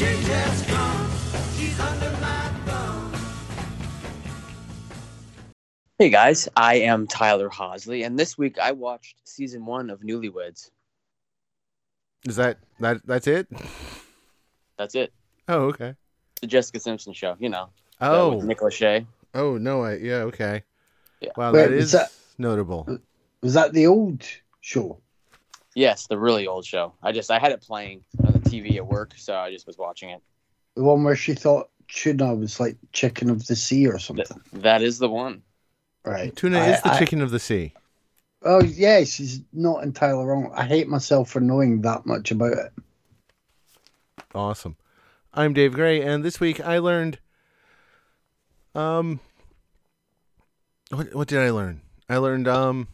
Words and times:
change 0.00 0.26
has 0.28 0.62
come. 0.62 1.10
She's 1.58 1.78
under 1.78 2.10
my 2.22 2.39
Hey 6.00 6.08
guys, 6.08 6.48
I 6.56 6.76
am 6.76 7.06
Tyler 7.06 7.50
Hosley, 7.50 8.06
and 8.06 8.18
this 8.18 8.38
week 8.38 8.58
I 8.58 8.72
watched 8.72 9.18
season 9.24 9.66
one 9.66 9.90
of 9.90 10.00
Newlyweds. 10.00 10.70
Is 12.26 12.36
that 12.36 12.56
that 12.78 13.06
that's 13.06 13.26
it? 13.26 13.46
That's 14.78 14.94
it. 14.94 15.12
Oh, 15.46 15.64
okay. 15.64 15.94
The 16.40 16.46
Jessica 16.46 16.80
Simpson 16.80 17.12
show, 17.12 17.36
you 17.38 17.50
know. 17.50 17.68
Oh, 18.00 18.36
with 18.36 18.46
Nick 18.46 18.60
Lachey. 18.60 19.04
oh 19.34 19.58
no, 19.58 19.82
I 19.82 19.96
yeah, 19.96 20.22
okay. 20.22 20.62
Yeah. 21.20 21.32
Wow, 21.36 21.52
Wait, 21.52 21.66
that 21.68 21.70
was 21.72 21.92
that- 21.92 22.10
notable. 22.38 22.98
Was 23.42 23.52
that 23.52 23.74
the 23.74 23.86
old 23.86 24.24
show? 24.62 25.02
Yes, 25.74 26.06
the 26.06 26.16
really 26.16 26.46
old 26.46 26.64
show. 26.64 26.94
I 27.02 27.12
just 27.12 27.30
I 27.30 27.38
had 27.38 27.52
it 27.52 27.60
playing 27.60 28.04
on 28.24 28.32
the 28.32 28.38
TV 28.38 28.76
at 28.76 28.86
work, 28.86 29.12
so 29.18 29.34
I 29.34 29.50
just 29.50 29.66
was 29.66 29.76
watching 29.76 30.08
it. 30.08 30.22
The 30.76 30.82
one 30.82 31.04
where 31.04 31.14
she 31.14 31.34
thought 31.34 31.68
tuna 31.88 32.34
was 32.36 32.58
like 32.58 32.78
chicken 32.94 33.28
of 33.28 33.46
the 33.46 33.54
sea 33.54 33.86
or 33.86 33.98
something. 33.98 34.24
Th- 34.24 34.62
that 34.62 34.80
is 34.80 34.98
the 34.98 35.10
one. 35.10 35.42
Right. 36.04 36.34
Tuna 36.34 36.58
I- 36.58 36.66
is 36.72 36.82
the 36.82 36.92
I- 36.92 36.98
chicken 36.98 37.20
of 37.20 37.30
the 37.30 37.38
sea. 37.40 37.74
Oh 38.42 38.62
yeah, 38.62 39.04
she's 39.04 39.42
not 39.52 39.82
entirely 39.82 40.24
wrong. 40.24 40.50
I 40.54 40.64
hate 40.64 40.88
myself 40.88 41.28
for 41.30 41.40
knowing 41.40 41.82
that 41.82 42.06
much 42.06 42.30
about 42.30 42.52
it. 42.52 42.72
Awesome. 44.34 44.76
I'm 45.34 45.52
Dave 45.52 45.74
Gray, 45.74 46.00
and 46.00 46.24
this 46.24 46.40
week 46.40 46.58
I 46.60 46.78
learned. 46.78 47.18
Um. 48.74 49.20
What 50.90 51.14
what 51.14 51.28
did 51.28 51.38
I 51.40 51.50
learn? 51.50 51.82
I 52.08 52.16
learned 52.16 52.48
um, 52.48 52.88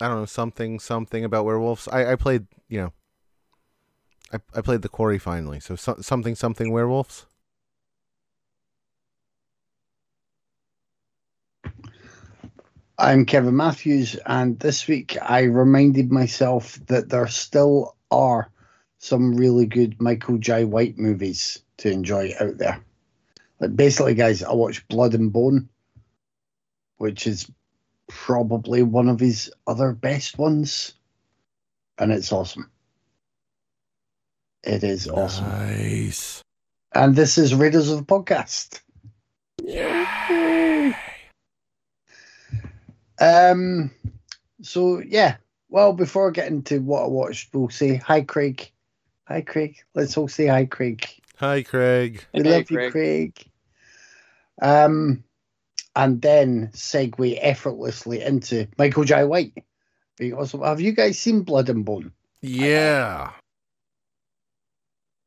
I 0.00 0.08
don't 0.08 0.18
know 0.18 0.26
something 0.26 0.78
something 0.80 1.24
about 1.24 1.44
werewolves. 1.46 1.88
I 1.88 2.12
I 2.12 2.16
played 2.16 2.46
you 2.68 2.78
know. 2.80 2.92
I 4.32 4.38
I 4.54 4.60
played 4.60 4.82
the 4.82 4.88
quarry 4.90 5.18
finally, 5.18 5.60
so, 5.60 5.76
so 5.76 5.96
something 6.02 6.34
something 6.34 6.70
werewolves. 6.72 7.24
I'm 13.00 13.26
Kevin 13.26 13.54
Matthews, 13.54 14.16
and 14.26 14.58
this 14.58 14.88
week 14.88 15.16
I 15.22 15.42
reminded 15.42 16.10
myself 16.10 16.74
that 16.86 17.08
there 17.08 17.28
still 17.28 17.94
are 18.10 18.50
some 18.98 19.36
really 19.36 19.66
good 19.66 20.02
Michael 20.02 20.38
Jai 20.38 20.64
White 20.64 20.98
movies 20.98 21.60
to 21.76 21.92
enjoy 21.92 22.34
out 22.40 22.58
there. 22.58 22.80
Like 23.60 23.76
basically, 23.76 24.14
guys, 24.14 24.42
I 24.42 24.52
watched 24.52 24.88
Blood 24.88 25.14
and 25.14 25.32
Bone, 25.32 25.68
which 26.96 27.28
is 27.28 27.48
probably 28.08 28.82
one 28.82 29.08
of 29.08 29.20
his 29.20 29.52
other 29.68 29.92
best 29.92 30.36
ones, 30.36 30.94
and 31.98 32.10
it's 32.10 32.32
awesome. 32.32 32.68
It 34.64 34.82
is 34.82 35.06
awesome. 35.06 35.46
Nice. 35.46 36.42
And 36.92 37.14
this 37.14 37.38
is 37.38 37.54
Raiders 37.54 37.90
of 37.90 37.98
the 37.98 38.04
Podcast. 38.04 38.80
Um. 43.20 43.90
So 44.62 45.00
yeah. 45.00 45.36
Well, 45.68 45.92
before 45.92 46.30
getting 46.30 46.62
to 46.64 46.78
what 46.78 47.04
I 47.04 47.08
watched, 47.08 47.54
we'll 47.54 47.68
say 47.68 47.96
hi, 47.96 48.22
Craig. 48.22 48.70
Hi, 49.26 49.42
Craig. 49.42 49.76
Let's 49.94 50.16
all 50.16 50.28
say 50.28 50.46
hi, 50.46 50.64
Craig. 50.64 51.06
Hi, 51.36 51.62
Craig. 51.62 52.24
We 52.32 52.42
Hey, 52.42 52.50
love 52.50 52.70
you, 52.70 52.90
Craig. 52.90 53.44
Um, 54.62 55.24
and 55.94 56.22
then 56.22 56.68
segue 56.72 57.38
effortlessly 57.40 58.22
into 58.22 58.66
Michael 58.78 59.04
Jai 59.04 59.24
White. 59.24 59.52
Being 60.16 60.34
awesome. 60.34 60.62
Have 60.62 60.80
you 60.80 60.92
guys 60.92 61.18
seen 61.18 61.42
Blood 61.42 61.68
and 61.68 61.84
Bone? 61.84 62.12
Yeah. 62.40 63.32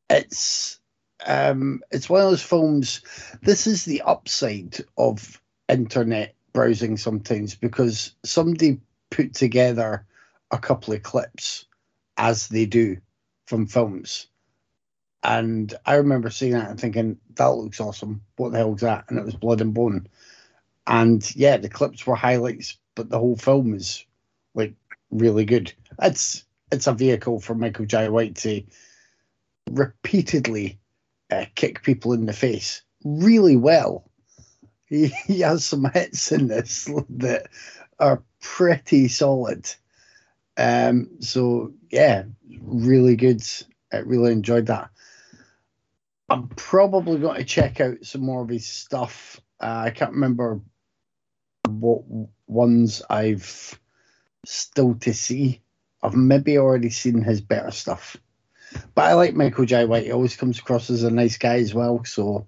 it's 0.09 0.79
um 1.25 1.81
it's 1.91 2.09
one 2.09 2.21
of 2.21 2.29
those 2.29 2.41
films 2.43 3.01
this 3.43 3.67
is 3.67 3.85
the 3.85 4.01
upside 4.01 4.77
of 4.97 5.41
internet 5.69 6.35
browsing 6.53 6.97
sometimes 6.97 7.55
because 7.55 8.13
somebody 8.23 8.79
put 9.09 9.33
together 9.33 10.05
a 10.51 10.57
couple 10.57 10.93
of 10.93 11.03
clips 11.03 11.65
as 12.17 12.47
they 12.47 12.65
do 12.65 12.97
from 13.47 13.65
films. 13.65 14.27
And 15.23 15.73
i 15.85 15.95
remember 15.95 16.29
seeing 16.29 16.53
that 16.53 16.69
and 16.69 16.79
thinking 16.79 17.17
that 17.35 17.45
looks 17.45 17.79
awesome. 17.79 18.21
What 18.37 18.51
the 18.51 18.57
hell's 18.57 18.81
that? 18.81 19.05
And 19.09 19.19
it 19.19 19.25
was 19.25 19.35
blood 19.35 19.61
and 19.61 19.73
bone. 19.73 20.07
And 20.87 21.35
yeah 21.35 21.57
the 21.57 21.69
clips 21.69 22.05
were 22.05 22.15
highlights 22.15 22.77
but 22.95 23.09
the 23.09 23.19
whole 23.19 23.37
film 23.37 23.73
is 23.73 24.05
like 24.55 24.73
really 25.11 25.45
good. 25.45 25.73
It's 26.01 26.43
it's 26.71 26.87
a 26.87 26.93
vehicle 26.93 27.39
for 27.39 27.53
michael 27.53 27.85
jai 27.85 28.07
White 28.09 28.35
to 28.37 28.63
repeatedly 29.69 30.79
uh, 31.31 31.45
kick 31.55 31.83
people 31.83 32.13
in 32.13 32.25
the 32.25 32.33
face 32.33 32.81
really 33.03 33.55
well. 33.55 34.10
He, 34.91 35.07
he 35.25 35.39
has 35.39 35.63
some 35.63 35.85
hits 35.85 36.33
in 36.33 36.47
this 36.47 36.89
that 37.11 37.47
are 37.97 38.21
pretty 38.41 39.07
solid. 39.07 39.73
Um, 40.57 41.09
so 41.21 41.73
yeah, 41.89 42.23
really 42.59 43.15
good. 43.15 43.41
I 43.93 43.99
really 43.99 44.33
enjoyed 44.33 44.65
that. 44.65 44.89
I'm 46.29 46.49
probably 46.49 47.19
going 47.19 47.37
to 47.37 47.45
check 47.45 47.79
out 47.79 48.03
some 48.03 48.21
more 48.21 48.41
of 48.41 48.49
his 48.49 48.67
stuff. 48.67 49.39
Uh, 49.61 49.83
I 49.85 49.91
can't 49.91 50.11
remember 50.11 50.59
what 51.69 52.03
ones 52.47 53.01
I've 53.09 53.79
still 54.45 54.95
to 54.95 55.13
see. 55.13 55.61
I've 56.03 56.15
maybe 56.15 56.57
already 56.57 56.89
seen 56.89 57.23
his 57.23 57.39
better 57.39 57.71
stuff. 57.71 58.17
But 58.93 59.05
I 59.05 59.13
like 59.13 59.35
Michael 59.35 59.65
Jai 59.65 59.85
White. 59.85 60.05
He 60.05 60.11
always 60.11 60.35
comes 60.35 60.59
across 60.59 60.89
as 60.89 61.03
a 61.03 61.11
nice 61.11 61.37
guy 61.37 61.59
as 61.59 61.73
well. 61.73 62.03
So 62.03 62.47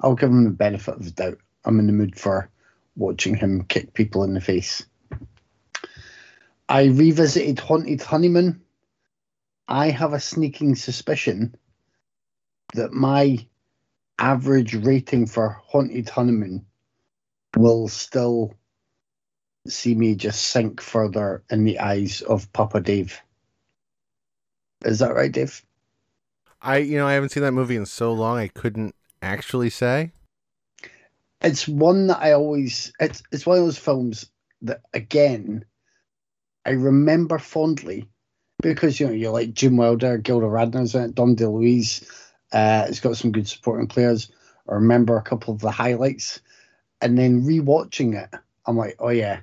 I'll 0.00 0.16
give 0.16 0.30
him 0.30 0.42
the 0.42 0.50
benefit 0.50 0.94
of 0.94 1.04
the 1.04 1.10
doubt. 1.12 1.38
I'm 1.68 1.78
in 1.78 1.86
the 1.86 1.92
mood 1.92 2.18
for 2.18 2.50
watching 2.96 3.34
him 3.34 3.62
kick 3.64 3.92
people 3.92 4.24
in 4.24 4.32
the 4.32 4.40
face. 4.40 4.86
I 6.66 6.84
revisited 6.86 7.60
Haunted 7.60 8.00
Honeymoon. 8.00 8.62
I 9.68 9.90
have 9.90 10.14
a 10.14 10.20
sneaking 10.20 10.76
suspicion 10.76 11.54
that 12.74 12.92
my 12.92 13.46
average 14.18 14.74
rating 14.74 15.26
for 15.26 15.60
Haunted 15.66 16.08
Honeymoon 16.08 16.64
will 17.54 17.86
still 17.88 18.54
see 19.66 19.94
me 19.94 20.14
just 20.14 20.42
sink 20.46 20.80
further 20.80 21.44
in 21.50 21.64
the 21.64 21.80
eyes 21.80 22.22
of 22.22 22.50
Papa 22.54 22.80
Dave. 22.80 23.20
Is 24.86 25.00
that 25.00 25.14
right, 25.14 25.30
Dave? 25.30 25.62
I 26.62 26.78
you 26.78 26.96
know 26.96 27.06
I 27.06 27.12
haven't 27.12 27.28
seen 27.28 27.42
that 27.42 27.52
movie 27.52 27.76
in 27.76 27.84
so 27.84 28.12
long 28.12 28.38
I 28.38 28.48
couldn't 28.48 28.94
actually 29.20 29.70
say. 29.70 30.12
It's 31.40 31.68
one 31.68 32.08
that 32.08 32.20
I 32.20 32.32
always 32.32 32.92
it's 32.98 33.22
it's 33.30 33.46
one 33.46 33.58
of 33.58 33.64
those 33.64 33.78
films 33.78 34.30
that 34.62 34.80
again 34.92 35.64
I 36.64 36.70
remember 36.70 37.38
fondly 37.38 38.08
because 38.60 38.98
you 38.98 39.06
know 39.06 39.12
you're 39.12 39.32
like 39.32 39.54
Gene 39.54 39.76
Wilder, 39.76 40.18
Gilda 40.18 40.46
Radner's 40.46 40.94
in 40.94 41.02
it, 41.02 41.14
Dom 41.14 41.36
DeLuise. 41.36 42.06
Uh, 42.52 42.86
it's 42.88 43.00
got 43.00 43.16
some 43.16 43.32
good 43.32 43.48
supporting 43.48 43.86
players. 43.86 44.30
I 44.68 44.74
remember 44.74 45.16
a 45.16 45.22
couple 45.22 45.54
of 45.54 45.60
the 45.60 45.70
highlights, 45.70 46.40
and 47.00 47.16
then 47.16 47.44
rewatching 47.44 48.22
it, 48.22 48.28
I'm 48.66 48.76
like, 48.76 48.96
oh 48.98 49.10
yeah, 49.10 49.40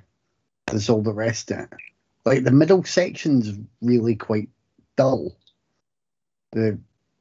there's 0.66 0.88
all 0.88 1.02
the 1.02 1.12
rest 1.12 1.50
in 1.50 1.60
it. 1.60 1.70
Like 2.24 2.44
the 2.44 2.50
middle 2.50 2.84
section's 2.84 3.52
really 3.80 4.16
quite 4.16 4.50
dull. 4.96 5.36
The 6.52 6.78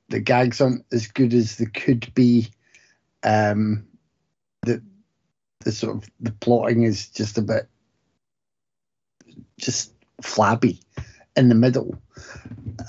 the 0.09 0.19
gags 0.19 0.61
aren't 0.61 0.85
as 0.91 1.07
good 1.07 1.33
as 1.33 1.57
they 1.57 1.65
could 1.65 2.13
be. 2.13 2.51
Um, 3.23 3.87
the 5.61 5.71
sort 5.71 5.97
of 5.97 6.09
the 6.19 6.31
plotting 6.31 6.83
is 6.83 7.09
just 7.09 7.37
a 7.37 7.41
bit 7.41 7.67
just 9.57 9.93
flabby 10.21 10.79
in 11.35 11.49
the 11.49 11.55
middle. 11.55 11.97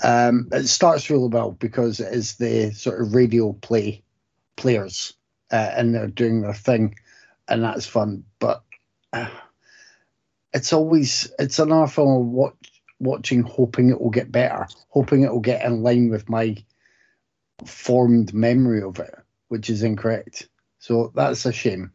Um, 0.03 0.49
it 0.51 0.67
starts 0.67 1.09
really 1.09 1.27
well 1.27 1.51
because 1.51 1.99
it 1.99 2.13
is 2.13 2.35
the 2.35 2.71
sort 2.71 3.01
of 3.01 3.13
radio 3.13 3.53
play 3.53 4.03
players 4.55 5.13
uh, 5.51 5.71
and 5.75 5.93
they're 5.93 6.07
doing 6.07 6.41
their 6.41 6.53
thing, 6.53 6.95
and 7.47 7.63
that's 7.63 7.85
fun. 7.85 8.23
But 8.39 8.63
uh, 9.13 9.29
it's 10.53 10.73
always 10.73 11.31
it's 11.39 11.59
another 11.59 11.87
film 11.87 12.21
of 12.21 12.27
watch, 12.27 12.81
watching, 12.99 13.43
hoping 13.43 13.89
it 13.89 13.99
will 13.99 14.09
get 14.09 14.31
better, 14.31 14.67
hoping 14.89 15.23
it 15.23 15.31
will 15.31 15.39
get 15.39 15.65
in 15.65 15.83
line 15.83 16.09
with 16.09 16.29
my 16.29 16.57
formed 17.65 18.33
memory 18.33 18.81
of 18.81 18.99
it, 18.99 19.15
which 19.47 19.69
is 19.69 19.83
incorrect. 19.83 20.49
So 20.79 21.11
that's 21.15 21.45
a 21.45 21.51
shame. 21.51 21.91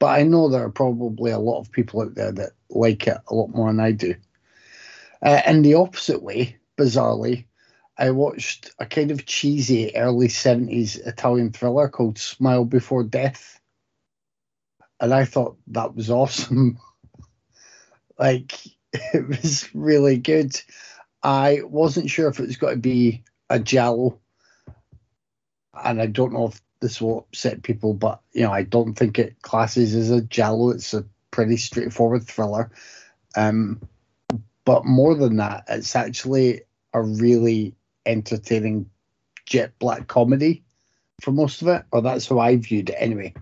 But 0.00 0.18
I 0.18 0.24
know 0.24 0.48
there 0.48 0.64
are 0.64 0.70
probably 0.70 1.30
a 1.30 1.38
lot 1.38 1.60
of 1.60 1.70
people 1.70 2.00
out 2.00 2.14
there 2.14 2.32
that 2.32 2.52
like 2.70 3.06
it 3.06 3.18
a 3.28 3.34
lot 3.34 3.50
more 3.54 3.68
than 3.68 3.78
I 3.78 3.92
do. 3.92 4.16
Uh, 5.22 5.42
in 5.46 5.62
the 5.62 5.74
opposite 5.74 6.22
way, 6.22 6.56
bizarrely, 6.78 7.44
I 7.98 8.10
watched 8.10 8.70
a 8.78 8.86
kind 8.86 9.10
of 9.10 9.26
cheesy 9.26 9.94
early 9.94 10.28
70s 10.28 11.06
Italian 11.06 11.52
thriller 11.52 11.88
called 11.90 12.18
Smile 12.18 12.64
Before 12.64 13.04
Death. 13.04 13.60
And 14.98 15.12
I 15.12 15.26
thought 15.26 15.58
that 15.68 15.94
was 15.94 16.10
awesome. 16.10 16.78
like, 18.18 18.58
it 18.92 19.28
was 19.28 19.68
really 19.74 20.16
good. 20.16 20.58
I 21.22 21.60
wasn't 21.62 22.08
sure 22.08 22.28
if 22.28 22.40
it 22.40 22.46
was 22.46 22.56
going 22.56 22.76
to 22.76 22.80
be 22.80 23.22
a 23.50 23.58
Giallo. 23.58 24.18
And 25.74 26.00
I 26.00 26.06
don't 26.06 26.32
know 26.32 26.46
if 26.48 26.60
this 26.80 27.00
will 27.00 27.20
upset 27.20 27.62
people, 27.62 27.94
but, 27.94 28.20
you 28.32 28.42
know, 28.42 28.52
I 28.52 28.62
don't 28.62 28.94
think 28.94 29.18
it 29.18 29.42
classes 29.42 29.94
as 29.94 30.10
a 30.10 30.22
Giallo. 30.22 30.70
It's 30.70 30.94
a 30.94 31.04
pretty 31.30 31.56
straightforward 31.56 32.26
thriller. 32.26 32.70
Um, 33.36 33.80
but 34.64 34.84
more 34.84 35.14
than 35.14 35.36
that, 35.36 35.64
it's 35.68 35.94
actually 35.94 36.62
a 36.92 37.02
really 37.02 37.74
entertaining 38.06 38.90
jet 39.46 39.78
black 39.78 40.06
comedy 40.08 40.62
for 41.20 41.32
most 41.32 41.62
of 41.62 41.68
it, 41.68 41.84
or 41.92 42.02
that's 42.02 42.28
how 42.28 42.38
I 42.38 42.56
viewed 42.56 42.90
it 42.90 42.96
anyway. 42.98 43.34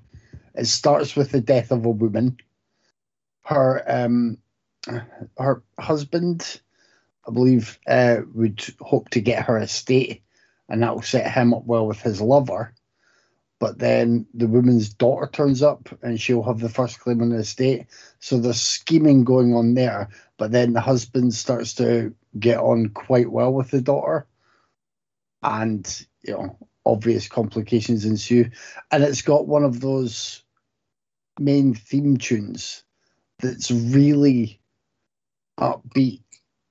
It 0.55 0.67
starts 0.67 1.15
with 1.15 1.31
the 1.31 1.41
death 1.41 1.71
of 1.71 1.85
a 1.85 1.91
woman. 1.91 2.39
Her 3.43 3.83
um, 3.87 4.39
her 5.39 5.63
husband, 5.79 6.61
I 7.27 7.31
believe, 7.31 7.79
uh, 7.87 8.19
would 8.35 8.65
hope 8.81 9.11
to 9.11 9.21
get 9.21 9.45
her 9.45 9.59
estate, 9.59 10.23
and 10.69 10.83
that 10.83 10.95
will 10.95 11.03
set 11.03 11.31
him 11.31 11.55
up 11.55 11.65
well 11.65 11.87
with 11.87 12.01
his 12.01 12.21
lover. 12.21 12.75
But 13.61 13.79
then 13.79 14.27
the 14.35 14.47
woman's 14.47 14.89
daughter 14.95 15.29
turns 15.33 15.63
up, 15.63 15.89
and 16.03 16.21
she'll 16.21 16.45
have 16.45 16.61
the 16.61 16.69
first 16.69 17.01
claim 17.01 17.21
on 17.21 17.31
the 17.31 17.39
estate. 17.39 17.87
So 18.21 18.39
there's 18.39 18.61
scheming 18.61 19.25
going 19.25 19.55
on 19.55 19.75
there. 19.75 20.11
But 20.37 20.53
then 20.53 20.73
the 20.73 20.81
husband 20.81 21.35
starts 21.35 21.75
to 21.75 22.15
get 22.39 22.59
on 22.59 22.91
quite 22.91 23.33
well 23.33 23.53
with 23.53 23.71
the 23.71 23.81
daughter, 23.81 24.27
and 25.43 26.07
you 26.23 26.35
know 26.35 26.57
obvious 26.87 27.29
complications 27.29 28.05
ensue. 28.05 28.51
And 28.91 29.03
it's 29.03 29.23
got 29.23 29.49
one 29.49 29.65
of 29.65 29.81
those 29.81 30.43
main 31.41 31.75
theme 31.75 32.17
tunes 32.17 32.83
that's 33.41 33.71
really 33.71 34.61
upbeat 35.59 36.23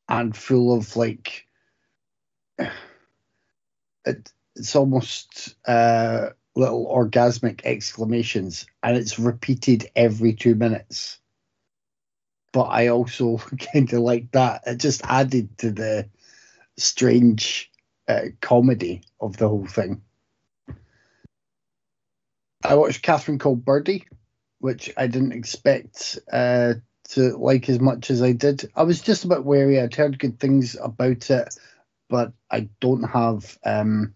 and 0.09 0.35
full 0.35 0.75
of 0.75 0.95
like 0.95 1.45
it, 2.59 4.31
it's 4.55 4.75
almost 4.75 5.55
uh, 5.67 6.29
little 6.57 6.87
orgasmic 6.87 7.61
exclamations 7.63 8.65
and 8.83 8.97
it's 8.97 9.19
repeated 9.19 9.89
every 9.95 10.33
two 10.33 10.55
minutes 10.55 11.19
but 12.51 12.63
i 12.63 12.87
also 12.87 13.37
kind 13.73 13.91
of 13.93 13.99
like 13.99 14.31
that 14.31 14.61
it 14.65 14.77
just 14.77 15.01
added 15.05 15.55
to 15.57 15.71
the 15.71 16.09
strange 16.77 17.71
uh, 18.07 18.25
comedy 18.41 19.01
of 19.19 19.37
the 19.37 19.47
whole 19.47 19.67
thing 19.67 20.01
i 22.63 22.73
watched 22.73 23.03
catherine 23.03 23.39
called 23.39 23.63
birdy 23.63 24.05
which 24.59 24.91
i 24.97 25.05
didn't 25.05 25.33
expect 25.33 26.17
uh, 26.31 26.73
to 27.09 27.37
like 27.37 27.69
as 27.69 27.79
much 27.79 28.09
as 28.11 28.21
I 28.21 28.33
did. 28.33 28.69
I 28.75 28.83
was 28.83 29.01
just 29.01 29.23
a 29.23 29.27
bit 29.27 29.45
wary. 29.45 29.79
I'd 29.79 29.95
heard 29.95 30.19
good 30.19 30.39
things 30.39 30.75
about 30.81 31.29
it, 31.29 31.57
but 32.09 32.33
I 32.51 32.69
don't 32.81 33.03
have 33.03 33.57
um, 33.63 34.13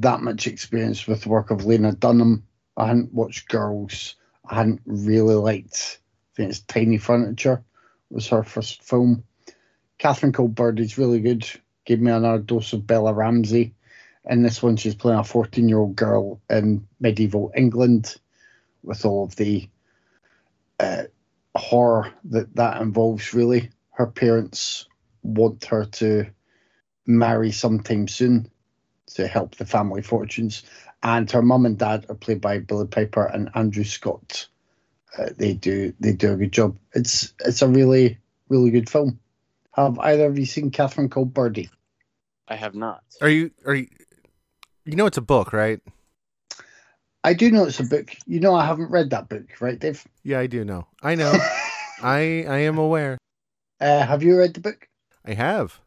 that 0.00 0.22
much 0.22 0.46
experience 0.46 1.06
with 1.06 1.22
the 1.22 1.28
work 1.28 1.50
of 1.50 1.64
Lena 1.64 1.92
Dunham. 1.92 2.44
I 2.76 2.86
hadn't 2.86 3.12
watched 3.12 3.48
Girls. 3.48 4.16
I 4.48 4.56
hadn't 4.56 4.80
really 4.86 5.34
liked. 5.34 6.00
I 6.00 6.36
think 6.36 6.50
it's 6.50 6.60
Tiny 6.60 6.98
Furniture 6.98 7.62
was 8.10 8.28
her 8.28 8.42
first 8.42 8.82
film. 8.82 9.24
Catherine 9.98 10.32
Colbert 10.32 10.80
is 10.80 10.98
really 10.98 11.20
good. 11.20 11.46
Gave 11.84 12.00
me 12.00 12.10
another 12.10 12.38
dose 12.38 12.72
of 12.72 12.86
Bella 12.86 13.12
Ramsey. 13.12 13.74
In 14.28 14.42
this 14.42 14.62
one, 14.62 14.76
she's 14.76 14.94
playing 14.94 15.18
a 15.18 15.24
14 15.24 15.68
year 15.68 15.78
old 15.78 15.96
girl 15.96 16.40
in 16.48 16.86
medieval 17.00 17.52
England 17.56 18.16
with 18.82 19.04
all 19.04 19.24
of 19.24 19.36
the 19.36 19.68
uh, 20.78 21.04
horror 21.56 22.12
that 22.24 22.54
that 22.56 22.80
involves 22.80 23.34
really 23.34 23.70
her 23.92 24.06
parents 24.06 24.86
want 25.22 25.64
her 25.66 25.84
to 25.84 26.26
marry 27.06 27.52
sometime 27.52 28.08
soon 28.08 28.50
to 29.14 29.26
help 29.26 29.56
the 29.56 29.66
family 29.66 30.02
fortunes 30.02 30.62
and 31.02 31.30
her 31.30 31.42
mum 31.42 31.66
and 31.66 31.78
dad 31.78 32.06
are 32.08 32.14
played 32.14 32.40
by 32.40 32.58
billie 32.58 32.86
piper 32.86 33.24
and 33.26 33.50
andrew 33.54 33.84
scott 33.84 34.46
uh, 35.18 35.28
they 35.36 35.52
do 35.54 35.92
they 36.00 36.12
do 36.12 36.32
a 36.32 36.36
good 36.36 36.52
job 36.52 36.76
it's 36.94 37.32
it's 37.44 37.62
a 37.62 37.68
really 37.68 38.18
really 38.48 38.70
good 38.70 38.88
film 38.88 39.18
have 39.72 39.98
either 40.00 40.26
of 40.26 40.38
you 40.38 40.46
seen 40.46 40.70
catherine 40.70 41.08
called 41.08 41.32
birdy 41.34 41.68
I 42.48 42.56
have 42.56 42.74
not. 42.74 43.02
Are 43.22 43.28
you 43.30 43.50
are 43.64 43.74
you 43.74 43.86
you 44.84 44.96
know 44.96 45.06
it's 45.06 45.16
a 45.16 45.22
book, 45.22 45.52
right? 45.52 45.80
i 47.24 47.32
do 47.32 47.50
know 47.50 47.64
it's 47.64 47.78
a 47.80 47.84
book 47.84 48.10
you 48.26 48.40
know 48.40 48.52
i 48.54 48.66
haven't 48.66 48.90
read 48.90 49.10
that 49.10 49.28
book 49.28 49.46
right 49.60 49.78
dave 49.78 50.04
Yeah, 50.24 50.40
I 50.40 50.48
do 50.48 50.64
know. 50.64 50.86
I 51.02 51.14
know. 51.14 51.32
I 52.02 52.44
I 52.48 52.58
am 52.66 52.78
aware. 52.78 53.16
uh, 53.80 54.04
have 54.04 54.22
you 54.24 54.36
read 54.36 54.54
the 54.54 54.60
book 54.60 54.88
I 55.24 55.34
have. 55.34 55.78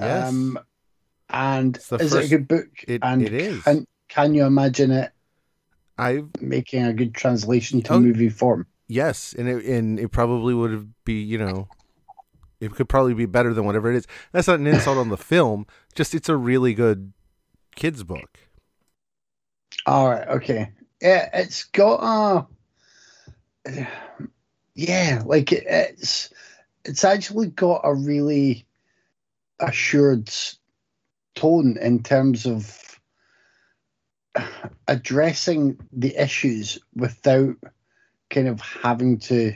Yes. 0.00 0.28
Um, 0.28 0.58
and 1.30 1.76
is 2.00 2.12
it 2.14 2.24
a 2.24 2.28
good 2.28 2.48
book? 2.48 2.68
it- 2.86 3.00
and 3.02 3.22
it 3.22 3.32
is. 3.32 3.62
Can, 3.64 3.86
can 4.08 4.34
you 4.34 4.44
imagine 4.44 4.90
it 4.90 5.12
I 5.98 6.22
making 6.40 6.84
a 6.84 6.92
good 6.92 7.14
translation 7.14 7.82
to 7.82 7.94
Oh. 7.94 8.00
movie 8.00 8.28
form? 8.28 8.66
yes, 8.88 9.34
and 9.36 9.48
it 9.48 9.64
and 9.66 9.98
it 10.00 10.08
probably 10.08 10.54
would 10.54 10.92
be, 11.04 11.20
you 11.20 11.36
know, 11.38 11.68
it 12.60 12.72
could 12.72 12.88
probably 12.88 13.14
be 13.14 13.26
better 13.26 13.52
than 13.52 13.64
whatever 13.66 13.92
it 13.92 13.96
is. 13.96 14.06
That's 14.32 14.48
not 14.48 14.60
an 14.60 14.66
insult 14.66 14.98
on 14.98 15.10
the 15.10 15.16
film. 15.32 15.66
Just 15.94 16.14
it's 16.14 16.28
a 16.28 16.36
really 16.36 16.72
good 16.74 17.12
kids 17.76 18.02
book. 18.04 18.38
All 19.86 20.08
right, 20.08 20.26
okay. 20.28 20.70
Yeah, 21.00 21.28
it's 21.32 21.64
got 21.64 22.46
a 23.66 23.78
yeah, 24.74 25.22
like 25.26 25.52
it, 25.52 25.64
it's 25.66 26.30
it's 26.84 27.04
actually 27.04 27.48
got 27.48 27.82
a 27.84 27.94
really 27.94 28.66
assured 29.60 30.30
tone 31.38 31.76
in 31.80 32.02
terms 32.02 32.46
of 32.46 33.00
addressing 34.88 35.78
the 35.92 36.16
issues 36.20 36.78
without 36.96 37.56
kind 38.30 38.48
of 38.48 38.60
having 38.60 39.18
to 39.18 39.54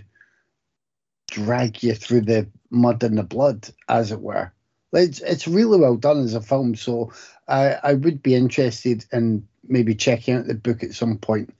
drag 1.30 1.82
you 1.82 1.94
through 1.94 2.20
the 2.20 2.48
mud 2.70 3.02
and 3.02 3.18
the 3.18 3.24
blood, 3.24 3.68
as 3.88 4.12
it 4.12 4.20
were. 4.20 4.52
It's 4.92 5.20
it's 5.20 5.48
really 5.48 5.80
well 5.80 5.96
done 5.96 6.20
as 6.22 6.34
a 6.34 6.40
film, 6.40 6.76
so 6.76 7.12
I 7.48 7.72
I 7.82 7.94
would 7.94 8.22
be 8.22 8.34
interested 8.34 9.04
in 9.12 9.48
maybe 9.64 9.94
checking 9.94 10.34
out 10.34 10.46
the 10.46 10.54
book 10.54 10.84
at 10.84 10.94
some 10.94 11.18
point 11.18 11.52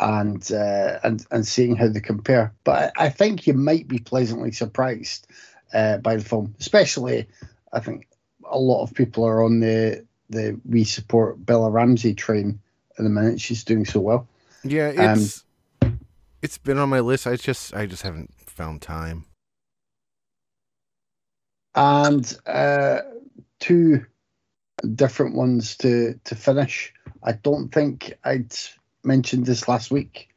and 0.00 0.50
uh, 0.52 1.00
and 1.02 1.26
and 1.30 1.46
seeing 1.46 1.76
how 1.76 1.88
they 1.88 2.00
compare. 2.00 2.54
But 2.64 2.92
I, 2.96 3.06
I 3.06 3.08
think 3.10 3.46
you 3.46 3.54
might 3.54 3.88
be 3.88 3.98
pleasantly 3.98 4.52
surprised 4.52 5.26
uh, 5.74 5.98
by 5.98 6.16
the 6.16 6.24
film, 6.24 6.54
especially 6.60 7.26
I 7.72 7.80
think 7.80 8.06
a 8.54 8.58
lot 8.58 8.82
of 8.82 8.94
people 8.94 9.24
are 9.26 9.42
on 9.42 9.60
the 9.60 10.06
the 10.30 10.58
we 10.64 10.84
support 10.84 11.44
Bella 11.44 11.70
Ramsey 11.70 12.14
train 12.14 12.60
at 12.98 13.02
the 13.02 13.10
minute. 13.10 13.40
She's 13.40 13.64
doing 13.64 13.84
so 13.84 14.00
well. 14.00 14.26
Yeah, 14.62 14.88
Um, 14.96 15.18
it's 15.20 15.44
it's 16.40 16.58
been 16.58 16.78
on 16.78 16.88
my 16.88 17.00
list. 17.00 17.26
I 17.26 17.36
just 17.36 17.74
I 17.74 17.86
just 17.86 18.02
haven't 18.02 18.32
found 18.46 18.80
time. 18.80 19.24
and 21.74 22.38
uh, 22.46 23.00
two 23.60 24.06
different 24.94 25.34
ones 25.34 25.76
to 25.78 26.18
to 26.24 26.34
finish. 26.34 26.92
I 27.22 27.32
don't 27.32 27.68
think 27.70 28.14
I'd 28.24 28.54
mentioned 29.02 29.46
this 29.46 29.66
last 29.68 29.90
week, 29.90 30.28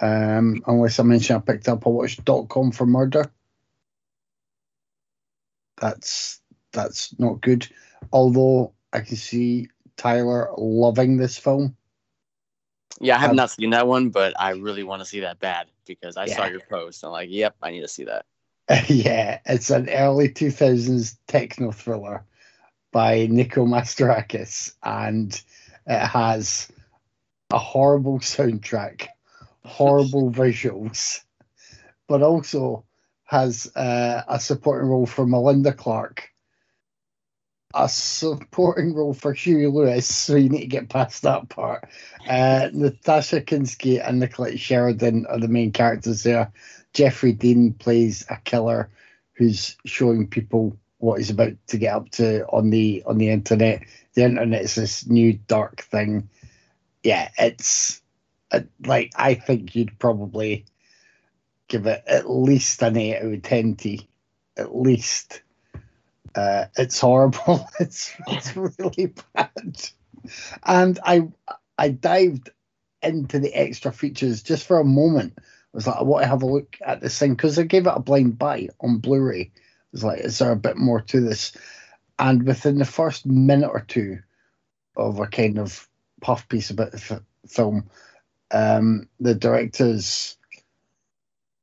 um, 0.00 0.62
unless 0.66 0.98
I 1.00 1.02
mentioned 1.02 1.38
I 1.38 1.52
picked 1.52 1.68
up. 1.68 1.86
I 1.86 1.90
watched 1.90 2.24
Dot 2.24 2.48
Com 2.48 2.70
for 2.72 2.86
Murder. 2.86 3.30
That's 5.80 6.39
that's 6.72 7.18
not 7.18 7.40
good. 7.40 7.68
Although 8.12 8.72
I 8.92 9.00
can 9.00 9.16
see 9.16 9.68
Tyler 9.96 10.50
loving 10.56 11.16
this 11.16 11.38
film. 11.38 11.76
Yeah, 13.00 13.16
I 13.16 13.20
have 13.20 13.30
Um, 13.30 13.36
not 13.36 13.50
seen 13.50 13.70
that 13.70 13.86
one, 13.86 14.10
but 14.10 14.38
I 14.38 14.50
really 14.50 14.82
want 14.82 15.00
to 15.00 15.06
see 15.06 15.20
that 15.20 15.38
bad 15.38 15.68
because 15.86 16.16
I 16.16 16.26
saw 16.26 16.46
your 16.46 16.60
post. 16.60 17.04
I'm 17.04 17.12
like, 17.12 17.30
yep, 17.30 17.56
I 17.62 17.70
need 17.70 17.80
to 17.80 17.88
see 17.88 18.04
that. 18.04 18.26
yeah, 18.88 19.40
it's 19.46 19.70
an 19.70 19.88
early 19.88 20.28
2000s 20.28 21.16
techno 21.26 21.72
thriller 21.72 22.24
by 22.92 23.26
Nico 23.26 23.64
Mastorakis, 23.64 24.74
and 24.82 25.40
it 25.86 26.06
has 26.06 26.68
a 27.50 27.58
horrible 27.58 28.18
soundtrack, 28.20 29.08
horrible 29.64 30.30
visuals, 30.30 31.20
but 32.06 32.22
also 32.22 32.84
has 33.24 33.70
uh, 33.76 34.22
a 34.28 34.40
supporting 34.40 34.88
role 34.88 35.06
for 35.06 35.26
Melinda 35.26 35.72
Clarke, 35.72 36.29
a 37.74 37.88
supporting 37.88 38.94
role 38.94 39.14
for 39.14 39.32
Huey 39.32 39.66
Lewis, 39.66 40.12
so 40.12 40.36
you 40.36 40.48
need 40.48 40.60
to 40.60 40.66
get 40.66 40.88
past 40.88 41.22
that 41.22 41.48
part. 41.48 41.88
Uh, 42.28 42.68
Nastassja 42.72 43.44
Kinski 43.44 44.06
and 44.06 44.20
Nicollette 44.20 44.58
Sheridan 44.58 45.26
are 45.26 45.38
the 45.38 45.48
main 45.48 45.72
characters 45.72 46.22
there. 46.22 46.52
Jeffrey 46.92 47.32
Dean 47.32 47.72
plays 47.72 48.24
a 48.28 48.36
killer 48.44 48.90
who's 49.34 49.76
showing 49.86 50.26
people 50.26 50.76
what 50.98 51.18
he's 51.18 51.30
about 51.30 51.52
to 51.68 51.78
get 51.78 51.94
up 51.94 52.10
to 52.10 52.46
on 52.48 52.70
the 52.70 53.02
on 53.06 53.18
the 53.18 53.30
internet. 53.30 53.82
The 54.14 54.24
internet 54.24 54.62
is 54.62 54.74
this 54.74 55.06
new 55.06 55.32
dark 55.32 55.82
thing. 55.82 56.28
Yeah, 57.02 57.30
it's 57.38 58.02
uh, 58.50 58.60
like 58.84 59.12
I 59.16 59.34
think 59.34 59.74
you'd 59.74 59.98
probably 59.98 60.66
give 61.68 61.86
it 61.86 62.02
at 62.06 62.28
least 62.28 62.82
an 62.82 62.96
eight 62.96 63.16
out 63.16 63.32
of 63.32 63.42
ten. 63.42 63.76
T, 63.76 64.08
at 64.56 64.76
least. 64.76 65.42
Uh, 66.34 66.66
it's 66.76 67.00
horrible. 67.00 67.66
It's 67.80 68.14
it's 68.28 68.56
really 68.56 69.14
bad. 69.34 69.80
And 70.64 70.98
I 71.04 71.28
I 71.78 71.88
dived 71.90 72.50
into 73.02 73.38
the 73.38 73.54
extra 73.54 73.92
features 73.92 74.42
just 74.42 74.66
for 74.66 74.78
a 74.78 74.84
moment. 74.84 75.34
I 75.38 75.42
was 75.72 75.86
like, 75.86 75.96
I 75.96 76.02
want 76.02 76.22
to 76.24 76.28
have 76.28 76.42
a 76.42 76.46
look 76.46 76.76
at 76.84 77.00
this 77.00 77.18
thing 77.18 77.32
because 77.32 77.58
I 77.58 77.62
gave 77.62 77.86
it 77.86 77.92
a 77.94 78.00
blind 78.00 78.38
buy 78.38 78.68
on 78.80 78.98
Blu-ray. 78.98 79.50
I 79.54 79.60
was 79.92 80.04
like, 80.04 80.20
is 80.20 80.38
there 80.38 80.50
a 80.52 80.56
bit 80.56 80.76
more 80.76 81.00
to 81.00 81.20
this? 81.20 81.52
And 82.18 82.42
within 82.44 82.78
the 82.78 82.84
first 82.84 83.24
minute 83.24 83.70
or 83.72 83.80
two 83.80 84.18
of 84.96 85.18
a 85.20 85.26
kind 85.26 85.58
of 85.58 85.88
puff 86.20 86.48
piece 86.48 86.70
about 86.70 86.92
the 86.92 86.98
f- 86.98 87.22
film, 87.48 87.88
um, 88.50 89.08
the 89.20 89.34
directors 89.34 90.36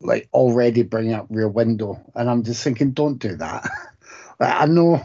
like 0.02 0.30
already 0.34 0.84
bring 0.84 1.14
up 1.14 1.28
Rear 1.30 1.50
Window, 1.50 2.00
and 2.16 2.30
I'm 2.30 2.44
just 2.44 2.64
thinking, 2.64 2.92
don't 2.92 3.18
do 3.20 3.36
that. 3.38 3.70
I 4.40 4.66
know, 4.66 5.04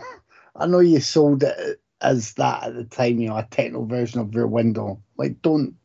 I 0.56 0.66
know 0.66 0.80
you 0.80 1.00
sold 1.00 1.42
it 1.42 1.80
as 2.00 2.34
that 2.34 2.64
at 2.64 2.74
the 2.74 2.84
time, 2.84 3.18
you 3.18 3.28
know, 3.28 3.36
a 3.36 3.46
techno 3.50 3.84
version 3.84 4.20
of 4.20 4.34
Rear 4.34 4.46
Window. 4.46 5.02
Like, 5.16 5.40
don't, 5.42 5.76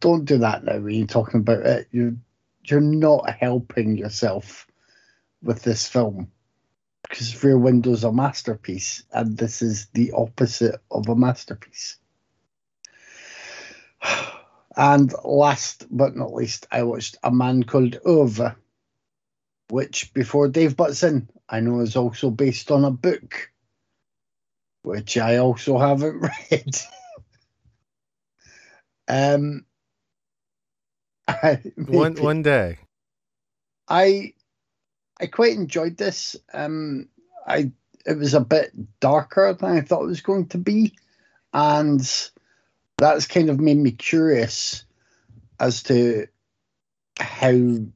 don't 0.00 0.24
do 0.24 0.38
that 0.38 0.64
now 0.64 0.78
when 0.78 0.94
you're 0.94 1.06
talking 1.06 1.40
about 1.40 1.66
it. 1.66 1.88
You, 1.90 2.18
you're 2.64 2.80
not 2.80 3.30
helping 3.30 3.96
yourself 3.96 4.66
with 5.42 5.62
this 5.62 5.88
film 5.88 6.30
because 7.08 7.42
Rear 7.44 7.58
Window's 7.58 8.04
a 8.04 8.12
masterpiece, 8.12 9.02
and 9.12 9.36
this 9.36 9.60
is 9.60 9.86
the 9.92 10.12
opposite 10.12 10.80
of 10.90 11.08
a 11.08 11.16
masterpiece. 11.16 11.98
And 14.74 15.12
last 15.22 15.86
but 15.90 16.16
not 16.16 16.32
least, 16.32 16.66
I 16.72 16.84
watched 16.84 17.18
A 17.22 17.30
Man 17.30 17.62
Called 17.62 17.98
Ove, 18.06 18.54
which 19.72 20.12
before 20.12 20.48
Dave 20.48 20.76
butts 20.76 21.02
in, 21.02 21.26
I 21.48 21.60
know 21.60 21.80
is 21.80 21.96
also 21.96 22.30
based 22.30 22.70
on 22.70 22.84
a 22.84 22.90
book, 22.90 23.50
which 24.82 25.16
I 25.16 25.38
also 25.38 25.78
haven't 25.78 26.20
read. 26.50 26.76
um, 29.08 29.64
I 31.26 31.62
One 31.86 32.16
one 32.16 32.42
day. 32.42 32.80
I 33.88 34.34
I 35.18 35.26
quite 35.28 35.54
enjoyed 35.54 35.96
this. 35.96 36.36
Um, 36.52 37.08
I 37.46 37.72
it 38.04 38.18
was 38.18 38.34
a 38.34 38.40
bit 38.40 38.72
darker 39.00 39.56
than 39.58 39.70
I 39.70 39.80
thought 39.80 40.02
it 40.02 40.08
was 40.08 40.20
going 40.20 40.48
to 40.48 40.58
be, 40.58 40.98
and 41.54 42.30
that's 42.98 43.26
kind 43.26 43.48
of 43.48 43.58
made 43.58 43.78
me 43.78 43.92
curious 43.92 44.84
as 45.58 45.82
to 45.84 46.26
how 47.18 47.86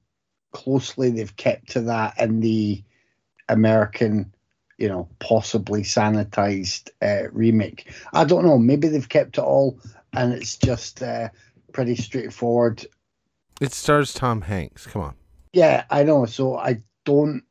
closely 0.57 1.11
they've 1.11 1.37
kept 1.37 1.71
to 1.73 1.81
that 1.83 2.19
in 2.19 2.41
the 2.41 2.83
American, 3.49 4.33
you 4.79 4.89
know, 4.89 5.09
possibly 5.19 5.83
sanitized 5.83 6.91
uh, 7.03 7.29
remake. 7.33 7.93
I 8.13 8.25
don't 8.25 8.45
know. 8.45 8.59
Maybe 8.59 8.89
they've 8.89 9.09
kept 9.19 9.39
it 9.39 9.45
all, 9.45 9.79
and 10.13 10.33
it's 10.33 10.57
just 10.57 11.03
uh, 11.03 11.29
pretty 11.73 11.97
straightforward 11.97 12.87
It 13.61 13.73
stars 13.73 14.13
Tom 14.15 14.43
Hanks. 14.43 14.87
Come 14.87 15.03
on. 15.03 15.15
yeah, 15.53 15.85
I 15.91 16.03
know. 16.05 16.27
So 16.27 16.57
I 16.57 16.83
don't 17.05 17.43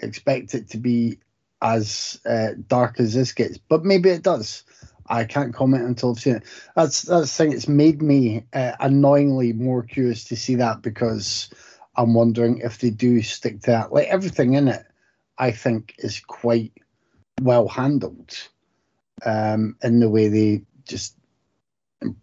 expect 0.00 0.54
it 0.54 0.70
to 0.70 0.78
be 0.78 1.18
as 1.62 2.20
uh, 2.24 2.50
dark 2.68 3.00
as 3.00 3.14
this 3.14 3.32
gets, 3.32 3.58
but 3.58 3.84
maybe 3.84 4.10
it 4.10 4.22
does. 4.22 4.64
I 5.06 5.24
can't 5.24 5.52
comment 5.54 5.84
until 5.84 6.10
I've 6.10 6.20
seen 6.20 6.36
it. 6.36 6.44
That's 6.76 7.02
that's 7.02 7.36
the 7.36 7.44
thing. 7.44 7.52
It's 7.52 7.68
made 7.68 8.00
me 8.00 8.44
uh, 8.52 8.72
annoyingly 8.80 9.52
more 9.52 9.82
curious 9.82 10.24
to 10.26 10.36
see 10.36 10.56
that 10.56 10.82
because 10.82 11.50
I'm 12.00 12.14
wondering 12.14 12.62
if 12.64 12.78
they 12.78 12.88
do 12.88 13.20
stick 13.20 13.60
to 13.60 13.72
that. 13.72 13.92
Like 13.92 14.08
everything 14.08 14.54
in 14.54 14.68
it, 14.68 14.86
I 15.36 15.50
think 15.50 15.96
is 15.98 16.18
quite 16.20 16.72
well 17.42 17.68
handled 17.68 18.38
um, 19.24 19.76
in 19.82 20.00
the 20.00 20.08
way 20.08 20.28
they 20.28 20.62
just 20.88 21.14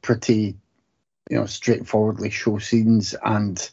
pretty, 0.01 0.57
you 1.29 1.38
know, 1.38 1.46
straightforwardly 1.46 2.31
show 2.31 2.57
scenes 2.57 3.13
and 3.24 3.69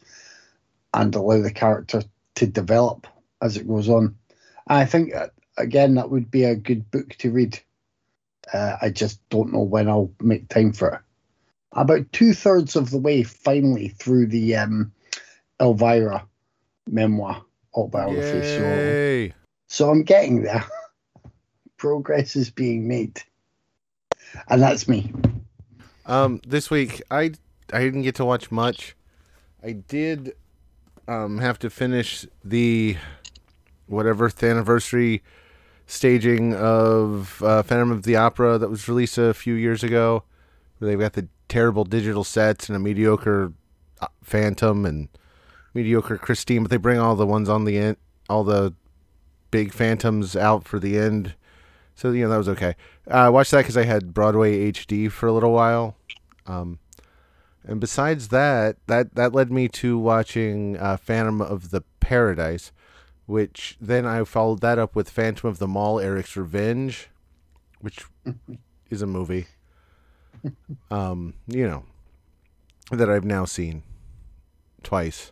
and 0.93 1.15
allow 1.15 1.41
the 1.41 1.51
character 1.51 2.03
to 2.35 2.45
develop 2.45 3.07
as 3.41 3.57
it 3.57 3.67
goes 3.67 3.89
on. 3.89 4.15
And 4.69 4.77
I 4.77 4.85
think 4.85 5.15
uh, 5.15 5.29
again 5.57 5.95
that 5.95 6.11
would 6.11 6.29
be 6.29 6.43
a 6.43 6.55
good 6.55 6.91
book 6.91 7.15
to 7.17 7.31
read. 7.31 7.59
Uh, 8.53 8.77
I 8.79 8.91
just 8.91 9.27
don't 9.29 9.51
know 9.51 9.63
when 9.63 9.89
I'll 9.89 10.11
make 10.21 10.49
time 10.49 10.71
for 10.71 10.89
it. 10.89 11.01
About 11.71 12.11
two 12.11 12.33
thirds 12.33 12.75
of 12.75 12.91
the 12.91 12.99
way, 12.99 13.23
finally 13.23 13.87
through 13.87 14.27
the 14.27 14.55
um, 14.55 14.91
Elvira 15.59 16.27
memoir 16.87 17.43
autobiography. 17.73 18.41
So, 18.41 18.61
Yay. 18.61 19.33
so 19.67 19.89
I'm 19.89 20.03
getting 20.03 20.43
there. 20.43 20.65
Progress 21.77 22.35
is 22.35 22.49
being 22.49 22.87
made, 22.87 23.21
and 24.49 24.61
that's 24.61 24.87
me. 24.87 25.11
Um, 26.05 26.39
this 26.47 26.69
week 26.69 27.01
I 27.11 27.31
I 27.73 27.79
didn't 27.83 28.03
get 28.03 28.15
to 28.15 28.25
watch 28.25 28.49
much. 28.51 28.95
I 29.63 29.73
did 29.73 30.35
um 31.07 31.39
have 31.39 31.59
to 31.59 31.69
finish 31.69 32.25
the 32.43 32.97
whatever 33.87 34.29
the 34.29 34.49
anniversary 34.49 35.21
staging 35.87 36.55
of 36.55 37.41
uh, 37.43 37.61
Phantom 37.61 37.91
of 37.91 38.03
the 38.03 38.15
Opera 38.15 38.57
that 38.57 38.69
was 38.69 38.87
released 38.87 39.17
a 39.17 39.33
few 39.33 39.53
years 39.53 39.83
ago. 39.83 40.23
Where 40.77 40.89
they've 40.89 40.99
got 40.99 41.13
the 41.13 41.27
terrible 41.47 41.83
digital 41.83 42.23
sets 42.23 42.69
and 42.69 42.75
a 42.75 42.79
mediocre 42.79 43.53
uh, 44.01 44.07
Phantom 44.23 44.85
and 44.85 45.09
mediocre 45.75 46.17
Christine, 46.17 46.63
but 46.63 46.71
they 46.71 46.77
bring 46.77 46.97
all 46.97 47.15
the 47.15 47.27
ones 47.27 47.49
on 47.49 47.65
the 47.65 47.77
end, 47.77 47.97
all 48.29 48.43
the 48.43 48.73
big 49.51 49.73
Phantoms 49.73 50.35
out 50.35 50.67
for 50.67 50.79
the 50.79 50.97
end. 50.97 51.35
So 51.93 52.11
you 52.11 52.23
know 52.23 52.29
that 52.29 52.37
was 52.37 52.49
okay. 52.49 52.75
Uh, 53.09 53.13
I 53.13 53.29
watched 53.29 53.51
that 53.51 53.59
because 53.59 53.77
I 53.77 53.83
had 53.83 54.13
Broadway 54.13 54.71
HD 54.71 55.11
for 55.11 55.27
a 55.27 55.33
little 55.33 55.51
while, 55.51 55.95
um, 56.47 56.79
and 57.63 57.79
besides 57.79 58.29
that, 58.29 58.77
that 58.87 59.15
that 59.15 59.33
led 59.33 59.51
me 59.51 59.67
to 59.69 59.97
watching 59.97 60.77
uh, 60.77 60.97
Phantom 60.97 61.41
of 61.41 61.69
the 61.71 61.81
Paradise, 61.99 62.71
which 63.27 63.77
then 63.79 64.05
I 64.05 64.23
followed 64.23 64.61
that 64.61 64.79
up 64.79 64.95
with 64.95 65.09
Phantom 65.09 65.49
of 65.49 65.59
the 65.59 65.67
Mall: 65.67 65.99
Eric's 65.99 66.35
Revenge, 66.35 67.09
which 67.79 68.05
is 68.89 69.01
a 69.01 69.07
movie, 69.07 69.47
um, 70.91 71.33
you 71.47 71.67
know, 71.67 71.83
that 72.91 73.09
I've 73.09 73.25
now 73.25 73.45
seen 73.45 73.83
twice, 74.83 75.31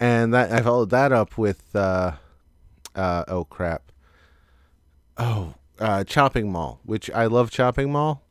and 0.00 0.32
that 0.32 0.50
I 0.50 0.62
followed 0.62 0.90
that 0.90 1.12
up 1.12 1.36
with 1.36 1.76
uh, 1.76 2.12
uh, 2.94 3.24
oh 3.28 3.44
crap. 3.44 3.92
Oh, 5.18 5.54
uh, 5.78 6.02
Chopping 6.04 6.50
Mall, 6.50 6.80
which 6.84 7.10
I 7.10 7.26
love 7.26 7.50
Chopping 7.50 7.92
Mall. 7.92 8.22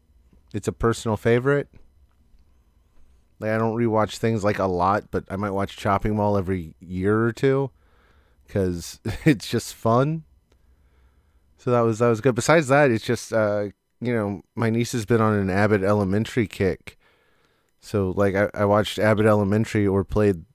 It's 0.54 0.68
a 0.68 0.72
personal 0.72 1.16
favorite. 1.16 1.70
Like 3.40 3.52
I 3.52 3.58
don't 3.58 3.78
rewatch 3.78 4.18
things 4.18 4.44
like 4.44 4.58
a 4.58 4.66
lot, 4.66 5.06
but 5.12 5.24
I 5.30 5.36
might 5.36 5.52
watch 5.52 5.78
Chopping 5.78 6.16
Mall 6.16 6.36
every 6.36 6.74
year 6.80 7.24
or 7.24 7.32
two 7.32 7.70
because 8.46 9.00
it's 9.26 9.48
just 9.48 9.76
fun. 9.76 10.24
So 11.58 11.72
that 11.72 11.82
was 11.82 12.00
that 12.00 12.10
was 12.10 12.22
good. 12.22 12.36
Besides 12.36 12.68
that, 12.70 12.90
it's 12.90 13.06
just 13.06 13.32
uh, 13.32 13.68
you 14.02 14.14
know 14.14 14.42
my 14.56 14.72
niece 14.72 14.94
has 14.94 15.06
been 15.06 15.22
on 15.22 15.36
an 15.36 15.52
Abbott 15.52 15.84
Elementary 15.84 16.48
kick. 16.48 16.98
So 17.80 18.12
like 18.18 18.34
I, 18.34 18.50
I 18.56 18.66
watched 18.66 18.98
Abbott 18.98 19.28
Elementary 19.28 19.86
or 19.86 20.04
played 20.04 20.46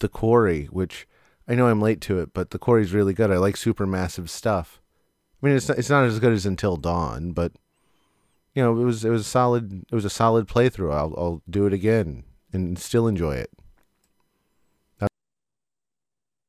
The 0.00 0.08
Quarry, 0.08 0.66
which 0.66 1.06
I 1.48 1.54
know 1.54 1.66
I'm 1.66 1.80
late 1.80 2.00
to 2.02 2.18
it, 2.20 2.32
but 2.32 2.50
The 2.50 2.58
Quarry's 2.58 2.92
really 2.92 3.14
good. 3.14 3.30
I 3.30 3.36
like 3.38 3.54
supermassive 3.56 4.28
stuff. 4.28 4.80
I 5.42 5.46
mean, 5.46 5.56
it's 5.56 5.68
not, 5.68 5.78
it's 5.78 5.90
not 5.90 6.04
as 6.04 6.18
good 6.18 6.32
as 6.32 6.46
Until 6.46 6.76
Dawn, 6.76 7.32
but 7.32 7.52
you 8.54 8.62
know, 8.62 8.72
it 8.80 8.84
was 8.84 9.04
it 9.04 9.10
was 9.10 9.20
a 9.22 9.30
solid 9.30 9.84
it 9.90 9.94
was 9.94 10.04
a 10.04 10.10
solid 10.10 10.48
playthrough. 10.48 10.92
I'll 10.92 11.14
I'll 11.16 11.42
do 11.48 11.66
it 11.66 11.72
again 11.72 12.24
and 12.52 12.78
still 12.78 13.06
enjoy 13.06 13.36
it. 13.36 13.50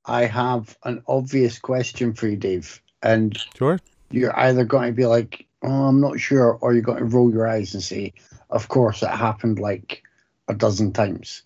I 0.06 0.25
have 0.25 0.75
an 0.86 1.03
obvious 1.08 1.60
question 1.60 2.13
for 2.13 2.27
you, 2.27 2.36
Dave, 2.36 2.82
and 3.03 3.38
Sure. 3.56 3.79
you're 4.10 4.38
either 4.39 4.65
going 4.65 4.88
to 4.91 4.96
be 4.96 5.06
like, 5.06 5.46
"Oh, 5.62 5.70
I'm 5.88 6.01
not 6.01 6.20
sure," 6.20 6.58
or 6.62 6.74
you're 6.74 6.82
going 6.82 6.98
to 6.98 7.06
roll 7.06 7.32
your 7.32 7.48
eyes 7.48 7.75
and 7.75 7.84
say, 7.84 8.13
"Of 8.50 8.70
course, 8.70 9.03
it 9.03 9.10
happened 9.10 9.60
like 9.60 10.01
a 10.48 10.56
dozen 10.56 10.94
times." 10.94 11.44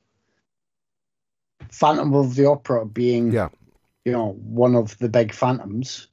Phantom 1.71 2.13
of 2.13 2.35
the 2.35 2.45
Opera 2.45 2.85
being, 2.85 3.31
Yeah. 3.31 3.49
you 4.05 4.11
know, 4.11 4.33
one 4.43 4.75
of 4.75 4.97
the 4.99 5.09
big 5.09 5.33
phantoms. 5.33 6.07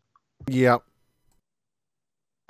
Yeah. 0.47 0.79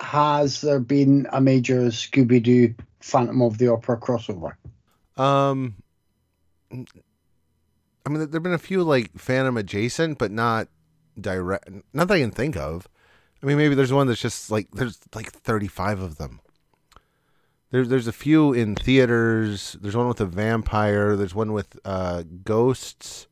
has 0.01 0.61
there 0.61 0.79
been 0.79 1.27
a 1.31 1.39
major 1.39 1.81
Scooby 1.89 2.41
Doo 2.41 2.73
Phantom 3.01 3.41
of 3.43 3.57
the 3.59 3.67
Opera 3.67 3.97
crossover? 3.99 4.53
Um, 5.15 5.75
I 6.71 6.75
mean, 8.09 8.29
there've 8.31 8.41
been 8.43 8.53
a 8.53 8.57
few 8.57 8.83
like 8.83 9.11
Phantom 9.17 9.57
adjacent, 9.57 10.17
but 10.17 10.31
not 10.31 10.69
direct. 11.19 11.69
Not 11.93 12.07
that 12.07 12.15
I 12.15 12.19
can 12.21 12.31
think 12.31 12.57
of. 12.57 12.87
I 13.43 13.45
mean, 13.45 13.57
maybe 13.57 13.75
there's 13.75 13.93
one 13.93 14.07
that's 14.07 14.21
just 14.21 14.49
like 14.49 14.69
there's 14.71 14.99
like 15.13 15.31
35 15.31 15.99
of 15.99 16.17
them. 16.17 16.39
There's 17.71 17.87
there's 17.87 18.07
a 18.07 18.13
few 18.13 18.53
in 18.53 18.75
theaters. 18.75 19.77
There's 19.81 19.95
one 19.95 20.07
with 20.07 20.19
a 20.19 20.25
vampire. 20.25 21.15
There's 21.15 21.33
one 21.33 21.53
with 21.53 21.79
uh, 21.85 22.23
ghosts. 22.43 23.27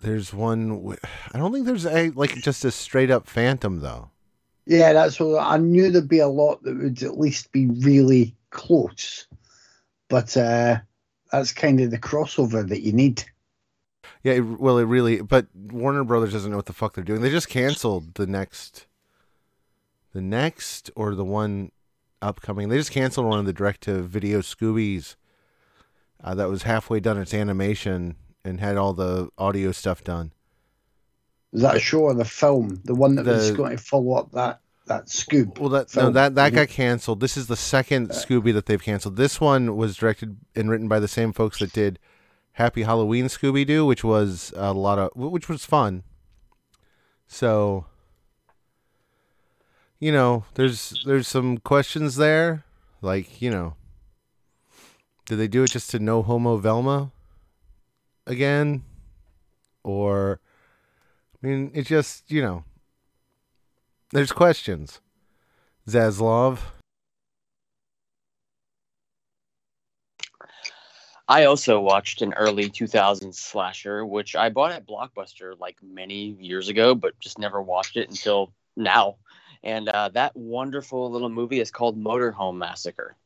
There's 0.00 0.32
one. 0.32 0.82
With, 0.82 1.00
I 1.32 1.38
don't 1.38 1.52
think 1.52 1.66
there's 1.66 1.86
a 1.86 2.10
like 2.10 2.34
just 2.36 2.64
a 2.64 2.70
straight 2.70 3.10
up 3.10 3.26
Phantom 3.26 3.80
though. 3.80 4.10
Yeah, 4.64 4.94
that's 4.94 5.20
what 5.20 5.38
I 5.38 5.58
knew 5.58 5.90
there'd 5.90 6.08
be 6.08 6.18
a 6.18 6.28
lot 6.28 6.62
that 6.62 6.76
would 6.76 7.02
at 7.02 7.18
least 7.18 7.52
be 7.52 7.66
really 7.66 8.34
close. 8.50 9.26
But 10.08 10.34
uh, 10.36 10.78
that's 11.30 11.52
kind 11.52 11.80
of 11.80 11.90
the 11.90 11.98
crossover 11.98 12.66
that 12.66 12.80
you 12.80 12.92
need. 12.92 13.22
Yeah, 14.22 14.34
it, 14.34 14.40
well, 14.40 14.78
it 14.78 14.84
really. 14.84 15.20
But 15.20 15.46
Warner 15.54 16.04
Brothers 16.04 16.32
doesn't 16.32 16.50
know 16.50 16.56
what 16.56 16.66
the 16.66 16.72
fuck 16.72 16.94
they're 16.94 17.04
doing. 17.04 17.20
They 17.20 17.30
just 17.30 17.50
canceled 17.50 18.14
the 18.14 18.26
next, 18.26 18.86
the 20.12 20.22
next 20.22 20.90
or 20.96 21.14
the 21.14 21.24
one 21.24 21.70
upcoming. 22.22 22.68
They 22.68 22.76
just 22.76 22.92
canceled 22.92 23.26
one 23.26 23.38
of 23.38 23.46
the 23.46 23.52
direct 23.52 23.82
to 23.82 24.02
video 24.02 24.40
Scoobies 24.40 25.16
uh, 26.22 26.34
that 26.34 26.48
was 26.48 26.64
halfway 26.64 27.00
done 27.00 27.18
its 27.18 27.34
animation 27.34 28.16
and 28.44 28.60
had 28.60 28.76
all 28.76 28.92
the 28.92 29.28
audio 29.38 29.72
stuff 29.72 30.02
done. 30.02 30.32
Is 31.52 31.62
that 31.62 31.76
a 31.76 31.80
show 31.80 32.00
or 32.00 32.14
the 32.14 32.24
film? 32.24 32.80
The 32.84 32.94
one 32.94 33.14
that 33.14 33.26
was 33.26 33.52
going 33.52 33.76
to 33.76 33.82
follow 33.82 34.14
up 34.14 34.32
that 34.32 34.60
that 34.86 35.08
Scoop. 35.08 35.58
Well, 35.58 35.70
that 35.70 35.94
no, 35.94 36.10
that 36.10 36.34
that 36.34 36.52
got 36.52 36.68
canceled. 36.68 37.20
This 37.20 37.36
is 37.36 37.46
the 37.46 37.56
second 37.56 38.10
Scooby 38.10 38.52
that 38.52 38.66
they've 38.66 38.82
canceled. 38.82 39.16
This 39.16 39.40
one 39.40 39.76
was 39.76 39.96
directed 39.96 40.36
and 40.54 40.68
written 40.68 40.88
by 40.88 40.98
the 40.98 41.08
same 41.08 41.32
folks 41.32 41.60
that 41.60 41.72
did 41.72 41.98
Happy 42.52 42.82
Halloween 42.82 43.26
Scooby 43.26 43.66
Doo, 43.66 43.86
which 43.86 44.02
was 44.02 44.52
a 44.56 44.72
lot 44.72 44.98
of 44.98 45.10
which 45.14 45.48
was 45.48 45.64
fun. 45.64 46.02
So, 47.26 47.86
you 50.00 50.12
know, 50.12 50.44
there's 50.54 51.02
there's 51.04 51.28
some 51.28 51.58
questions 51.58 52.16
there, 52.16 52.64
like 53.02 53.40
you 53.42 53.50
know, 53.50 53.74
did 55.26 55.36
they 55.36 55.48
do 55.48 55.64
it 55.64 55.70
just 55.70 55.90
to 55.90 55.98
no 55.98 56.22
homo 56.22 56.56
Velma 56.56 57.10
again, 58.26 58.82
or 59.82 60.40
I 61.42 61.46
mean, 61.46 61.70
it 61.74 61.86
just 61.86 62.30
you 62.30 62.42
know, 62.42 62.64
there's 64.12 64.32
questions. 64.32 65.00
Zaslav. 65.88 66.58
I 71.30 71.44
also 71.44 71.78
watched 71.78 72.22
an 72.22 72.32
early 72.34 72.70
2000s 72.70 73.34
slasher, 73.34 74.06
which 74.06 74.34
I 74.34 74.48
bought 74.48 74.72
at 74.72 74.86
Blockbuster 74.86 75.58
like 75.60 75.76
many 75.82 76.36
years 76.40 76.68
ago, 76.68 76.94
but 76.94 77.18
just 77.20 77.38
never 77.38 77.60
watched 77.60 77.98
it 77.98 78.08
until 78.08 78.54
now. 78.76 79.16
And 79.62 79.88
uh, 79.88 80.10
that 80.10 80.36
wonderful 80.36 81.10
little 81.10 81.28
movie 81.28 81.60
is 81.60 81.70
called 81.70 82.02
Motorhome 82.02 82.56
Massacre. 82.56 83.16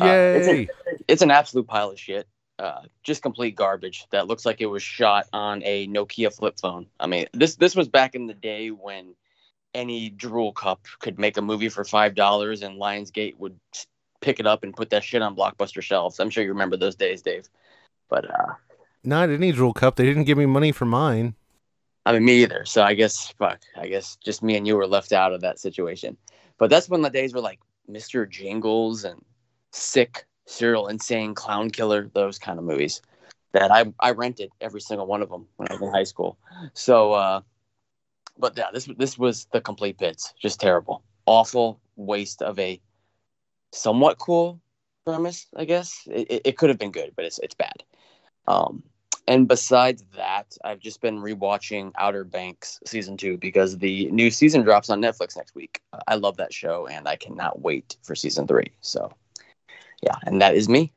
Uh, 0.00 0.06
it's 0.06 0.48
a- 0.48 0.56
Yay! 0.56 0.68
It's 1.08 1.22
an 1.22 1.30
absolute 1.30 1.66
pile 1.66 1.90
of 1.90 1.98
shit. 1.98 2.26
Uh, 2.58 2.82
just 3.02 3.22
complete 3.22 3.56
garbage 3.56 4.06
that 4.10 4.28
looks 4.28 4.46
like 4.46 4.60
it 4.60 4.66
was 4.66 4.82
shot 4.82 5.26
on 5.32 5.62
a 5.64 5.88
Nokia 5.88 6.32
flip 6.34 6.60
phone. 6.60 6.86
I 7.00 7.06
mean, 7.06 7.26
this 7.32 7.56
this 7.56 7.74
was 7.74 7.88
back 7.88 8.14
in 8.14 8.26
the 8.26 8.34
day 8.34 8.68
when 8.70 9.14
any 9.74 10.10
drool 10.10 10.52
cup 10.52 10.86
could 11.00 11.18
make 11.18 11.36
a 11.36 11.42
movie 11.42 11.70
for 11.70 11.82
five 11.84 12.14
dollars 12.14 12.62
and 12.62 12.78
Lionsgate 12.78 13.36
would 13.38 13.58
pick 14.20 14.38
it 14.38 14.46
up 14.46 14.62
and 14.62 14.76
put 14.76 14.90
that 14.90 15.02
shit 15.02 15.22
on 15.22 15.34
blockbuster 15.34 15.82
shelves. 15.82 16.20
I'm 16.20 16.30
sure 16.30 16.44
you 16.44 16.50
remember 16.50 16.76
those 16.76 16.94
days, 16.94 17.22
Dave. 17.22 17.48
But 18.08 18.30
uh, 18.30 18.52
Not 19.02 19.30
any 19.30 19.50
drool 19.50 19.72
cup. 19.72 19.96
They 19.96 20.04
didn't 20.04 20.24
give 20.24 20.38
me 20.38 20.46
money 20.46 20.70
for 20.72 20.84
mine. 20.84 21.34
I 22.04 22.12
mean, 22.12 22.24
me 22.24 22.42
either. 22.42 22.64
So 22.64 22.82
I 22.82 22.94
guess, 22.94 23.32
fuck, 23.38 23.60
I 23.76 23.88
guess 23.88 24.16
just 24.16 24.42
me 24.42 24.56
and 24.56 24.66
you 24.66 24.76
were 24.76 24.86
left 24.86 25.12
out 25.12 25.32
of 25.32 25.40
that 25.42 25.58
situation. 25.58 26.16
But 26.58 26.70
that's 26.70 26.88
when 26.88 27.02
the 27.02 27.10
days 27.10 27.32
were 27.32 27.40
like 27.40 27.60
Mr. 27.90 28.28
Jingles 28.28 29.04
and 29.04 29.24
Sick, 29.70 30.26
Serial 30.46 30.88
Insane, 30.88 31.34
Clown 31.34 31.70
Killer, 31.70 32.10
those 32.12 32.38
kind 32.38 32.58
of 32.58 32.64
movies 32.64 33.00
that 33.52 33.70
I, 33.70 33.92
I 34.00 34.12
rented 34.12 34.50
every 34.60 34.80
single 34.80 35.06
one 35.06 35.22
of 35.22 35.28
them 35.28 35.46
when 35.56 35.68
I 35.70 35.74
was 35.74 35.82
in 35.82 35.90
high 35.90 36.04
school. 36.04 36.38
So, 36.74 37.12
uh, 37.12 37.40
but 38.38 38.56
yeah, 38.56 38.70
this 38.72 38.88
this 38.96 39.18
was 39.18 39.46
the 39.52 39.60
complete 39.60 39.98
pits. 39.98 40.32
Just 40.40 40.60
terrible, 40.60 41.02
awful 41.26 41.80
waste 41.96 42.42
of 42.42 42.58
a 42.58 42.80
somewhat 43.72 44.18
cool 44.18 44.60
premise. 45.04 45.46
I 45.54 45.64
guess 45.64 46.02
it, 46.06 46.30
it, 46.30 46.42
it 46.46 46.58
could 46.58 46.70
have 46.70 46.78
been 46.78 46.92
good, 46.92 47.12
but 47.14 47.24
it's 47.24 47.38
it's 47.38 47.54
bad. 47.54 47.84
Um, 48.46 48.82
and 49.28 49.46
besides 49.46 50.04
that, 50.16 50.56
I've 50.64 50.80
just 50.80 51.00
been 51.00 51.18
rewatching 51.18 51.92
Outer 51.96 52.24
Banks 52.24 52.80
season 52.84 53.16
two 53.16 53.38
because 53.38 53.78
the 53.78 54.10
new 54.10 54.28
season 54.30 54.62
drops 54.62 54.90
on 54.90 55.00
Netflix 55.00 55.36
next 55.36 55.54
week. 55.54 55.80
I 56.08 56.16
love 56.16 56.36
that 56.38 56.52
show, 56.52 56.88
and 56.88 57.06
I 57.06 57.14
cannot 57.16 57.62
wait 57.62 57.96
for 58.02 58.16
season 58.16 58.48
three. 58.48 58.72
So, 58.80 59.12
yeah, 60.02 60.16
and 60.24 60.42
that 60.42 60.56
is 60.56 60.68
me. 60.68 60.92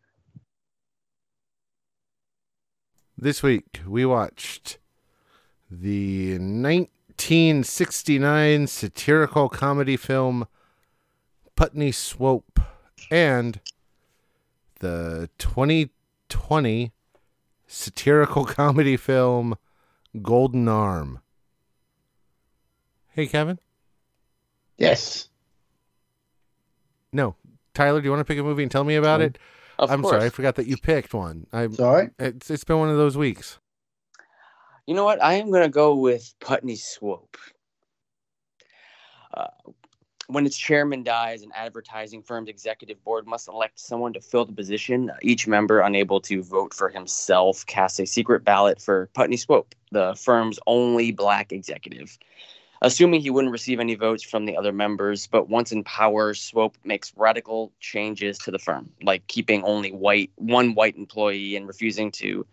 This 3.18 3.42
week 3.44 3.82
we 3.88 4.06
watched 4.06 4.78
the 5.70 6.34
1969 6.34 8.68
satirical 8.68 9.50
comedy 9.50 9.98
film 9.98 10.48
Putney 11.56 11.92
Swope 11.92 12.60
and 13.10 13.60
the 14.80 15.30
2020 15.38 16.92
satirical 17.68 18.46
comedy 18.46 18.98
film 18.98 19.56
Golden 20.22 20.68
Arm. 20.68 21.20
Hey, 23.10 23.28
Kevin? 23.28 23.60
Yes. 24.78 25.30
No. 27.12 27.36
Tyler, 27.74 28.02
do 28.02 28.06
you 28.06 28.12
want 28.12 28.20
to 28.22 28.26
pick 28.26 28.40
a 28.40 28.44
movie 28.44 28.64
and 28.64 28.72
tell 28.72 28.84
me 28.84 28.96
about 28.96 29.22
it? 29.22 29.38
Of 29.78 29.92
I'm 29.92 30.02
course. 30.02 30.14
sorry, 30.14 30.26
I 30.26 30.30
forgot 30.30 30.56
that 30.56 30.68
you 30.68 30.78
picked 30.78 31.14
one. 31.14 31.48
I'm 31.52 31.74
Sorry. 31.74 32.10
it's 32.18 32.50
it's 32.50 32.64
been 32.64 32.80
one 32.80 32.90
of 32.90 32.98
those 32.98 33.18
weeks. 33.18 33.60
You 34.88 34.96
know 34.96 35.04
what? 35.04 35.22
I 35.22 35.34
am 35.34 35.50
going 35.52 35.64
to 35.64 35.70
go 35.70 35.96
with 35.96 36.34
Putney 36.40 36.76
Swope. 36.78 37.38
Uh, 39.34 39.48
when 40.28 40.46
its 40.46 40.58
chairman 40.58 41.04
dies, 41.04 41.44
an 41.44 41.52
advertising 41.54 42.24
firm's 42.24 42.50
executive 42.50 43.04
board 43.04 43.28
must 43.28 43.48
elect 43.48 43.80
someone 43.80 44.14
to 44.14 44.22
fill 44.22 44.46
the 44.46 44.54
position. 44.54 45.12
Each 45.22 45.48
member, 45.48 45.80
unable 45.80 46.20
to 46.22 46.42
vote 46.42 46.74
for 46.74 46.90
himself, 46.90 47.66
casts 47.66 48.00
a 48.00 48.06
secret 48.06 48.44
ballot 48.44 48.82
for 48.82 49.10
Putney 49.14 49.38
Swope, 49.38 49.76
the 49.92 50.16
firm's 50.16 50.60
only 50.68 51.12
black 51.12 51.52
executive. 51.52 52.18
Assuming 52.82 53.22
he 53.22 53.30
wouldn't 53.30 53.52
receive 53.52 53.80
any 53.80 53.96
votes 53.96 54.22
from 54.22 54.46
the 54.46 54.58
other 54.58 54.74
members, 54.74 55.28
but 55.28 55.50
once 55.50 55.72
in 55.72 55.84
power, 55.84 56.34
Swope 56.34 56.78
makes 56.84 57.14
radical 57.16 57.72
changes 57.80 58.38
to 58.40 58.52
the 58.52 58.60
firm, 58.60 58.92
like 59.02 59.26
keeping 59.28 59.64
only 59.64 59.92
white 59.92 60.32
one 60.36 60.76
white 60.76 60.98
employee 60.98 61.56
and 61.56 61.68
refusing 61.68 62.12
to 62.12 62.46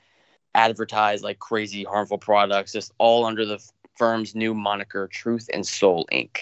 advertise 0.54 1.22
like 1.22 1.38
crazy 1.38 1.84
harmful 1.84 2.18
products, 2.18 2.72
just 2.72 2.92
all 2.98 3.24
under 3.24 3.44
the 3.44 3.62
firm's 3.96 4.34
new 4.34 4.54
moniker, 4.54 5.08
Truth 5.08 5.50
and 5.52 5.66
Soul 5.66 6.06
Inc. 6.12 6.38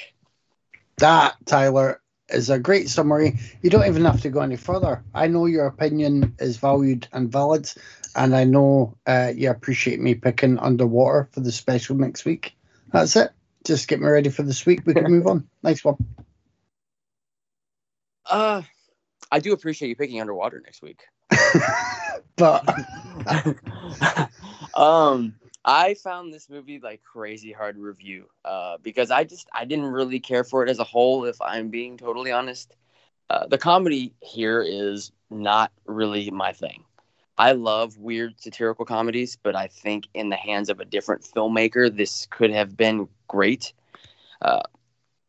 That, 1.01 1.37
Tyler, 1.47 2.01
is 2.29 2.51
a 2.51 2.59
great 2.59 2.91
summary. 2.91 3.39
You 3.63 3.71
don't 3.71 3.87
even 3.87 4.05
have 4.05 4.21
to 4.21 4.29
go 4.29 4.41
any 4.41 4.57
further. 4.57 5.03
I 5.15 5.29
know 5.29 5.47
your 5.47 5.67
opinion 5.67 6.35
is 6.39 6.59
valued 6.59 7.09
and 7.13 7.33
valid, 7.33 7.73
and 8.15 8.37
I 8.37 8.45
know 8.45 8.99
uh, 9.07 9.33
you 9.35 9.51
appreciate 9.51 9.99
me 9.99 10.15
picking 10.15 10.59
Underwater 10.59 11.29
for 11.33 11.41
the 11.41 11.53
special 11.53 11.97
next 11.97 12.27
week. 12.27 12.55
That's 12.93 13.17
it. 13.17 13.31
Just 13.65 13.89
get 13.89 14.01
me 14.01 14.09
ready 14.09 14.29
for 14.29 14.43
this 14.43 14.67
week. 14.67 14.83
We 14.85 14.93
can 14.93 15.11
move 15.11 15.27
on. 15.27 15.49
Nice 15.63 15.83
one. 15.83 15.97
Uh, 18.29 18.63
I 19.33 19.39
do 19.39 19.55
appreciate 19.55 19.89
you 19.89 19.97
picking 19.97 20.21
Underwater 20.21 20.61
next 20.63 20.83
week. 20.83 21.03
but 22.37 22.69
um, 24.75 25.35
I 25.65 25.95
found 25.95 26.33
this 26.33 26.49
movie 26.49 26.81
like 26.81 27.03
crazy 27.03 27.53
hard 27.53 27.77
to 27.77 27.83
review 27.83 28.27
uh, 28.45 28.79
because 28.83 29.11
I 29.11 29.25
just 29.25 29.49
I 29.53 29.65
didn't 29.65 29.87
really 29.87 30.21
care 30.21 30.45
for 30.45 30.65
it 30.65 30.71
as 30.71 30.79
a 30.79 30.85
whole. 30.85 31.25
If 31.25 31.41
I'm 31.41 31.69
being 31.69 31.97
totally 31.97 32.33
honest, 32.33 32.75
uh, 33.31 33.47
the 33.47 33.59
comedy 33.59 34.15
here 34.21 34.63
is 34.63 35.13
not 35.31 35.73
really 35.87 36.31
my 36.31 36.53
thing. 36.53 36.85
I 37.39 37.53
love 37.53 37.99
weird 37.99 38.41
satirical 38.41 38.85
comedies, 38.85 39.37
but 39.43 39.57
I 39.57 39.69
think 39.69 40.09
in 40.15 40.29
the 40.29 40.37
hands 40.37 40.69
of 40.69 40.81
a 40.81 40.85
different 40.85 41.23
filmmaker, 41.23 41.95
this 41.95 42.27
could 42.31 42.51
have 42.51 42.77
been 42.77 43.09
great. 43.29 43.73
Uh, 44.43 44.63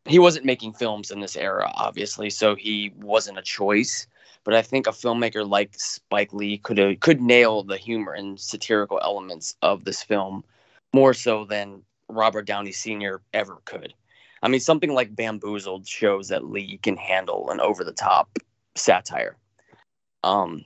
he 0.06 0.18
wasn't 0.18 0.44
making 0.46 0.72
films 0.74 1.10
in 1.10 1.20
this 1.20 1.36
era, 1.36 1.70
obviously, 1.74 2.30
so 2.30 2.54
he 2.54 2.92
wasn't 2.96 3.38
a 3.38 3.42
choice. 3.42 4.06
But 4.44 4.54
I 4.54 4.62
think 4.62 4.86
a 4.86 4.90
filmmaker 4.90 5.48
like 5.48 5.74
Spike 5.78 6.32
Lee 6.32 6.58
could 6.58 7.00
could 7.00 7.20
nail 7.20 7.62
the 7.62 7.76
humor 7.76 8.12
and 8.12 8.38
satirical 8.40 9.00
elements 9.02 9.54
of 9.62 9.84
this 9.84 10.02
film 10.02 10.44
more 10.92 11.14
so 11.14 11.44
than 11.44 11.82
Robert 12.08 12.46
Downey 12.46 12.72
Sr. 12.72 13.22
ever 13.32 13.58
could. 13.64 13.94
I 14.42 14.48
mean, 14.48 14.60
something 14.60 14.92
like 14.92 15.14
Bamboozled 15.14 15.86
shows 15.86 16.28
that 16.28 16.44
Lee 16.44 16.78
can 16.82 16.96
handle 16.96 17.50
an 17.50 17.60
over 17.60 17.84
the 17.84 17.92
top 17.92 18.38
satire. 18.74 19.36
Um, 20.24 20.64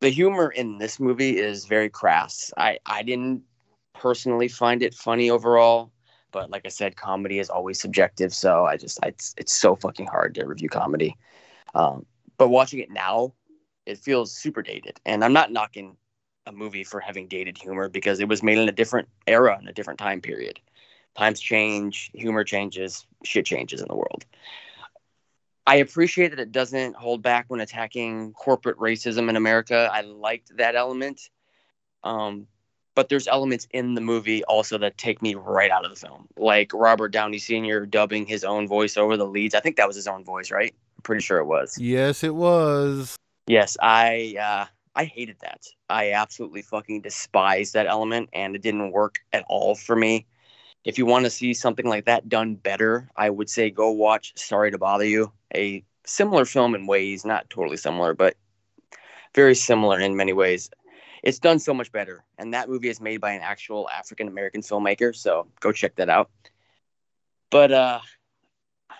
the 0.00 0.08
humor 0.08 0.50
in 0.50 0.78
this 0.78 1.00
movie 1.00 1.36
is 1.36 1.64
very 1.64 1.88
crass. 1.88 2.52
I, 2.56 2.78
I 2.86 3.02
didn't 3.02 3.42
personally 3.94 4.46
find 4.46 4.82
it 4.82 4.94
funny 4.94 5.30
overall, 5.30 5.90
but 6.30 6.50
like 6.50 6.62
I 6.64 6.68
said, 6.68 6.96
comedy 6.96 7.40
is 7.40 7.50
always 7.50 7.80
subjective. 7.80 8.32
So 8.32 8.64
I 8.66 8.76
just, 8.76 9.00
I, 9.02 9.08
it's, 9.08 9.34
it's 9.36 9.52
so 9.52 9.74
fucking 9.74 10.06
hard 10.06 10.36
to 10.36 10.46
review 10.46 10.68
comedy. 10.68 11.16
Um, 11.74 12.06
but 12.38 12.48
watching 12.48 12.78
it 12.78 12.90
now, 12.90 13.34
it 13.84 13.98
feels 13.98 14.32
super 14.32 14.62
dated. 14.62 15.00
And 15.04 15.24
I'm 15.24 15.32
not 15.32 15.52
knocking 15.52 15.96
a 16.46 16.52
movie 16.52 16.84
for 16.84 17.00
having 17.00 17.28
dated 17.28 17.58
humor 17.58 17.88
because 17.88 18.20
it 18.20 18.28
was 18.28 18.42
made 18.42 18.58
in 18.58 18.68
a 18.68 18.72
different 18.72 19.08
era 19.26 19.56
and 19.58 19.68
a 19.68 19.72
different 19.72 19.98
time 19.98 20.20
period. 20.20 20.60
Times 21.16 21.40
change, 21.40 22.10
humor 22.14 22.44
changes, 22.44 23.06
shit 23.24 23.44
changes 23.44 23.80
in 23.80 23.88
the 23.88 23.96
world. 23.96 24.24
I 25.66 25.76
appreciate 25.76 26.28
that 26.28 26.40
it 26.40 26.52
doesn't 26.52 26.96
hold 26.96 27.22
back 27.22 27.46
when 27.48 27.60
attacking 27.60 28.32
corporate 28.32 28.78
racism 28.78 29.28
in 29.28 29.36
America. 29.36 29.90
I 29.92 30.00
liked 30.00 30.56
that 30.56 30.76
element. 30.76 31.28
Um, 32.04 32.46
but 32.94 33.08
there's 33.08 33.28
elements 33.28 33.68
in 33.72 33.94
the 33.94 34.00
movie 34.00 34.42
also 34.44 34.78
that 34.78 34.96
take 34.96 35.22
me 35.22 35.34
right 35.34 35.70
out 35.70 35.84
of 35.84 35.90
the 35.90 35.96
film, 35.96 36.26
like 36.36 36.72
Robert 36.72 37.10
Downey 37.10 37.38
Sr. 37.38 37.86
dubbing 37.86 38.26
his 38.26 38.44
own 38.44 38.66
voice 38.66 38.96
over 38.96 39.16
the 39.16 39.26
leads. 39.26 39.54
I 39.54 39.60
think 39.60 39.76
that 39.76 39.86
was 39.86 39.94
his 39.94 40.08
own 40.08 40.24
voice, 40.24 40.50
right? 40.50 40.74
I'm 40.98 41.02
pretty 41.02 41.22
sure 41.22 41.38
it 41.38 41.46
was. 41.46 41.78
Yes, 41.78 42.24
it 42.24 42.34
was. 42.34 43.16
Yes, 43.46 43.76
I 43.80 44.36
uh, 44.40 44.66
I 44.94 45.04
hated 45.04 45.36
that. 45.40 45.64
I 45.88 46.12
absolutely 46.12 46.62
fucking 46.62 47.02
despise 47.02 47.72
that 47.72 47.86
element, 47.86 48.30
and 48.32 48.56
it 48.56 48.62
didn't 48.62 48.90
work 48.90 49.20
at 49.32 49.44
all 49.48 49.74
for 49.74 49.94
me. 49.94 50.26
If 50.84 50.98
you 50.98 51.06
want 51.06 51.24
to 51.24 51.30
see 51.30 51.54
something 51.54 51.86
like 51.86 52.06
that 52.06 52.28
done 52.28 52.56
better, 52.56 53.08
I 53.16 53.30
would 53.30 53.48
say 53.48 53.70
go 53.70 53.90
watch 53.90 54.32
Sorry 54.36 54.70
to 54.70 54.78
Bother 54.78 55.04
You, 55.04 55.32
a 55.54 55.84
similar 56.04 56.44
film 56.44 56.74
in 56.74 56.86
ways, 56.86 57.24
not 57.24 57.48
totally 57.48 57.76
similar, 57.76 58.14
but 58.14 58.36
very 59.34 59.54
similar 59.54 60.00
in 60.00 60.16
many 60.16 60.32
ways. 60.32 60.70
It's 61.22 61.38
done 61.38 61.58
so 61.58 61.74
much 61.74 61.92
better, 61.92 62.24
and 62.38 62.54
that 62.54 62.68
movie 62.68 62.88
is 62.88 63.00
made 63.00 63.20
by 63.20 63.32
an 63.32 63.42
actual 63.42 63.88
African 63.90 64.28
American 64.28 64.62
filmmaker, 64.62 65.14
so 65.14 65.46
go 65.60 65.72
check 65.72 65.94
that 65.96 66.08
out. 66.08 66.30
But 67.50 67.72
uh, 67.72 68.00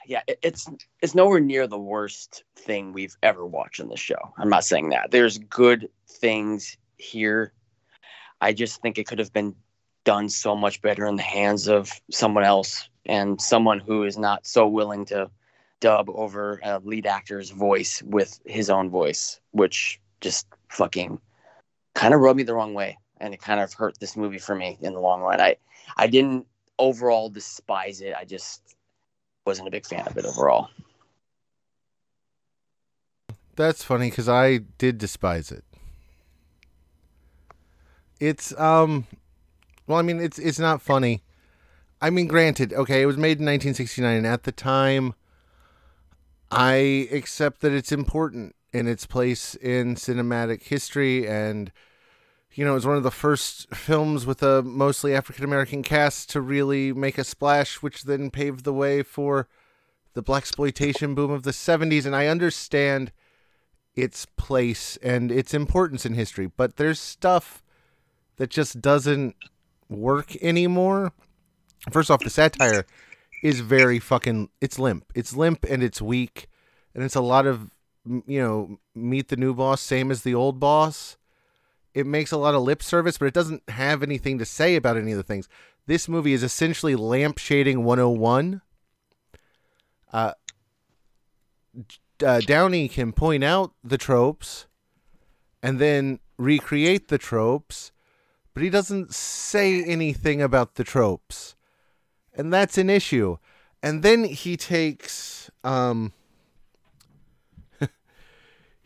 yeah, 0.09 0.23
it, 0.27 0.38
it's 0.42 0.66
it's 1.03 1.14
nowhere 1.14 1.38
near 1.38 1.66
the 1.66 1.79
worst 1.79 2.42
thing 2.57 2.92
we've 2.92 3.16
ever 3.23 3.47
watched 3.47 3.79
in 3.79 3.88
this 3.88 4.01
show. 4.01 4.33
I'm 4.38 4.49
not 4.49 4.64
saying 4.64 4.88
that. 4.88 5.11
There's 5.11 5.38
good 5.38 5.90
things 6.09 6.77
here. 6.97 7.53
I 8.40 8.55
just 8.55 8.81
think 8.81 8.99
it 8.99 9.07
could 9.07 9.18
have 9.18 9.33
been 9.33 9.55
done 10.05 10.31
so 10.31 10.57
much 10.57 10.81
better 10.81 11.07
in 11.07 11.16
the 11.16 11.23
hands 11.23 11.68
of 11.68 11.92
someone 12.11 12.44
else 12.44 12.88
and 13.05 13.40
someone 13.40 13.81
who 13.81 14.05
is 14.05 14.16
not 14.16 14.47
so 14.47 14.66
willing 14.66 15.05
to 15.07 15.31
dub 15.81 16.09
over 16.09 16.59
a 16.64 16.79
lead 16.79 17.07
actor's 17.07 17.51
voice 17.51 18.03
with 18.03 18.40
his 18.47 18.71
own 18.71 18.88
voice, 18.88 19.40
which 19.51 20.01
just 20.23 20.47
fucking 20.71 21.21
kind 21.94 22.14
of 22.14 22.21
rubbed 22.21 22.38
me 22.38 22.44
the 22.44 22.55
wrong 22.55 22.73
way. 22.73 22.97
And 23.21 23.35
it 23.35 23.42
kind 23.42 23.61
of 23.61 23.75
hurt 23.75 23.99
this 24.01 24.16
movie 24.16 24.38
for 24.38 24.55
me 24.55 24.79
in 24.81 24.94
the 24.94 25.01
long 25.01 25.21
run. 25.21 25.40
I, 25.40 25.57
I 25.97 26.07
didn't 26.07 26.47
overall 26.79 27.29
despise 27.29 28.01
it. 28.01 28.14
I 28.18 28.25
just 28.25 28.77
wasn't 29.48 29.66
a 29.66 29.70
big 29.70 29.87
fan 29.87 30.06
of 30.06 30.16
it 30.18 30.26
overall. 30.26 30.68
That's 33.56 33.82
funny 33.82 34.11
because 34.11 34.28
I 34.28 34.58
did 34.76 34.98
despise 34.98 35.50
it. 35.50 35.64
It's 38.20 38.56
um, 38.61 39.06
well, 39.87 39.98
I 39.98 40.02
mean, 40.02 40.20
it's 40.20 40.38
it's 40.38 40.58
not 40.58 40.82
funny. 40.82 41.22
I 42.00 42.11
mean, 42.11 42.28
granted, 42.28 42.74
okay, 42.74 43.00
it 43.02 43.06
was 43.06 43.16
made 43.16 43.38
in 43.40 43.46
1969, 43.46 44.18
and 44.18 44.26
at 44.26 44.42
the 44.42 44.52
time, 44.52 45.14
I 46.50 47.08
accept 47.11 47.62
that 47.62 47.72
it's 47.72 47.90
important 47.90 48.54
in 48.72 48.87
its 48.87 49.06
place 49.06 49.54
in 49.54 49.94
cinematic 49.94 50.64
history, 50.64 51.26
and 51.26 51.72
you 52.54 52.64
know, 52.64 52.72
it 52.72 52.74
was 52.74 52.87
one 52.87 52.96
of 52.96 53.02
the 53.02 53.11
first 53.11 53.74
films 53.74 54.26
with 54.26 54.42
a 54.42 54.62
mostly 54.62 55.14
African 55.14 55.44
American 55.44 55.82
cast 55.82 56.30
to 56.30 56.40
really 56.40 56.92
make 56.92 57.18
a 57.18 57.24
splash, 57.24 57.82
which 57.82 58.04
then 58.04 58.30
paved 58.30 58.64
the 58.64 58.72
way 58.72 59.02
for 59.02 59.48
the 60.14 60.22
blaxploitation 60.22 61.14
boom 61.14 61.30
of 61.30 61.42
the 61.42 61.50
70s. 61.50 62.04
And 62.04 62.16
I 62.16 62.26
understand 62.26 63.12
its 63.94 64.26
place 64.26 64.96
and 65.02 65.30
its 65.30 65.52
importance 65.54 66.06
in 66.06 66.14
history, 66.14 66.50
but 66.56 66.76
there's 66.76 67.00
stuff 67.00 67.62
that 68.37 68.50
just 68.50 68.80
doesn't 68.80 69.37
work 69.88 70.37
anymore. 70.42 71.12
First 71.90 72.11
off, 72.11 72.20
the 72.20 72.30
satire 72.30 72.87
is 73.42 73.61
very 73.61 73.98
fucking 73.98 74.48
it's 74.61 74.78
limp. 74.78 75.12
It's 75.14 75.37
limp 75.37 75.64
and 75.68 75.82
it's 75.82 76.02
weak 76.02 76.48
and 76.94 77.04
it's 77.04 77.14
a 77.14 77.20
lot 77.20 77.46
of 77.46 77.70
you 78.26 78.40
know, 78.40 78.78
meet 78.94 79.28
the 79.28 79.37
new 79.37 79.52
boss 79.52 79.80
same 79.80 80.11
as 80.11 80.22
the 80.22 80.34
old 80.34 80.58
boss. 80.58 81.17
It 81.94 82.07
makes 82.07 82.33
a 82.33 82.37
lot 82.37 82.55
of 82.55 82.62
lip 82.62 82.83
service, 82.83 83.18
but 83.18 83.27
it 83.27 83.35
doesn't 83.35 83.68
have 83.70 84.03
anything 84.03 84.38
to 84.38 84.44
say 84.44 84.77
about 84.77 84.96
any 84.96 85.12
of 85.12 85.16
the 85.16 85.22
things. 85.22 85.48
This 85.87 86.09
movie 86.09 86.33
is 86.33 86.42
essentially 86.42 86.94
lampshading 86.94 87.79
101. 87.79 88.61
Uh, 90.12 90.33
uh, 92.24 92.40
Downey 92.40 92.88
can 92.88 93.12
point 93.12 93.44
out 93.44 93.72
the 93.83 93.98
tropes 93.98 94.66
and 95.62 95.79
then 95.79 96.20
recreate 96.37 97.09
the 97.09 97.18
tropes, 97.18 97.92
but 98.55 98.62
he 98.62 98.70
doesn't 98.70 99.14
say 99.14 99.83
anything 99.83 100.42
about 100.42 100.74
the 100.74 100.85
tropes. 100.85 101.57
And 102.35 102.53
that's 102.53 102.79
an 102.79 102.90
issue. 102.90 103.38
And 103.83 104.03
then 104.03 104.24
he 104.24 104.57
takes 104.57 105.51
um 105.64 106.12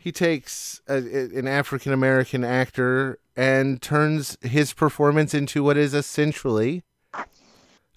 he 0.03 0.11
takes 0.11 0.81
a, 0.89 0.97
an 0.97 1.47
African 1.47 1.93
American 1.93 2.43
actor 2.43 3.19
and 3.37 3.81
turns 3.81 4.37
his 4.41 4.73
performance 4.73 5.33
into 5.33 5.63
what 5.63 5.77
is 5.77 5.93
essentially 5.93 6.83
uh, 7.13 7.23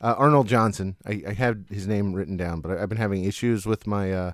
Arnold 0.01 0.47
Johnson. 0.47 0.95
I, 1.05 1.25
I 1.27 1.33
have 1.33 1.69
his 1.69 1.89
name 1.89 2.13
written 2.13 2.37
down, 2.37 2.61
but 2.61 2.71
I, 2.71 2.81
I've 2.81 2.89
been 2.89 2.97
having 2.97 3.25
issues 3.25 3.67
with 3.67 3.89
my 3.89 4.13
uh, 4.13 4.33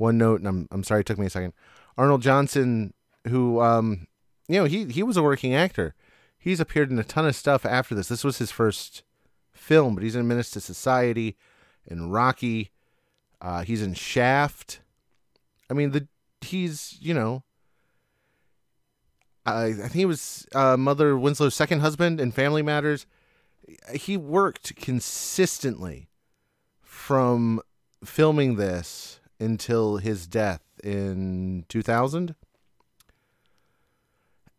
OneNote, 0.00 0.38
and 0.38 0.48
I'm 0.48 0.68
I'm 0.72 0.82
sorry 0.82 1.02
it 1.02 1.06
took 1.06 1.16
me 1.16 1.26
a 1.26 1.30
second. 1.30 1.52
Arnold 1.96 2.22
Johnson, 2.22 2.92
who 3.28 3.60
um, 3.60 4.08
you 4.48 4.58
know, 4.58 4.64
he 4.64 4.86
he 4.86 5.04
was 5.04 5.16
a 5.16 5.22
working 5.22 5.54
actor. 5.54 5.94
He's 6.36 6.58
appeared 6.58 6.90
in 6.90 6.98
a 6.98 7.04
ton 7.04 7.24
of 7.24 7.36
stuff 7.36 7.64
after 7.64 7.94
this. 7.94 8.08
This 8.08 8.24
was 8.24 8.38
his 8.38 8.50
first 8.50 9.04
film, 9.52 9.94
but 9.94 10.02
he's 10.02 10.16
in 10.16 10.26
Menace 10.26 10.50
to 10.50 10.60
Society, 10.60 11.36
in 11.86 12.10
Rocky. 12.10 12.70
Uh, 13.40 13.62
he's 13.62 13.80
in 13.80 13.94
Shaft. 13.94 14.80
I 15.70 15.74
mean, 15.74 15.92
the 15.92 16.08
he's 16.40 16.96
you 17.00 17.14
know. 17.14 17.42
I 19.44 19.66
I 19.66 19.72
think 19.74 19.92
he 19.92 20.04
was 20.04 20.46
uh, 20.54 20.76
Mother 20.76 21.16
Winslow's 21.16 21.54
second 21.54 21.80
husband 21.80 22.20
in 22.20 22.32
Family 22.32 22.62
Matters. 22.62 23.06
He 23.92 24.16
worked 24.16 24.76
consistently 24.76 26.08
from 26.82 27.60
filming 28.04 28.56
this 28.56 29.20
until 29.40 29.98
his 29.98 30.26
death 30.26 30.62
in 30.82 31.64
2000 31.68 32.34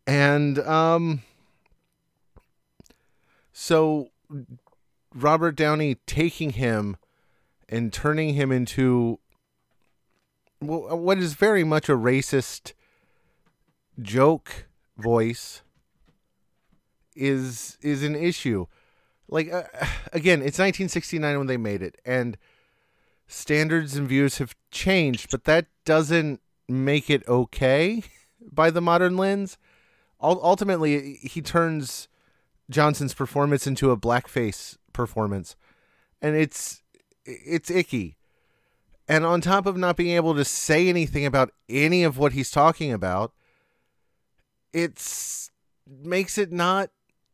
and 0.06 0.58
um 0.60 1.22
so 3.52 4.08
Robert 5.14 5.56
Downey 5.56 5.96
taking 6.06 6.50
him 6.50 6.96
and 7.68 7.92
turning 7.92 8.34
him 8.34 8.52
into 8.52 9.18
what 10.60 11.18
is 11.18 11.34
very 11.34 11.64
much 11.64 11.88
a 11.88 11.92
racist 11.92 12.72
joke 14.00 14.66
voice 14.96 15.62
is 17.14 17.78
is 17.82 18.02
an 18.02 18.14
issue. 18.14 18.66
Like 19.28 19.52
uh, 19.52 19.64
again, 20.12 20.40
it's 20.40 20.58
1969 20.58 21.38
when 21.38 21.46
they 21.46 21.56
made 21.56 21.82
it 21.82 22.00
and 22.04 22.36
standards 23.26 23.94
and 23.96 24.08
views 24.08 24.38
have 24.38 24.54
changed, 24.70 25.30
but 25.30 25.44
that 25.44 25.66
doesn't 25.84 26.40
make 26.68 27.10
it 27.10 27.26
okay 27.28 28.02
by 28.40 28.70
the 28.70 28.80
modern 28.80 29.16
lens. 29.16 29.58
Ul- 30.20 30.40
Ultimately, 30.42 31.14
he 31.22 31.40
turns 31.42 32.08
Johnson's 32.70 33.14
performance 33.14 33.66
into 33.66 33.90
a 33.90 33.96
blackface 33.96 34.76
performance, 34.92 35.56
and 36.20 36.34
it's 36.34 36.82
it's 37.24 37.70
icky. 37.70 38.16
And 39.08 39.24
on 39.24 39.40
top 39.40 39.64
of 39.64 39.76
not 39.76 39.96
being 39.96 40.14
able 40.14 40.34
to 40.34 40.44
say 40.44 40.88
anything 40.88 41.24
about 41.24 41.50
any 41.68 42.04
of 42.04 42.18
what 42.18 42.32
he's 42.32 42.50
talking 42.50 42.92
about, 42.92 43.32
it's 44.72 45.50
makes 45.86 46.36
it 46.36 46.52
not 46.52 46.90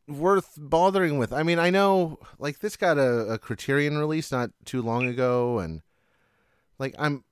worth 0.07 0.53
bothering 0.57 1.17
with. 1.17 1.33
I 1.33 1.43
mean, 1.43 1.59
I 1.59 1.69
know 1.69 2.19
like 2.39 2.59
this 2.59 2.77
got 2.77 2.97
a, 2.97 3.33
a 3.33 3.37
Criterion 3.37 3.97
release 3.97 4.31
not 4.31 4.51
too 4.63 4.81
long 4.81 5.07
ago, 5.07 5.59
and 5.59 5.81
like 6.79 6.95
I'm, 6.97 7.25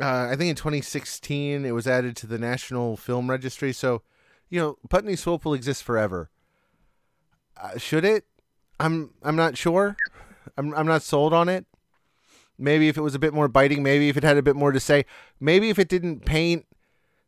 uh, 0.00 0.28
I 0.30 0.36
think 0.36 0.50
in 0.50 0.56
2016 0.56 1.64
it 1.64 1.70
was 1.70 1.86
added 1.86 2.16
to 2.16 2.26
the 2.26 2.38
National 2.38 2.98
Film 2.98 3.30
Registry. 3.30 3.72
So, 3.72 4.02
you 4.50 4.60
know, 4.60 4.78
Putney 4.90 5.16
Swope 5.16 5.44
will 5.44 5.54
exist 5.54 5.82
forever. 5.82 6.30
Uh, 7.56 7.78
should 7.78 8.04
it? 8.04 8.24
I'm 8.78 9.14
I'm 9.22 9.36
not 9.36 9.56
sure. 9.56 9.96
I'm 10.58 10.74
I'm 10.74 10.86
not 10.86 11.02
sold 11.02 11.32
on 11.32 11.48
it. 11.48 11.64
Maybe 12.58 12.88
if 12.88 12.96
it 12.96 13.02
was 13.02 13.14
a 13.14 13.18
bit 13.18 13.34
more 13.34 13.48
biting, 13.48 13.82
maybe 13.82 14.08
if 14.08 14.16
it 14.16 14.22
had 14.22 14.36
a 14.36 14.42
bit 14.42 14.56
more 14.56 14.72
to 14.72 14.80
say, 14.80 15.04
maybe 15.40 15.70
if 15.70 15.78
it 15.78 15.88
didn't 15.88 16.24
paint 16.24 16.66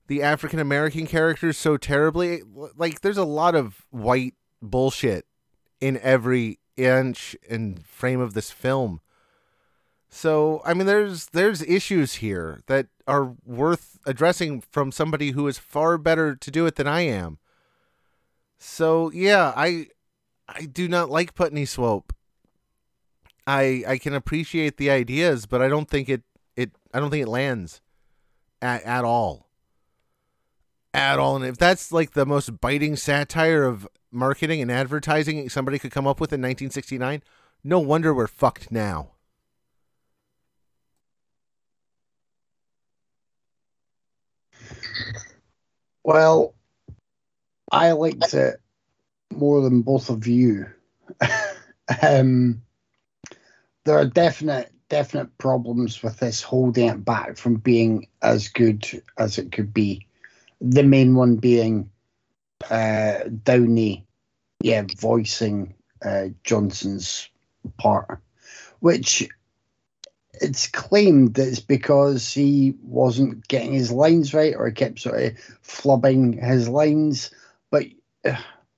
the 0.06 0.22
African 0.22 0.58
American 0.58 1.06
characters 1.06 1.58
so 1.58 1.76
terribly. 1.76 2.42
Like, 2.76 3.00
there's 3.00 3.16
a 3.16 3.24
lot 3.24 3.54
of 3.54 3.86
white 3.90 4.34
bullshit 4.62 5.26
in 5.80 5.98
every 5.98 6.58
inch 6.76 7.36
and 7.48 7.84
frame 7.86 8.20
of 8.20 8.34
this 8.34 8.50
film. 8.50 9.00
So, 10.08 10.62
I 10.64 10.74
mean, 10.74 10.86
there's 10.86 11.26
there's 11.26 11.62
issues 11.62 12.16
here 12.16 12.62
that 12.66 12.86
are 13.06 13.34
worth 13.44 13.98
addressing 14.06 14.60
from 14.60 14.92
somebody 14.92 15.32
who 15.32 15.46
is 15.48 15.58
far 15.58 15.98
better 15.98 16.34
to 16.36 16.50
do 16.50 16.66
it 16.66 16.76
than 16.76 16.86
I 16.86 17.00
am. 17.00 17.38
So, 18.58 19.10
yeah, 19.10 19.52
I 19.56 19.88
I 20.48 20.66
do 20.66 20.88
not 20.88 21.10
like 21.10 21.34
Putney 21.34 21.66
Swope. 21.66 22.14
I 23.46 23.84
I 23.86 23.98
can 23.98 24.14
appreciate 24.14 24.76
the 24.76 24.90
ideas, 24.90 25.46
but 25.46 25.62
I 25.62 25.68
don't 25.68 25.88
think 25.88 26.08
it 26.08 26.22
it 26.56 26.72
I 26.92 27.00
don't 27.00 27.10
think 27.10 27.22
it 27.24 27.28
lands 27.28 27.80
at 28.62 28.82
at 28.84 29.04
all. 29.04 29.48
At 30.94 31.18
all. 31.18 31.36
And 31.36 31.44
if 31.44 31.58
that's 31.58 31.92
like 31.92 32.12
the 32.12 32.26
most 32.26 32.60
biting 32.60 32.96
satire 32.96 33.64
of 33.64 33.86
marketing 34.10 34.62
and 34.62 34.70
advertising 34.72 35.48
somebody 35.50 35.78
could 35.78 35.90
come 35.92 36.06
up 36.06 36.20
with 36.20 36.32
in 36.32 36.40
1969, 36.40 37.22
no 37.62 37.78
wonder 37.80 38.14
we're 38.14 38.26
fucked 38.26 38.72
now. 38.72 39.10
Well, 46.04 46.54
I 47.72 47.92
liked 47.92 48.32
it 48.34 48.60
more 49.32 49.60
than 49.60 49.82
both 49.82 50.08
of 50.10 50.26
you. 50.26 50.66
um, 52.02 52.62
there 53.86 53.98
are 53.98 54.04
definite 54.04 54.72
definite 54.88 55.36
problems 55.38 56.02
with 56.02 56.18
this 56.18 56.42
holding 56.42 56.88
it 56.88 57.04
back 57.04 57.36
from 57.36 57.54
being 57.54 58.06
as 58.22 58.48
good 58.48 59.02
as 59.16 59.38
it 59.38 59.50
could 59.50 59.72
be. 59.72 60.06
The 60.60 60.82
main 60.82 61.14
one 61.14 61.36
being 61.36 61.90
uh, 62.70 63.20
Downey, 63.42 64.06
yeah, 64.60 64.84
voicing 64.98 65.74
uh, 66.04 66.26
Johnson's 66.44 67.28
part, 67.78 68.20
which 68.80 69.28
it's 70.40 70.66
claimed 70.68 71.34
that 71.34 71.48
it's 71.48 71.60
because 71.60 72.32
he 72.32 72.74
wasn't 72.82 73.46
getting 73.48 73.72
his 73.72 73.90
lines 73.90 74.34
right 74.34 74.54
or 74.54 74.66
he 74.66 74.72
kept 74.72 75.00
sort 75.00 75.22
of 75.22 75.32
flubbing 75.64 76.42
his 76.44 76.68
lines. 76.68 77.30
But 77.70 77.86
uh, 78.24 78.36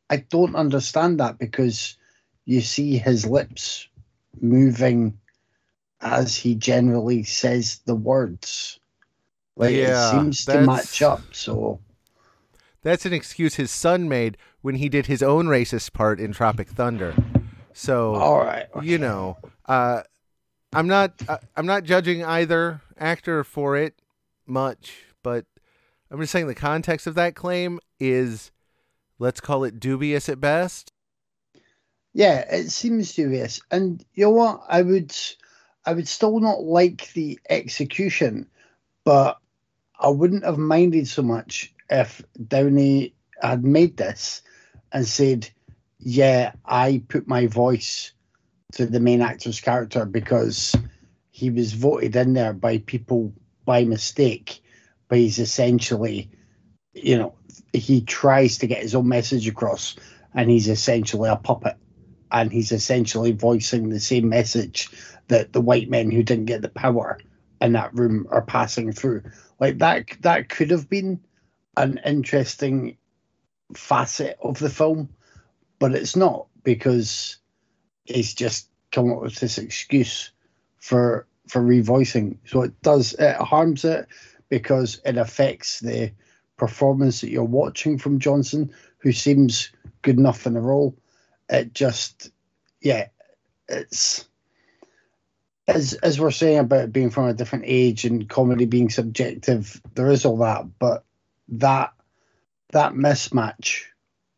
I 0.09 0.19
don't 0.19 0.55
understand 0.55 1.21
that 1.21 1.39
because 1.39 1.97
you 2.45 2.61
see 2.61 2.97
his 2.97 3.27
lips 3.27 3.89
moving 4.43 5.19
as 6.01 6.37
he 6.37 6.55
generally 6.55 7.23
says 7.23 7.81
the 7.85 7.95
words. 7.95 8.79
Like 9.57 9.75
Yeah, 9.75 10.09
it 10.09 10.11
seems 10.11 10.45
to 10.47 10.63
match 10.63 11.03
up. 11.03 11.23
So 11.33 11.81
That's 12.83 13.05
an 13.07 13.13
excuse 13.13 13.57
his 13.57 13.71
son 13.71 14.09
made 14.09 14.37
when 14.61 14.77
he 14.77 14.89
did 14.89 15.07
his 15.07 15.23
own 15.23 15.47
racist 15.47 15.93
part 15.93 16.21
in 16.21 16.33
Tropic 16.33 16.69
Thunder. 16.69 17.15
So 17.73 18.15
all 18.15 18.39
right, 18.39 18.67
you 18.83 18.99
know, 18.99 19.37
uh, 19.67 20.03
I'm 20.73 20.87
not 20.87 21.13
uh, 21.29 21.39
I'm 21.57 21.67
not 21.67 21.85
judging 21.85 22.25
either 22.25 22.83
actor 22.99 23.45
for 23.45 23.77
it 23.77 23.95
much, 24.47 25.05
but 25.23 25.45
I'm 26.11 26.21
just 26.21 26.33
saying 26.33 26.47
the 26.47 26.55
context 26.55 27.07
of 27.07 27.15
that 27.17 27.35
claim 27.35 27.81
is, 28.01 28.51
let's 29.19 29.41
call 29.41 29.65
it 29.65 29.79
dubious 29.79 30.29
at 30.29 30.41
best. 30.41 30.93
Yeah, 32.19 32.41
it 32.51 32.73
seems 32.73 33.15
serious. 33.15 33.61
And 33.71 34.05
you 34.15 34.25
know 34.25 34.31
what? 34.31 34.63
I 34.69 34.83
would 34.83 35.15
I 35.87 35.93
would 35.93 36.09
still 36.09 36.41
not 36.41 36.65
like 36.65 37.13
the 37.13 37.39
execution, 37.49 38.49
but 39.05 39.39
I 40.01 40.09
wouldn't 40.09 40.45
have 40.45 40.59
minded 40.59 41.07
so 41.07 41.23
much 41.23 41.73
if 41.89 42.21
Downey 42.49 43.15
had 43.41 43.63
made 43.63 43.97
this 43.97 44.43
and 44.91 45.07
said, 45.07 45.49
Yeah, 46.01 46.55
I 46.65 47.05
put 47.07 47.29
my 47.29 47.47
voice 47.47 48.11
to 48.73 48.87
the 48.87 48.99
main 48.99 49.23
actor's 49.23 49.61
character 49.61 50.05
because 50.05 50.75
he 51.31 51.51
was 51.51 51.73
voted 51.73 52.17
in 52.17 52.33
there 52.33 52.53
by 52.53 52.79
people 52.79 53.33
by 53.65 53.85
mistake, 53.85 54.61
but 55.07 55.19
he's 55.19 55.39
essentially 55.39 56.33
you 56.95 57.17
know, 57.17 57.37
he 57.73 58.01
tries 58.01 58.59
to 58.59 58.67
get 58.67 58.83
his 58.83 58.97
own 58.97 59.07
message 59.07 59.47
across 59.47 59.95
and 60.35 60.51
he's 60.51 60.69
essentially 60.69 61.31
a 61.31 61.37
puppet 61.37 61.77
and 62.31 62.53
he's 62.53 62.73
essentially 62.73 63.33
voicing 63.33 63.89
the 63.89 64.01
same 64.01 64.29
message 64.29 64.89
that 65.29 65.53
the 65.53 65.61
white 65.61 65.91
men 65.91 66.11
who 66.11 66.23
didn't 66.23 66.47
get 66.47 66.63
the 66.63 66.69
power 66.69 67.19
in 67.61 67.73
that 67.73 67.95
room 67.95 68.27
are 68.31 68.43
passing 68.43 68.93
through. 68.93 69.23
Like 69.61 69.79
that 69.79 70.07
that 70.21 70.49
could 70.49 70.71
have 70.71 70.89
been 70.89 71.21
an 71.77 72.01
interesting 72.05 72.97
facet 73.75 74.39
of 74.43 74.59
the 74.59 74.71
film, 74.71 75.09
but 75.79 75.95
it's 75.95 76.17
not 76.17 76.47
because 76.63 77.37
he's 78.05 78.35
just 78.35 78.69
come 78.91 79.13
up 79.13 79.21
with 79.21 79.37
this 79.37 79.59
excuse 79.59 80.31
for 80.79 81.27
for 81.49 81.61
revoicing. 81.61 82.39
So 82.45 82.63
it 82.63 82.81
does 82.83 83.15
it 83.15 83.37
harms 83.37 83.85
it 83.85 84.07
because 84.49 85.01
it 85.05 85.17
affects 85.17 85.81
the 85.81 86.13
performance 86.57 87.21
that 87.21 87.31
you're 87.31 87.45
watching 87.45 87.99
from 87.99 88.19
Johnson, 88.19 88.73
who 88.99 89.13
seems 89.13 89.71
good 90.03 90.19
enough 90.19 90.47
in 90.47 90.55
the 90.55 90.61
role. 90.61 90.97
It 91.49 91.73
just, 91.75 92.31
yeah, 92.81 93.09
it's 93.69 94.27
as 95.69 95.95
as 95.95 96.19
we're 96.19 96.31
saying 96.31 96.59
about 96.59 96.93
being 96.93 97.11
from 97.11 97.29
a 97.29 97.35
different 97.35 97.65
age 97.67 98.05
and 98.05 98.29
comedy 98.29 98.65
being 98.65 98.89
subjective. 98.91 99.81
There 99.95 100.11
is 100.11 100.25
all 100.25 100.39
that, 100.39 100.67
but 100.79 101.05
that 101.49 101.93
that 102.73 102.95
mismatch 102.95 103.83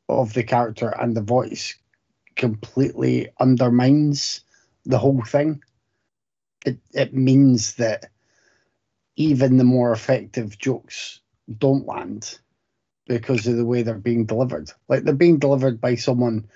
of 0.09 0.35
the 0.35 0.43
character 0.43 0.89
and 0.89 1.17
the 1.17 1.23
voice 1.23 1.77
completely 2.37 3.29
undermines 3.39 4.45
the 4.85 4.99
whole 4.99 5.23
thing. 5.23 5.63
It 6.67 6.79
it 6.93 7.15
means 7.15 7.77
that 7.77 8.11
even 9.17 9.57
the 9.57 9.65
more 9.65 9.93
effective 9.93 10.59
jokes 10.59 11.21
don't 11.59 11.87
land 11.87 12.39
because 13.07 13.47
of 13.47 13.57
the 13.57 13.65
way 13.65 13.83
they're 13.83 13.95
being 13.99 14.25
delivered. 14.25 14.71
Like 14.89 15.05
they're 15.05 15.15
being 15.15 15.39
delivered 15.39 15.81
by 15.81 15.97
someone 15.97 16.49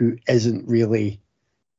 who 0.00 0.16
isn't 0.26 0.66
really, 0.66 1.20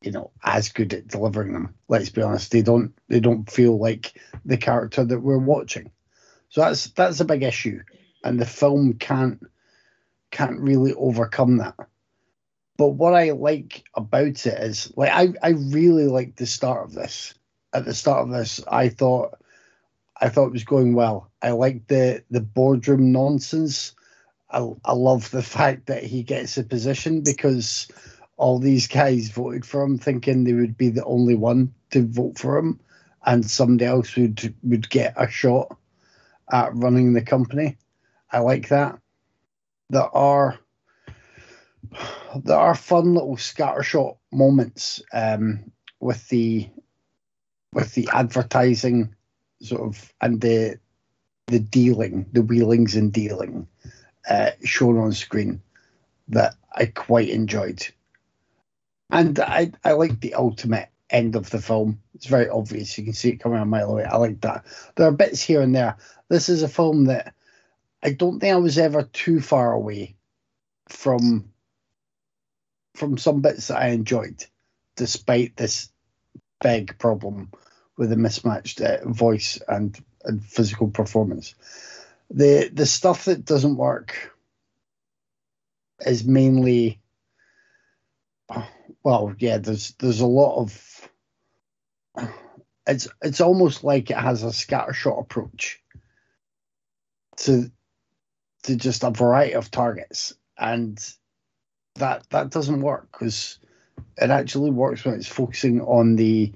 you 0.03 0.11
know, 0.11 0.29
as 0.43 0.69
good 0.69 0.93
at 0.93 1.07
delivering 1.07 1.53
them. 1.53 1.73
Let's 1.87 2.09
be 2.09 2.21
honest. 2.21 2.51
They 2.51 2.61
don't 2.61 2.93
they 3.07 3.19
don't 3.19 3.49
feel 3.49 3.79
like 3.79 4.21
the 4.45 4.57
character 4.57 5.03
that 5.03 5.21
we're 5.21 5.39
watching. 5.39 5.89
So 6.49 6.61
that's 6.61 6.85
that's 6.91 7.19
a 7.19 7.25
big 7.25 7.41
issue. 7.41 7.81
And 8.23 8.39
the 8.39 8.45
film 8.45 8.93
can't 8.93 9.41
can't 10.29 10.59
really 10.59 10.93
overcome 10.93 11.57
that. 11.57 11.75
But 12.77 12.89
what 12.89 13.15
I 13.15 13.31
like 13.31 13.83
about 13.95 14.45
it 14.45 14.45
is 14.45 14.93
like 14.95 15.11
I, 15.11 15.33
I 15.41 15.49
really 15.53 16.05
like 16.05 16.35
the 16.35 16.45
start 16.45 16.85
of 16.85 16.93
this. 16.93 17.33
At 17.73 17.85
the 17.85 17.95
start 17.95 18.27
of 18.27 18.29
this, 18.29 18.61
I 18.71 18.89
thought 18.89 19.33
I 20.15 20.29
thought 20.29 20.47
it 20.47 20.53
was 20.53 20.63
going 20.63 20.93
well. 20.93 21.31
I 21.41 21.51
liked 21.51 21.87
the 21.87 22.23
the 22.29 22.41
boardroom 22.41 23.11
nonsense. 23.11 23.95
I, 24.51 24.69
I 24.85 24.93
love 24.93 25.31
the 25.31 25.43
fact 25.43 25.87
that 25.87 26.03
he 26.03 26.23
gets 26.23 26.57
a 26.57 26.63
position 26.63 27.21
because 27.21 27.87
all 28.37 28.59
these 28.59 28.87
guys 28.87 29.29
voted 29.29 29.65
for 29.65 29.83
him, 29.83 29.97
thinking 29.97 30.43
they 30.43 30.53
would 30.53 30.77
be 30.77 30.89
the 30.89 31.05
only 31.05 31.35
one 31.35 31.73
to 31.91 32.05
vote 32.05 32.37
for 32.37 32.57
him, 32.57 32.79
and 33.25 33.49
somebody 33.49 33.85
else 33.85 34.15
would 34.15 34.53
would 34.63 34.89
get 34.89 35.13
a 35.15 35.29
shot 35.29 35.77
at 36.51 36.75
running 36.75 37.13
the 37.13 37.21
company. 37.21 37.77
I 38.31 38.39
like 38.39 38.69
that. 38.69 38.99
There 39.89 40.15
are 40.15 40.59
there 42.43 42.57
are 42.57 42.75
fun 42.75 43.13
little 43.13 43.35
scattershot 43.35 44.17
moments 44.31 45.01
um, 45.13 45.71
with 45.99 46.27
the 46.29 46.69
with 47.73 47.93
the 47.93 48.09
advertising 48.13 49.15
sort 49.61 49.81
of 49.81 50.13
and 50.19 50.41
the 50.41 50.79
the 51.47 51.59
dealing, 51.59 52.25
the 52.31 52.41
wheelings 52.41 52.95
and 52.95 53.11
dealing 53.11 53.67
uh, 54.29 54.51
shown 54.63 54.97
on 54.97 55.13
screen 55.13 55.61
that 56.29 56.55
I 56.73 56.85
quite 56.85 57.29
enjoyed. 57.29 57.85
And 59.09 59.39
I, 59.39 59.71
I 59.83 59.93
like 59.93 60.19
the 60.21 60.35
ultimate 60.35 60.89
end 61.09 61.35
of 61.35 61.49
the 61.49 61.61
film. 61.61 62.01
It's 62.15 62.27
very 62.27 62.49
obvious. 62.49 62.97
You 62.97 63.03
can 63.03 63.13
see 63.13 63.29
it 63.29 63.41
coming 63.41 63.59
a 63.59 63.65
mile 63.65 63.91
away. 63.91 64.05
I 64.05 64.17
like 64.17 64.41
that. 64.41 64.65
There 64.95 65.07
are 65.07 65.11
bits 65.11 65.41
here 65.41 65.61
and 65.61 65.75
there. 65.75 65.97
This 66.29 66.47
is 66.47 66.63
a 66.63 66.69
film 66.69 67.05
that 67.05 67.33
I 68.01 68.11
don't 68.11 68.39
think 68.39 68.53
I 68.53 68.57
was 68.57 68.77
ever 68.77 69.03
too 69.03 69.41
far 69.41 69.73
away 69.73 70.15
from 70.87 71.51
from 72.95 73.17
some 73.17 73.41
bits 73.41 73.67
that 73.67 73.81
I 73.81 73.89
enjoyed, 73.89 74.45
despite 74.95 75.55
this 75.55 75.89
big 76.61 76.97
problem 76.99 77.51
with 77.97 78.11
a 78.11 78.17
mismatched 78.17 78.81
uh, 78.81 78.97
voice 79.05 79.59
and, 79.67 79.97
and 80.23 80.43
physical 80.43 80.89
performance. 80.89 81.55
The 82.33 82.69
the 82.73 82.85
stuff 82.85 83.25
that 83.25 83.45
doesn't 83.45 83.75
work 83.75 84.31
is 86.05 86.23
mainly 86.23 87.01
well, 89.03 89.33
yeah, 89.39 89.57
there's 89.57 89.91
there's 89.99 90.21
a 90.21 90.27
lot 90.27 90.57
of 90.57 91.09
it's 92.87 93.07
it's 93.21 93.41
almost 93.41 93.83
like 93.83 94.09
it 94.09 94.17
has 94.17 94.43
a 94.43 94.47
scattershot 94.47 95.19
approach 95.19 95.81
to 97.37 97.71
to 98.63 98.75
just 98.75 99.03
a 99.03 99.09
variety 99.09 99.53
of 99.55 99.71
targets, 99.71 100.33
and 100.57 101.03
that 101.95 102.29
that 102.29 102.51
doesn't 102.51 102.81
work 102.81 103.09
because 103.11 103.59
it 104.17 104.29
actually 104.29 104.71
works 104.71 105.03
when 105.03 105.15
it's 105.15 105.27
focusing 105.27 105.81
on 105.81 106.15
the 106.15 106.53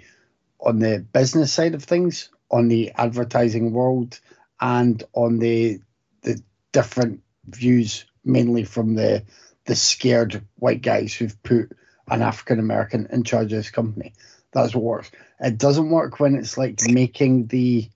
on 0.60 0.80
the 0.80 1.00
business 1.00 1.52
side 1.52 1.76
of 1.76 1.84
things, 1.84 2.30
on 2.52 2.68
the 2.68 2.92
advertising 2.96 3.72
world, 3.72 4.20
and 4.62 5.04
on 5.14 5.40
the 5.40 5.80
the 6.22 6.42
different 6.72 7.22
views, 7.48 8.06
mainly 8.24 8.64
from 8.64 8.96
the 8.96 9.24
the 9.66 9.76
scared 9.76 10.46
white 10.58 10.82
guys 10.82 11.14
who've 11.14 11.42
put 11.44 11.72
an 12.10 12.22
African 12.22 12.60
American 12.60 13.08
in 13.12 13.24
charge 13.24 13.52
of 13.52 13.58
this 13.58 13.72
company. 13.72 14.14
That's 14.52 14.74
what 14.74 14.84
works. 14.84 15.12
It 15.40 15.58
doesn't 15.58 15.90
work 15.90 16.20
when 16.20 16.36
it's 16.36 16.58
like 16.58 16.80
making 16.88 17.48
the 17.48 17.90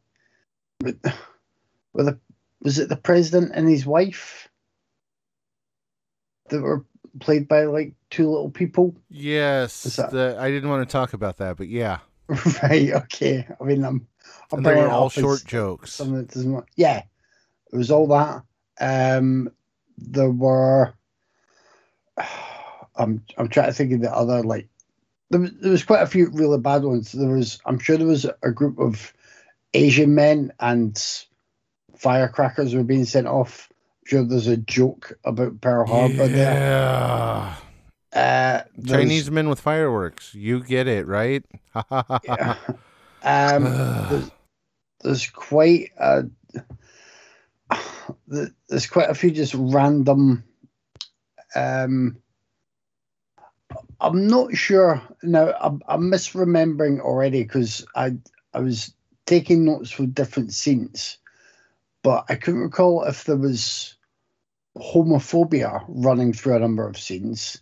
with, 0.82 1.02
the 1.02 2.20
was 2.62 2.80
it 2.80 2.90
the 2.90 2.98
president 2.98 3.52
and 3.54 3.68
his 3.70 3.86
wife 3.86 4.50
that 6.50 6.62
were 6.62 6.86
played 7.20 7.48
by 7.48 7.64
like 7.64 7.94
two 8.10 8.30
little 8.30 8.50
people? 8.50 8.96
Yes, 9.10 9.84
that- 9.96 10.12
the, 10.12 10.36
I 10.40 10.50
didn't 10.50 10.70
want 10.70 10.88
to 10.88 10.92
talk 10.92 11.14
about 11.14 11.38
that, 11.38 11.58
but 11.58 11.68
yeah, 11.68 12.00
right. 12.64 12.92
Okay. 12.92 13.48
I 13.60 13.64
mean, 13.64 13.84
I'm. 13.84 14.08
And 14.52 14.66
they 14.66 14.76
were 14.76 14.90
all 14.90 15.10
short 15.10 15.46
jokes. 15.46 15.94
Something 15.94 16.18
that 16.18 16.30
doesn't. 16.30 16.66
Yeah, 16.76 17.04
it 17.72 17.78
was 17.78 17.92
all 17.92 18.08
that. 18.08 18.44
Um, 18.80 19.52
there 19.98 20.32
were. 20.32 20.94
I'm 22.96 23.24
I'm 23.38 23.48
trying 23.48 23.68
to 23.68 23.74
think 23.74 23.94
of 23.94 24.02
the 24.02 24.14
other 24.14 24.44
like. 24.44 24.68
There 25.32 25.40
was, 25.40 25.52
there 25.62 25.72
was 25.72 25.84
quite 25.84 26.02
a 26.02 26.08
few 26.08 26.30
really 26.32 26.58
bad 26.58 26.84
ones. 26.84 27.12
There 27.12 27.30
was. 27.30 27.60
I'm 27.66 27.80
sure 27.80 27.98
there 27.98 28.08
was 28.08 28.26
a 28.44 28.52
group 28.52 28.80
of 28.80 29.14
Asian 29.74 30.16
men 30.16 30.52
and 30.60 31.00
firecrackers 31.96 32.74
were 32.74 32.84
being 32.84 33.06
sent 33.06 33.28
off. 33.28 33.70
I'm 33.72 34.08
sure 34.10 34.24
there's 34.24 34.48
a 34.48 34.58
joke 34.58 35.14
about 35.24 35.62
Pearl 35.62 35.86
Harbor 35.86 36.28
there. 36.28 37.56
Yeah, 38.14 38.66
Uh, 38.66 38.88
Chinese 38.88 39.30
men 39.30 39.50
with 39.50 39.60
fireworks. 39.60 40.34
You 40.34 40.64
get 40.64 40.88
it, 40.88 41.06
right? 41.06 41.44
Yeah. 42.24 42.56
Um, 43.24 43.64
there's, 44.10 44.32
there's 45.02 45.30
quite 45.30 45.92
a 45.98 46.26
there's 48.68 48.88
quite 48.88 49.10
a 49.10 49.16
few 49.16 49.32
just 49.32 49.54
random. 49.56 50.44
Um, 51.56 52.18
I'm 54.00 54.28
not 54.28 54.56
sure 54.56 55.02
now. 55.24 55.54
I'm, 55.60 55.82
I'm 55.88 56.12
misremembering 56.12 57.00
already 57.02 57.44
because 57.44 57.86
I 57.96 58.18
I 58.54 58.60
was 58.60 58.94
taking 59.26 59.66
notes 59.66 59.92
for 59.92 60.06
different 60.06 60.54
scenes, 60.54 61.18
but 62.04 62.26
I 62.30 62.36
couldn't 62.36 62.62
recall 62.62 63.04
if 63.04 63.26
there 63.26 63.38
was 63.38 63.96
homophobia 64.78 65.84
running 65.88 66.34
through 66.34 66.56
a 66.56 66.60
number 66.60 66.88
of 66.88 66.98
scenes, 67.00 67.62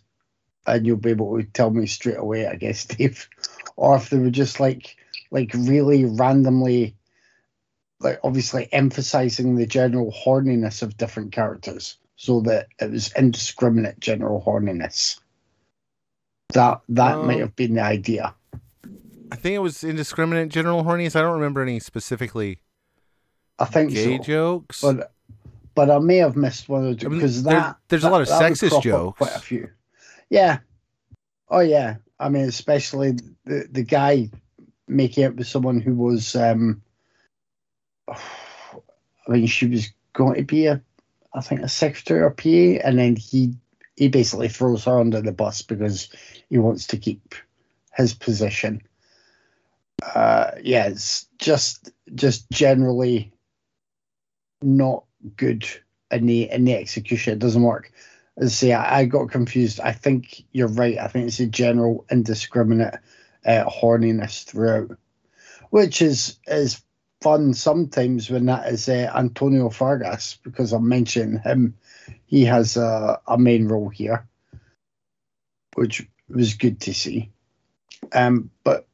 and 0.66 0.86
you'll 0.86 0.96
be 0.96 1.10
able 1.10 1.38
to 1.38 1.44
tell 1.44 1.70
me 1.70 1.86
straight 1.86 2.18
away, 2.18 2.46
I 2.46 2.54
guess, 2.54 2.84
Dave, 2.86 3.28
or 3.76 3.96
if 3.96 4.10
they 4.10 4.18
were 4.18 4.30
just 4.30 4.60
like 4.60 4.96
like 5.30 5.52
really 5.54 6.04
randomly 6.04 6.94
like 8.00 8.20
obviously 8.22 8.68
emphasizing 8.72 9.56
the 9.56 9.66
general 9.66 10.12
horniness 10.12 10.82
of 10.82 10.96
different 10.96 11.32
characters 11.32 11.96
so 12.16 12.40
that 12.40 12.68
it 12.80 12.90
was 12.90 13.12
indiscriminate 13.14 13.98
general 14.00 14.42
horniness 14.46 15.18
that 16.54 16.80
that 16.88 17.18
might 17.22 17.34
Um, 17.34 17.40
have 17.40 17.56
been 17.56 17.74
the 17.74 17.82
idea 17.82 18.34
I 19.30 19.36
think 19.36 19.54
it 19.54 19.58
was 19.58 19.84
indiscriminate 19.84 20.48
general 20.48 20.82
horniness. 20.84 21.14
I 21.14 21.20
don't 21.20 21.34
remember 21.34 21.60
any 21.62 21.80
specifically 21.80 22.60
i 23.58 23.64
think 23.64 23.92
gay 23.92 24.16
so 24.18 24.22
jokes. 24.22 24.80
but 24.80 25.12
but 25.74 25.90
i 25.90 25.98
may 25.98 26.16
have 26.18 26.36
missed 26.36 26.68
one 26.68 26.86
or 26.86 26.94
two 26.94 27.06
I 27.06 27.10
mean, 27.10 27.18
because 27.18 27.42
there- 27.42 27.54
that 27.60 27.76
there's 27.88 28.04
a 28.04 28.10
lot 28.10 28.22
of 28.22 28.28
sexist 28.28 28.82
jokes. 28.82 29.18
quite 29.18 29.34
a 29.34 29.40
few 29.40 29.68
yeah 30.30 30.58
oh 31.50 31.58
yeah 31.60 31.96
i 32.20 32.28
mean 32.28 32.44
especially 32.44 33.12
the 33.44 33.66
the 33.70 33.82
guy 33.82 34.30
making 34.88 35.24
it 35.24 35.36
with 35.36 35.46
someone 35.46 35.80
who 35.80 35.94
was 35.94 36.34
um 36.34 36.82
I 38.08 39.32
mean, 39.32 39.46
she 39.46 39.66
was 39.66 39.90
going 40.14 40.36
to 40.36 40.42
be 40.42 40.66
a, 40.66 40.80
I 41.34 41.40
think, 41.40 41.60
a 41.60 41.68
secretary 41.68 42.22
or 42.22 42.30
PA, 42.30 42.86
and 42.86 42.98
then 42.98 43.16
he 43.16 43.54
he 43.96 44.08
basically 44.08 44.48
throws 44.48 44.84
her 44.84 44.98
under 44.98 45.20
the 45.20 45.32
bus 45.32 45.62
because 45.62 46.08
he 46.48 46.58
wants 46.58 46.86
to 46.88 46.96
keep 46.96 47.34
his 47.94 48.14
position. 48.14 48.82
Uh, 50.02 50.52
yeah, 50.62 50.86
it's 50.86 51.26
just 51.38 51.90
just 52.14 52.48
generally 52.50 53.32
not 54.62 55.04
good 55.36 55.66
in 56.10 56.26
the 56.26 56.50
in 56.50 56.64
the 56.64 56.74
execution. 56.74 57.34
It 57.34 57.38
doesn't 57.40 57.62
work. 57.62 57.92
As 58.38 58.62
I 58.62 58.68
I, 58.70 58.98
I 58.98 59.04
got 59.04 59.30
confused. 59.30 59.80
I 59.80 59.92
think 59.92 60.44
you're 60.52 60.68
right. 60.68 60.96
I 60.96 61.08
think 61.08 61.26
it's 61.26 61.40
a 61.40 61.46
general 61.46 62.06
indiscriminate 62.10 62.94
uh, 63.48 63.64
horniness 63.64 64.44
throughout, 64.44 64.90
which 65.70 66.02
is 66.02 66.38
is 66.46 66.82
fun 67.22 67.54
sometimes 67.54 68.30
when 68.30 68.46
that 68.46 68.68
is 68.68 68.88
uh, 68.88 69.10
Antonio 69.16 69.70
Fargas 69.70 70.38
because 70.44 70.72
I'm 70.72 70.88
mentioning 70.88 71.40
him. 71.40 71.74
He 72.26 72.44
has 72.44 72.76
a, 72.76 73.20
a 73.26 73.38
main 73.38 73.66
role 73.66 73.88
here, 73.88 74.28
which 75.74 76.06
was 76.28 76.54
good 76.54 76.80
to 76.82 76.94
see. 76.94 77.30
Um, 78.12 78.50
but 78.64 78.86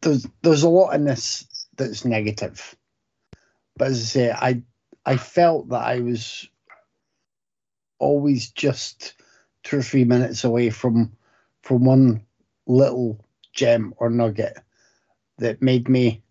there's 0.00 0.26
there's 0.42 0.62
a 0.62 0.68
lot 0.68 0.94
in 0.94 1.04
this 1.04 1.66
that's 1.76 2.04
negative. 2.04 2.76
But 3.76 3.88
as 3.88 4.00
I 4.00 4.04
say, 4.04 4.30
I 4.30 4.62
I 5.04 5.16
felt 5.16 5.68
that 5.70 5.84
I 5.84 5.98
was 5.98 6.48
always 7.98 8.50
just 8.50 9.14
two 9.64 9.78
or 9.78 9.82
three 9.82 10.04
minutes 10.04 10.44
away 10.44 10.70
from 10.70 11.12
from 11.62 11.84
one 11.84 12.24
little 12.66 13.23
gem 13.54 13.94
or 13.96 14.10
nugget 14.10 14.58
that 15.38 15.62
made 15.62 15.88
me 15.88 16.22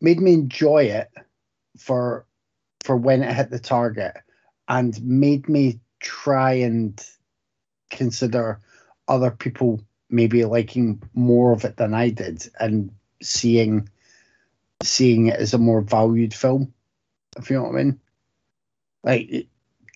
made 0.00 0.20
me 0.20 0.34
enjoy 0.34 0.84
it 0.84 1.10
for 1.78 2.26
for 2.82 2.96
when 2.96 3.22
it 3.22 3.34
hit 3.34 3.50
the 3.50 3.58
target 3.58 4.14
and 4.68 5.02
made 5.02 5.48
me 5.48 5.80
try 6.00 6.52
and 6.52 7.04
consider 7.90 8.60
other 9.08 9.30
people 9.30 9.80
maybe 10.10 10.44
liking 10.44 11.02
more 11.14 11.52
of 11.52 11.64
it 11.64 11.76
than 11.76 11.94
I 11.94 12.10
did 12.10 12.48
and 12.60 12.90
seeing 13.22 13.88
seeing 14.82 15.26
it 15.26 15.40
as 15.40 15.54
a 15.54 15.58
more 15.58 15.80
valued 15.80 16.34
film 16.34 16.72
if 17.36 17.50
you 17.50 17.56
know 17.56 17.64
what 17.64 17.74
I 17.74 17.84
mean. 17.84 18.00
Like 19.02 19.28
it, 19.28 19.48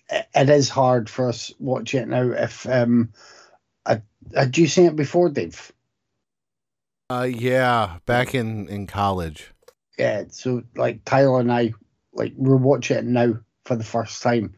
it 0.09 0.49
is 0.49 0.69
hard 0.69 1.09
for 1.09 1.29
us 1.29 1.53
watching 1.59 2.01
it 2.01 2.07
now 2.07 2.31
if 2.31 2.67
um 2.67 3.11
had 4.35 4.57
you 4.57 4.67
seen 4.67 4.85
it 4.85 4.95
before 4.95 5.29
Dave 5.29 5.71
uh, 7.11 7.23
yeah, 7.23 7.97
back 8.05 8.33
in 8.33 8.69
in 8.69 8.87
college. 8.87 9.51
yeah, 9.97 10.23
so 10.29 10.63
like 10.77 11.03
Tyler 11.03 11.41
and 11.41 11.51
I, 11.51 11.73
like 12.13 12.31
we're 12.37 12.55
watching 12.55 12.97
it 12.97 13.03
now 13.03 13.33
for 13.65 13.75
the 13.75 13.83
first 13.83 14.23
time, 14.23 14.55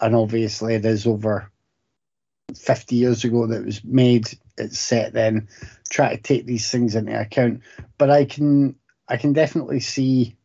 and 0.00 0.16
obviously 0.16 0.74
it 0.74 0.84
is 0.84 1.06
over 1.06 1.52
fifty 2.56 2.96
years 2.96 3.22
ago 3.22 3.46
that 3.46 3.60
it 3.60 3.66
was 3.66 3.84
made. 3.84 4.28
It's 4.58 4.80
set 4.80 5.12
then. 5.12 5.46
Try 5.90 6.16
to 6.16 6.20
take 6.20 6.44
these 6.44 6.68
things 6.68 6.96
into 6.96 7.18
account, 7.18 7.60
but 7.98 8.10
I 8.10 8.24
can 8.24 8.74
I 9.06 9.16
can 9.16 9.32
definitely 9.32 9.78
see, 9.78 10.36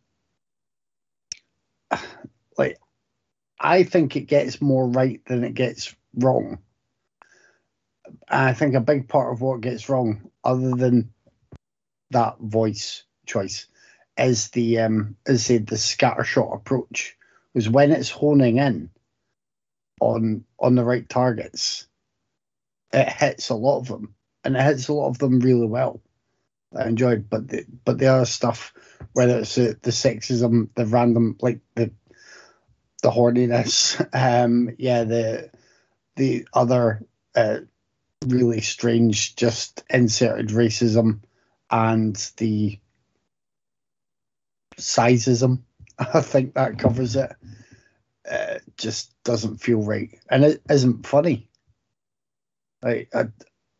like, 2.56 2.77
I 3.60 3.82
think 3.82 4.15
it 4.15 4.27
gets 4.27 4.62
more 4.62 4.88
right 4.88 5.21
than 5.25 5.43
it 5.43 5.56
gets 5.56 5.95
wrong. 6.13 6.60
I 8.28 8.54
think 8.54 8.76
a 8.76 8.82
big 8.82 9.08
part 9.08 9.34
of 9.34 9.41
what 9.41 9.62
gets 9.62 9.89
wrong, 9.89 10.30
other 10.43 10.76
than 10.76 11.13
that 12.12 12.38
voice 12.39 13.04
choice, 13.25 13.67
is 14.17 14.50
the 14.50 14.79
um 14.79 15.15
is 15.25 15.48
the, 15.48 15.60
the 15.60 15.75
scattershot 15.75 16.56
approach. 16.56 17.15
Because 17.54 17.69
when 17.69 17.92
it's 17.92 18.10
honing 18.10 18.58
in 18.58 18.90
on 20.00 20.46
on 20.60 20.75
the 20.75 20.84
right 20.84 21.08
targets, 21.08 21.88
it 22.94 23.10
hits 23.10 23.50
a 23.50 23.56
lot 23.56 23.79
of 23.79 23.88
them, 23.88 24.13
and 24.44 24.56
it 24.56 24.62
hits 24.62 24.88
a 24.88 24.94
lot 24.94 25.10
of 25.10 25.17
them 25.17 25.40
really 25.40 25.67
well. 25.67 26.02
I 26.75 26.88
enjoyed, 26.88 27.29
but 27.29 27.48
the, 27.48 27.65
but 27.86 27.98
the 27.98 28.08
other 28.08 28.25
stuff, 28.25 28.73
whether 29.13 29.40
it's 29.40 29.56
the, 29.56 29.77
the 29.81 29.92
sexism, 29.92 30.69
the 30.75 30.86
random 30.86 31.38
like 31.42 31.62
the 31.75 31.92
the 33.04 33.12
horniness, 33.12 34.06
um, 34.13 34.75
yeah, 34.77 35.04
the 35.04 35.50
the 36.15 36.48
other 36.54 37.06
uh, 37.36 37.60
really 38.26 38.62
strange, 38.62 39.36
just 39.36 39.84
inserted 39.90 40.50
racism, 40.50 41.22
and 41.70 42.15
the 42.38 42.80
sizeism. 44.78 45.62
I 46.00 46.22
think 46.22 46.54
that 46.54 46.80
covers 46.80 47.15
it. 47.15 47.32
Uh, 48.30 48.60
just 48.78 49.12
doesn't 49.24 49.58
feel 49.58 49.82
right, 49.82 50.20
and 50.30 50.44
it 50.44 50.62
isn't 50.70 51.06
funny. 51.06 51.50
Like 52.82 53.10
I, 53.13 53.28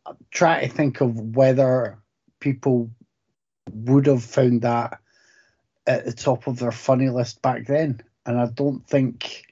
I'm 0.06 0.16
trying 0.30 0.68
to 0.68 0.74
think 0.74 1.00
of 1.00 1.36
whether 1.36 1.98
people 2.40 2.90
would 3.72 4.06
have 4.06 4.24
found 4.24 4.62
that 4.62 5.00
at 5.86 6.04
the 6.04 6.12
top 6.12 6.46
of 6.46 6.58
their 6.58 6.72
funny 6.72 7.08
list 7.08 7.42
back 7.42 7.66
then. 7.66 8.00
And 8.26 8.38
I 8.38 8.46
don't 8.46 8.86
think, 8.86 9.46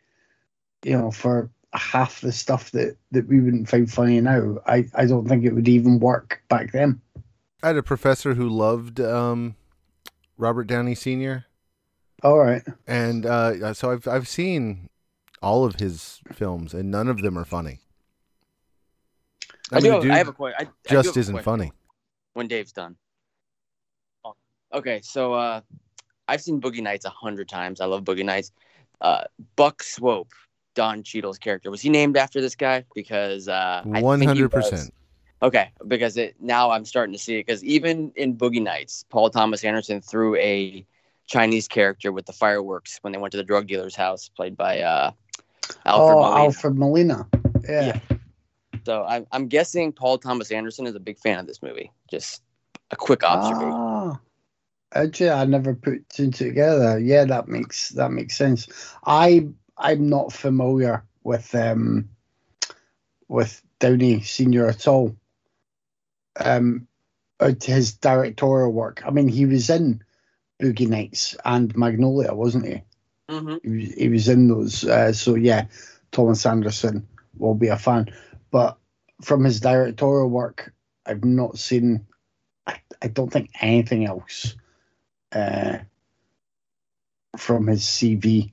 you 0.85 0.97
know, 0.99 1.11
for 1.11 1.51
half 1.77 2.21
the 2.21 2.33
stuff 2.33 2.71
that, 2.73 2.97
that 3.13 3.29
we 3.29 3.41
wouldn't 3.41 3.69
find 3.69 3.91
funny 3.91 4.21
now, 4.21 4.59
I, 4.67 4.87
I 4.95 5.07
don't 5.07 5.29
think 5.29 5.45
it 5.45 5.53
would 5.53 5.69
even 5.69 5.99
work 5.99 6.43
back 6.49 6.73
then. 6.73 7.01
I 7.63 7.69
had 7.69 7.77
a 7.77 7.83
professor 7.83 8.35
who 8.35 8.49
loved 8.49 9.01
um, 9.01 9.57
Robert 10.37 10.65
Downey 10.65 10.95
Sr. 10.95 11.47
All 12.23 12.39
right. 12.39 12.63
and 12.87 13.27
uh, 13.27 13.75
so 13.75 13.91
I've 13.91 14.09
I've 14.09 14.29
seen 14.29 14.89
all 15.43 15.65
of 15.65 15.77
his 15.77 16.21
films, 16.33 16.75
and 16.75 16.91
none 16.91 17.09
of 17.09 17.23
them 17.23 17.39
are 17.39 17.45
funny. 17.45 17.81
I, 19.73 19.77
mean, 19.77 19.85
do 19.85 19.91
have, 19.91 20.03
dude 20.03 20.11
I 20.13 20.19
have 20.19 20.29
a 20.29 20.33
question. 20.33 20.57
I, 20.61 20.71
I 20.89 20.93
just 20.93 21.09
have 21.09 21.17
isn't 21.17 21.35
question 21.35 21.45
funny. 21.45 21.73
When 22.35 22.49
Dave's 22.49 22.73
done. 22.73 22.97
Okay, 24.73 25.01
so 25.03 25.33
uh, 25.33 25.61
I've 26.29 26.43
seen 26.43 26.61
Boogie 26.61 26.83
Nights 26.83 27.05
a 27.05 27.11
hundred 27.11 27.49
times. 27.49 27.81
I 27.81 27.87
love 27.87 28.05
Boogie 28.05 28.25
Nights. 28.25 28.53
Uh, 29.01 29.25
Buck 29.57 29.83
Swope, 29.83 30.33
Don 30.77 31.03
Cheadle's 31.03 31.39
character, 31.39 31.73
was 31.73 31.81
he 31.81 31.89
named 31.89 32.17
after 32.17 32.41
this 32.41 32.55
guy? 32.55 32.85
Because 32.95 33.49
uh, 33.49 33.83
I 33.93 34.01
One 34.01 34.21
think 34.21 34.31
he 34.31 34.43
hundred 34.43 34.55
was. 34.55 34.71
percent. 34.71 34.95
Okay, 35.43 35.73
because 35.89 36.17
it 36.17 36.37
now 36.41 36.71
I'm 36.71 36.85
starting 36.85 37.13
to 37.13 37.19
see 37.19 37.35
it 37.39 37.47
because 37.47 37.65
even 37.65 38.13
in 38.15 38.37
Boogie 38.37 38.63
Nights, 38.63 39.05
Paul 39.11 39.31
Thomas 39.31 39.65
Anderson 39.65 40.01
threw 40.01 40.37
a 40.37 40.87
Chinese 41.27 41.67
character 41.67 42.13
with 42.13 42.27
the 42.27 42.33
fireworks 42.33 42.99
when 43.03 43.13
they 43.13 43.19
went 43.19 43.33
to 43.33 43.37
the 43.37 43.45
drug 43.45 43.67
dealer's 43.67 43.97
house, 43.97 44.29
played 44.29 44.57
by 44.57 44.81
uh, 44.81 45.11
Alfred 45.85 46.17
oh, 46.17 46.23
Molina. 46.23 46.45
Alfred 46.45 46.79
Molina. 46.79 47.29
Yeah. 47.69 48.01
So 48.87 49.05
I'm 49.05 49.27
I'm 49.33 49.49
guessing 49.49 49.93
Paul 49.93 50.19
Thomas 50.19 50.51
Anderson 50.51 50.87
is 50.87 50.95
a 50.95 51.01
big 51.01 51.19
fan 51.19 51.39
of 51.39 51.47
this 51.47 51.63
movie. 51.63 51.91
Just 52.09 52.43
a 52.91 52.97
quick 52.97 53.25
observation. 53.25 53.73
Ah, 53.73 54.21
actually, 54.95 55.31
I 55.31 55.45
never 55.45 55.75
put 55.75 56.09
two 56.09 56.31
together. 56.31 56.99
Yeah, 56.99 57.25
that 57.25 57.49
makes 57.49 57.91
that 57.91 58.11
makes 58.11 58.37
sense. 58.37 58.69
I 59.05 59.49
I'm 59.79 60.09
not 60.09 60.33
familiar 60.33 61.05
with 61.23 61.55
um 61.55 62.11
with 63.29 63.63
Downey 63.79 64.23
Senior 64.23 64.69
at 64.69 64.87
all. 64.87 65.17
Um, 66.39 66.87
his 67.63 67.95
directorial 67.95 68.73
work. 68.73 69.03
I 69.05 69.11
mean, 69.11 69.29
he 69.29 69.47
was 69.47 69.69
in 69.69 70.03
Boogie 70.61 70.89
Nights 70.89 71.37
and 71.45 71.77
Magnolia, 71.77 72.35
wasn't 72.35 72.67
he? 72.67 72.83
Mm-hmm. 73.29 73.57
He 73.63 73.77
was, 73.77 73.95
he 73.95 74.09
was 74.09 74.29
in 74.29 74.49
those. 74.49 74.85
Uh, 74.85 75.13
so 75.13 75.35
yeah, 75.35 75.67
Thomas 76.13 76.47
Anderson 76.47 77.07
will 77.37 77.55
be 77.55 77.69
a 77.69 77.77
fan. 77.77 78.13
But 78.51 78.79
from 79.23 79.45
his 79.45 79.61
directorial 79.61 80.31
work, 80.31 80.73
I've 81.05 81.25
not 81.25 81.59
seen. 81.59 82.07
I, 82.67 82.81
I 83.03 83.09
don't 83.09 83.31
think 83.31 83.51
anything 83.61 84.07
else 84.07 84.57
uh, 85.33 85.79
from 87.37 87.67
his 87.67 87.83
CV. 87.83 88.53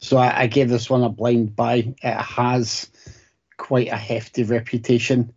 So 0.00 0.16
I, 0.16 0.42
I 0.42 0.46
gave 0.46 0.68
this 0.68 0.88
one 0.88 1.02
a 1.02 1.08
blind 1.08 1.54
buy. 1.54 1.94
It 2.02 2.20
has 2.20 2.90
quite 3.56 3.88
a 3.88 3.96
hefty 3.96 4.44
reputation, 4.44 5.32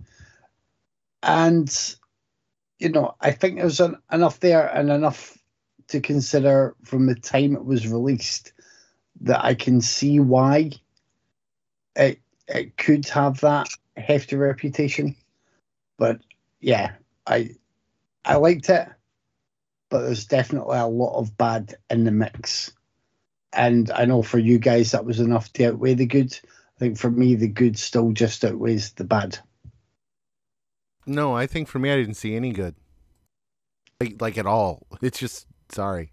and 1.22 1.96
you 2.80 2.90
know 2.90 3.16
I 3.20 3.32
think 3.32 3.58
there's 3.58 3.82
an, 3.82 3.98
enough 4.12 4.40
there 4.40 4.68
and 4.68 4.90
enough 4.90 5.38
to 5.90 6.00
consider 6.00 6.76
from 6.84 7.06
the 7.06 7.16
time 7.16 7.56
it 7.56 7.66
was 7.66 7.88
released 7.88 8.54
that 9.22 9.44
I 9.44 9.54
can 9.54 9.82
see 9.82 10.20
why 10.20 10.72
it 11.96 12.20
it 12.48 12.78
could 12.78 13.08
have 13.10 13.42
that 13.42 13.68
hefty 13.98 14.36
reputation. 14.38 15.16
But 15.98 16.20
yeah, 16.62 16.94
I 17.28 17.52
I 18.24 18.38
liked 18.38 18.70
it, 18.70 18.88
but 19.90 20.04
there's 20.04 20.26
definitely 20.26 20.78
a 20.78 20.88
lot 20.88 21.20
of 21.20 21.38
bad 21.38 21.76
in 21.90 22.06
the 22.06 22.12
mix. 22.12 22.72
And 23.56 23.92
I 23.92 24.06
know 24.06 24.24
for 24.24 24.40
you 24.40 24.58
guys 24.58 24.92
that 24.92 25.06
was 25.06 25.20
enough 25.20 25.52
to 25.54 25.68
outweigh 25.68 25.94
the 25.94 26.06
good. 26.06 26.38
I 26.78 26.80
think 26.80 26.98
for 26.98 27.12
me 27.12 27.36
the 27.36 27.48
good 27.48 27.78
still 27.78 28.12
just 28.12 28.44
outweighs 28.44 28.94
the 28.94 29.04
bad. 29.04 29.38
No, 31.06 31.36
I 31.36 31.48
think 31.48 31.68
for 31.68 31.80
me, 31.80 31.92
I 31.92 31.98
didn't 31.98 32.16
see 32.16 32.36
any 32.36 32.52
good. 32.52 32.76
Like, 34.00 34.22
like 34.22 34.38
at 34.38 34.46
all. 34.46 34.88
It's 35.02 35.20
just 35.20 35.48
sorry. 35.70 36.12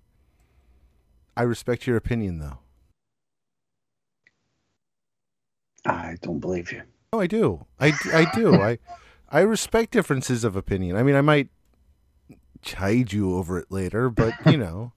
I 1.36 1.42
respect 1.42 1.86
your 1.86 1.96
opinion, 1.96 2.38
though. 2.38 2.58
I 5.86 6.16
don't 6.20 6.40
believe 6.40 6.72
you. 6.72 6.82
No, 7.12 7.20
I 7.20 7.26
do. 7.26 7.66
I, 7.78 7.92
I 8.12 8.30
do. 8.34 8.54
I 8.62 8.78
I 9.30 9.40
respect 9.40 9.92
differences 9.92 10.42
of 10.42 10.56
opinion. 10.56 10.96
I 10.96 11.02
mean, 11.02 11.14
I 11.14 11.20
might 11.20 11.48
chide 12.62 13.12
you 13.12 13.36
over 13.36 13.58
it 13.58 13.70
later, 13.70 14.10
but 14.10 14.34
you 14.46 14.58
know. 14.58 14.92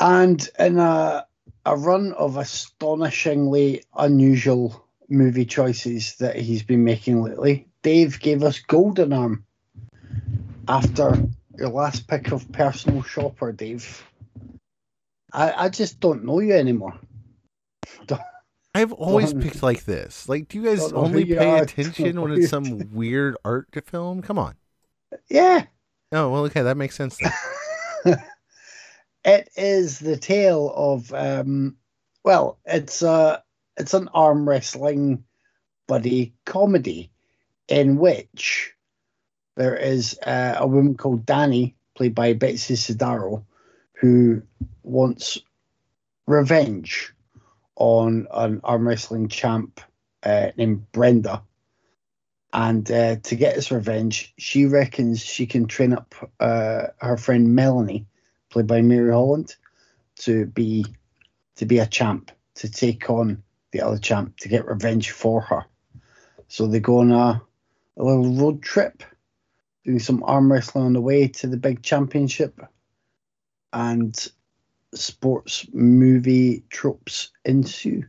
And 0.00 0.48
in 0.58 0.78
a 0.78 1.26
a 1.64 1.76
run 1.76 2.12
of 2.12 2.36
astonishingly 2.36 3.82
unusual 3.96 4.86
movie 5.08 5.44
choices 5.44 6.14
that 6.16 6.36
he's 6.36 6.62
been 6.62 6.84
making 6.84 7.22
lately, 7.22 7.66
Dave 7.82 8.20
gave 8.20 8.42
us 8.44 8.60
Golden 8.60 9.12
Arm 9.12 9.44
after 10.68 11.24
your 11.58 11.70
last 11.70 12.06
pick 12.06 12.30
of 12.30 12.50
personal 12.52 13.02
shopper, 13.02 13.50
Dave. 13.52 14.04
I, 15.32 15.64
I 15.64 15.68
just 15.70 15.98
don't 16.00 16.24
know 16.24 16.38
you 16.40 16.52
anymore. 16.54 16.94
I've 18.74 18.92
always 18.92 19.32
Don't- 19.32 19.42
picked 19.42 19.62
like 19.62 19.84
this. 19.84 20.28
Like, 20.28 20.48
do 20.48 20.58
you 20.58 20.64
guys 20.64 20.90
Don't 20.90 21.06
only 21.06 21.24
you 21.24 21.36
pay 21.36 21.50
are, 21.50 21.62
attention 21.62 22.20
when 22.20 22.32
it's 22.32 22.50
some 22.50 22.92
weird 22.92 23.36
art 23.44 23.72
to 23.72 23.80
film? 23.80 24.22
Come 24.22 24.38
on. 24.38 24.54
Yeah. 25.28 25.64
Oh 26.12 26.30
well, 26.30 26.44
okay, 26.44 26.62
that 26.62 26.76
makes 26.76 26.94
sense. 26.94 27.18
It 29.26 29.50
is 29.56 29.98
the 29.98 30.16
tale 30.16 30.72
of 30.74 31.12
um 31.12 31.76
well 32.22 32.60
it's 32.64 33.02
a 33.02 33.42
it's 33.76 33.92
an 33.92 34.08
arm 34.14 34.48
wrestling 34.48 35.24
buddy 35.88 36.32
comedy 36.44 37.10
in 37.66 37.98
which 37.98 38.72
there 39.56 39.74
is 39.74 40.16
uh, 40.24 40.54
a 40.58 40.66
woman 40.68 40.96
called 40.96 41.26
Danny 41.26 41.74
played 41.96 42.14
by 42.14 42.34
Betsy 42.34 42.74
Sodaro 42.74 43.44
who 43.94 44.42
wants 44.84 45.38
revenge 46.28 47.12
on 47.74 48.28
an 48.30 48.60
arm 48.62 48.86
wrestling 48.86 49.28
champ 49.28 49.80
uh, 50.22 50.50
named 50.56 50.92
Brenda. 50.92 51.42
And 52.52 52.88
uh, 52.88 53.16
to 53.24 53.34
get 53.34 53.56
his 53.56 53.72
revenge 53.72 54.32
she 54.38 54.66
reckons 54.66 55.20
she 55.20 55.46
can 55.46 55.66
train 55.66 55.94
up 55.94 56.14
uh, 56.38 56.88
her 56.98 57.16
friend 57.16 57.56
Melanie 57.56 58.06
played 58.56 58.66
by 58.66 58.80
Mary 58.80 59.12
Holland, 59.12 59.54
to 60.20 60.46
be 60.46 60.86
to 61.56 61.66
be 61.66 61.78
a 61.78 61.86
champ, 61.86 62.30
to 62.54 62.70
take 62.70 63.10
on 63.10 63.42
the 63.72 63.82
other 63.82 63.98
champ, 63.98 64.38
to 64.38 64.48
get 64.48 64.64
revenge 64.64 65.10
for 65.10 65.42
her. 65.42 65.66
So 66.48 66.66
they 66.66 66.80
go 66.80 67.00
on 67.00 67.12
a, 67.12 67.42
a 67.98 68.02
little 68.02 68.32
road 68.32 68.62
trip, 68.62 69.02
doing 69.84 69.98
some 69.98 70.22
arm 70.22 70.50
wrestling 70.50 70.86
on 70.86 70.92
the 70.94 71.02
way 71.02 71.28
to 71.28 71.46
the 71.46 71.58
big 71.58 71.82
championship, 71.82 72.58
and 73.74 74.16
sports 74.94 75.66
movie 75.74 76.64
tropes 76.70 77.32
ensue. 77.44 78.04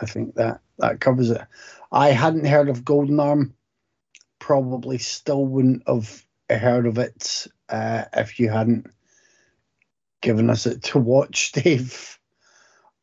I 0.00 0.06
think 0.06 0.36
that 0.36 0.60
that 0.78 1.00
covers 1.00 1.30
it. 1.30 1.42
I 1.90 2.10
hadn't 2.10 2.46
heard 2.46 2.68
of 2.68 2.84
Golden 2.84 3.18
Arm. 3.18 3.52
Probably 4.38 4.98
still 4.98 5.44
wouldn't 5.44 5.82
have 5.88 6.24
heard 6.48 6.86
of 6.86 6.98
it 6.98 7.48
uh, 7.68 8.04
if 8.12 8.38
you 8.38 8.48
hadn't 8.48 8.86
given 10.22 10.50
us 10.50 10.66
it 10.66 10.82
to 10.84 10.98
watch, 10.98 11.52
Dave. 11.52 12.18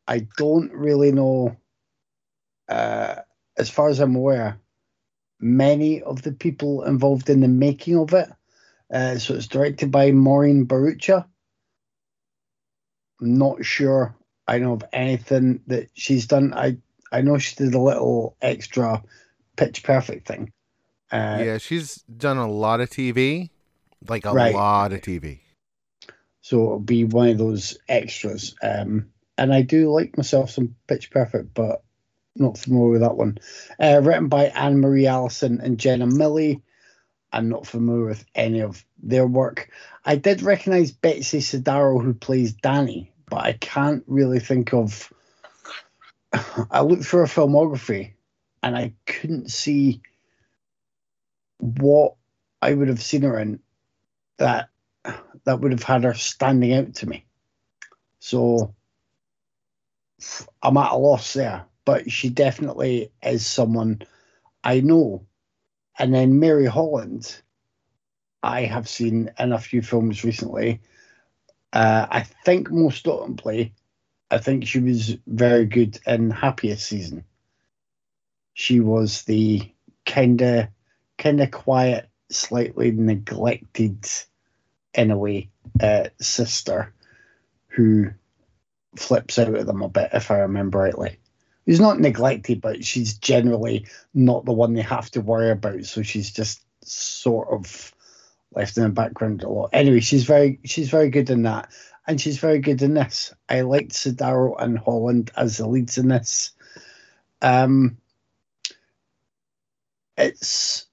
I 0.06 0.26
don't 0.36 0.72
really 0.72 1.12
know, 1.12 1.56
uh, 2.68 3.16
as 3.56 3.70
far 3.70 3.88
as 3.88 4.00
I'm 4.00 4.16
aware, 4.16 4.60
many 5.40 6.02
of 6.02 6.22
the 6.22 6.32
people 6.32 6.84
involved 6.84 7.30
in 7.30 7.40
the 7.40 7.48
making 7.48 7.98
of 7.98 8.12
it. 8.12 8.28
Uh, 8.92 9.18
so 9.18 9.34
it's 9.34 9.46
directed 9.46 9.90
by 9.90 10.12
Maureen 10.12 10.66
Bharoocha. 10.66 11.26
I'm 13.20 13.38
not 13.38 13.64
sure 13.64 14.14
I 14.46 14.58
know 14.58 14.74
of 14.74 14.84
anything 14.92 15.60
that 15.68 15.88
she's 15.94 16.26
done. 16.26 16.52
I 16.52 16.76
I 17.10 17.22
know 17.22 17.38
she 17.38 17.54
did 17.56 17.74
a 17.74 17.80
little 17.80 18.36
extra 18.42 19.02
pitch 19.56 19.82
perfect 19.82 20.26
thing. 20.26 20.52
Uh, 21.10 21.42
yeah, 21.44 21.58
she's 21.58 22.02
done 22.16 22.36
a 22.36 22.50
lot 22.50 22.80
of 22.80 22.90
TV, 22.90 23.50
like 24.08 24.24
a 24.26 24.32
Right. 24.32 24.54
lot 24.54 24.92
of 24.92 25.00
TV. 25.00 25.40
so 26.40 26.62
it'll 26.62 26.78
be 26.80 27.04
one 27.04 27.28
of 27.30 27.38
those 27.38 27.78
extras. 27.88 28.54
Um, 28.62 29.10
and 29.38 29.52
I 29.52 29.62
do 29.62 29.90
like 29.90 30.16
myself 30.18 30.50
some 30.50 30.76
Pitch 30.86 31.10
Perfect, 31.10 31.54
but 31.54 31.82
not 32.36 32.58
familiar 32.58 32.90
with 32.90 33.00
that 33.00 33.16
one. 33.16 33.38
Uh, 33.80 34.00
written 34.02 34.28
by 34.28 34.46
Ann 34.46 34.78
Marie 34.78 35.06
Allison 35.06 35.60
and 35.62 35.78
Jenna 35.78 36.06
Milly. 36.06 36.62
I'm 37.32 37.48
not 37.48 37.66
familiar 37.66 38.04
with 38.04 38.24
any 38.34 38.60
of 38.60 38.84
their 39.02 39.26
work. 39.26 39.70
I 40.04 40.16
did 40.16 40.42
recognize 40.42 40.92
Betsy 40.92 41.38
Sodaro, 41.40 42.02
who 42.02 42.12
plays 42.14 42.52
Danny, 42.52 43.10
but 43.30 43.38
I 43.38 43.54
can't 43.54 44.04
really 44.06 44.38
think 44.38 44.72
of. 44.74 45.12
I 46.70 46.82
looked 46.82 47.04
through 47.04 47.20
her 47.20 47.26
filmography 47.26 48.12
and 48.62 48.76
I 48.76 48.92
couldn't 49.06 49.50
see 49.50 50.02
what 51.58 52.16
I 52.60 52.74
would 52.74 52.88
have 52.88 53.02
seen 53.02 53.22
her 53.22 53.38
in 53.38 53.60
that 54.38 54.68
that 55.44 55.60
would 55.60 55.72
have 55.72 55.82
had 55.82 56.04
her 56.04 56.14
standing 56.14 56.72
out 56.72 56.94
to 56.94 57.06
me. 57.06 57.24
So 58.18 58.74
I'm 60.62 60.76
at 60.76 60.92
a 60.92 60.96
loss 60.96 61.34
there, 61.34 61.66
but 61.84 62.10
she 62.10 62.30
definitely 62.30 63.12
is 63.22 63.46
someone 63.46 64.02
I 64.62 64.80
know. 64.80 65.26
And 65.98 66.14
then 66.14 66.40
Mary 66.40 66.66
Holland, 66.66 67.40
I 68.42 68.62
have 68.62 68.88
seen 68.88 69.30
in 69.38 69.52
a 69.52 69.58
few 69.58 69.82
films 69.82 70.24
recently. 70.24 70.80
Uh, 71.72 72.06
I 72.10 72.22
think 72.44 72.70
most 72.70 73.06
notably, 73.06 73.74
I 74.30 74.38
think 74.38 74.66
she 74.66 74.80
was 74.80 75.16
very 75.26 75.66
good 75.66 75.98
in 76.06 76.30
Happiest 76.30 76.86
Season. 76.86 77.24
She 78.54 78.80
was 78.80 79.22
the 79.22 79.72
kind 80.06 80.40
of 80.40 80.68
kind 81.18 81.40
of 81.40 81.50
quiet, 81.50 82.08
slightly 82.34 82.90
neglected, 82.90 84.06
in 84.94 85.10
a 85.10 85.18
way, 85.18 85.50
uh, 85.80 86.08
sister 86.20 86.92
who 87.68 88.10
flips 88.96 89.38
out 89.38 89.54
at 89.54 89.66
them 89.66 89.82
a 89.82 89.88
bit, 89.88 90.10
if 90.12 90.30
I 90.30 90.38
remember 90.38 90.78
rightly. 90.78 91.18
Who's 91.66 91.80
not 91.80 91.98
neglected, 91.98 92.60
but 92.60 92.84
she's 92.84 93.18
generally 93.18 93.86
not 94.12 94.44
the 94.44 94.52
one 94.52 94.74
they 94.74 94.82
have 94.82 95.10
to 95.12 95.20
worry 95.20 95.50
about. 95.50 95.84
So 95.86 96.02
she's 96.02 96.30
just 96.30 96.60
sort 96.82 97.48
of 97.48 97.92
left 98.54 98.76
in 98.76 98.84
the 98.84 98.90
background 98.90 99.42
a 99.42 99.48
lot. 99.48 99.70
Anyway, 99.72 100.00
she's 100.00 100.24
very 100.24 100.60
she's 100.64 100.90
very 100.90 101.10
good 101.10 101.30
in 101.30 101.42
that, 101.44 101.70
and 102.06 102.20
she's 102.20 102.38
very 102.38 102.58
good 102.58 102.82
in 102.82 102.94
this. 102.94 103.34
I 103.48 103.62
liked 103.62 103.92
Sodaro 103.92 104.54
and 104.58 104.78
Holland 104.78 105.30
as 105.36 105.56
the 105.56 105.66
leads 105.66 105.98
in 105.98 106.08
this. 106.08 106.52
Um, 107.40 107.96
it's 110.16 110.86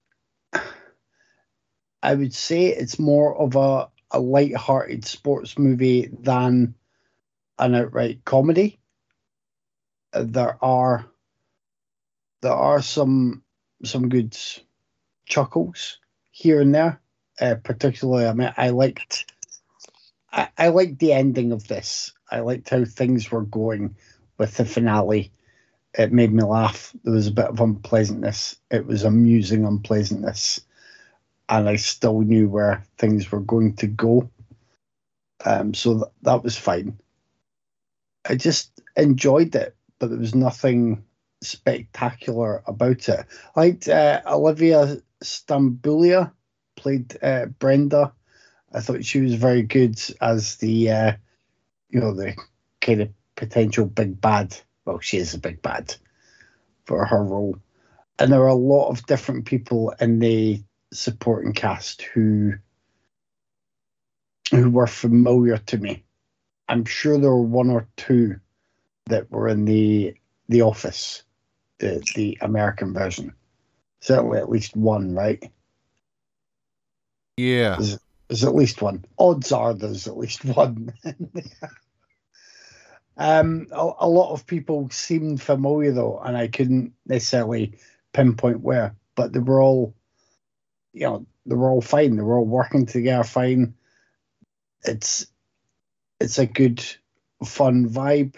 I 2.04 2.16
would 2.16 2.34
say 2.34 2.68
it's 2.68 3.00
more 3.00 3.36
of 3.38 3.56
a 3.56 3.90
a 4.14 4.20
light-hearted 4.20 5.06
sports 5.06 5.58
movie 5.58 6.10
than 6.20 6.76
an 7.58 7.76
outright 7.76 8.26
comedy. 8.26 8.80
There 10.14 10.58
are 10.64 11.06
there 12.42 12.52
are 12.54 12.82
some 12.82 13.44
some 13.84 14.10
good 14.10 14.38
chuckles 15.26 16.00
here 16.32 16.60
and 16.62 16.74
there. 16.76 17.00
Uh, 17.40 17.56
particularly, 17.56 18.28
I 18.28 18.34
mean, 18.34 18.54
I 18.58 18.70
liked 18.70 19.32
I, 20.32 20.50
I 20.58 20.68
liked 20.70 21.00
the 21.00 21.14
ending 21.14 21.52
of 21.52 21.68
this. 21.68 22.14
I 22.30 22.40
liked 22.42 22.70
how 22.70 22.86
things 22.86 23.32
were 23.32 23.44
going 23.44 23.96
with 24.38 24.58
the 24.58 24.66
finale. 24.66 25.32
It 25.98 26.14
made 26.14 26.32
me 26.32 26.44
laugh. 26.44 26.96
There 27.04 27.14
was 27.14 27.28
a 27.28 27.32
bit 27.32 27.46
of 27.46 27.60
unpleasantness. 27.60 28.58
It 28.70 28.86
was 28.86 29.04
amusing 29.04 29.66
unpleasantness, 29.66 30.62
and 31.52 31.68
I 31.68 31.76
still 31.76 32.22
knew 32.22 32.48
where 32.50 32.82
things 32.98 33.30
were 33.30 33.42
going 33.42 33.76
to 33.76 33.88
go. 33.88 34.32
Um, 35.46 35.74
so 35.74 35.96
th- 35.96 36.12
that 36.22 36.44
was 36.44 36.58
fine. 36.58 36.98
I 38.28 38.36
just 38.36 38.72
enjoyed 38.96 39.54
it, 39.56 39.76
but 40.00 40.10
there 40.10 40.20
was 40.20 40.34
nothing 40.34 41.04
spectacular 41.44 42.64
about 42.66 43.10
it. 43.10 43.26
I 43.56 43.60
liked 43.60 43.90
uh, 43.90 44.22
Olivia 44.26 44.98
Stambouliah 45.22 46.32
played 46.78 47.18
uh, 47.22 47.48
Brenda. 47.48 48.14
I 48.74 48.80
thought 48.80 49.04
she 49.04 49.20
was 49.20 49.34
very 49.36 49.64
good 49.64 50.00
as 50.22 50.56
the, 50.56 50.90
uh, 50.90 51.14
you 51.90 52.00
know, 52.00 52.14
the 52.14 52.34
kind 52.80 53.02
of 53.02 53.10
potential 53.36 53.86
big 53.88 54.22
bad. 54.22 54.56
Well, 54.86 55.00
she 55.00 55.18
is 55.18 55.34
a 55.34 55.40
big 55.40 55.62
bad 55.62 55.96
for 56.86 57.06
her 57.06 57.22
role. 57.22 57.58
And 58.20 58.32
there 58.32 58.40
were 58.40 58.48
a 58.48 58.54
lot 58.54 58.88
of 58.88 59.06
different 59.06 59.46
people 59.46 59.94
in 60.00 60.20
the 60.20 60.64
supporting 60.94 61.54
cast 61.54 62.02
who 62.02 62.54
who 64.52 64.70
were 64.70 64.88
familiar 64.88 65.58
to 65.58 65.78
me. 65.78 66.04
I'm 66.68 66.86
sure 66.86 67.18
there 67.18 67.30
were 67.30 67.42
one 67.42 67.70
or 67.70 67.88
two 67.96 68.40
that 69.06 69.32
were 69.32 69.48
in 69.48 69.66
the 69.66 70.16
the 70.50 70.62
office, 70.62 71.24
the 71.80 72.04
the 72.16 72.38
American 72.42 72.94
version. 72.94 73.34
Certainly 74.02 74.40
at 74.40 74.50
least 74.50 74.76
one, 74.76 75.14
right? 75.14 75.52
Yeah. 77.38 77.78
There's 78.28 78.44
at 78.44 78.56
least 78.56 78.82
one. 78.82 79.04
Odds 79.18 79.52
are 79.52 79.74
there's 79.74 80.08
at 80.08 80.18
least 80.18 80.46
one. 80.56 80.94
um, 83.18 83.68
a, 83.72 83.92
a 84.00 84.08
lot 84.08 84.32
of 84.32 84.48
people 84.48 84.90
seemed 84.90 85.42
familiar 85.42 85.92
though, 85.92 86.20
and 86.20 86.38
I 86.38 86.48
couldn't 86.48 86.94
necessarily 87.06 87.78
pinpoint 88.14 88.62
where, 88.62 88.96
but 89.16 89.34
they 89.34 89.40
were 89.40 89.62
all, 89.62 89.94
you 90.94 91.02
know, 91.02 91.26
they're 91.46 91.70
all 91.70 91.82
fine. 91.82 92.16
They're 92.16 92.26
all 92.26 92.46
working 92.46 92.86
together 92.86 93.24
fine. 93.24 93.76
It's 94.84 95.28
it's 96.20 96.38
a 96.40 96.46
good, 96.46 96.84
fun 97.44 97.90
vibe. 97.90 98.36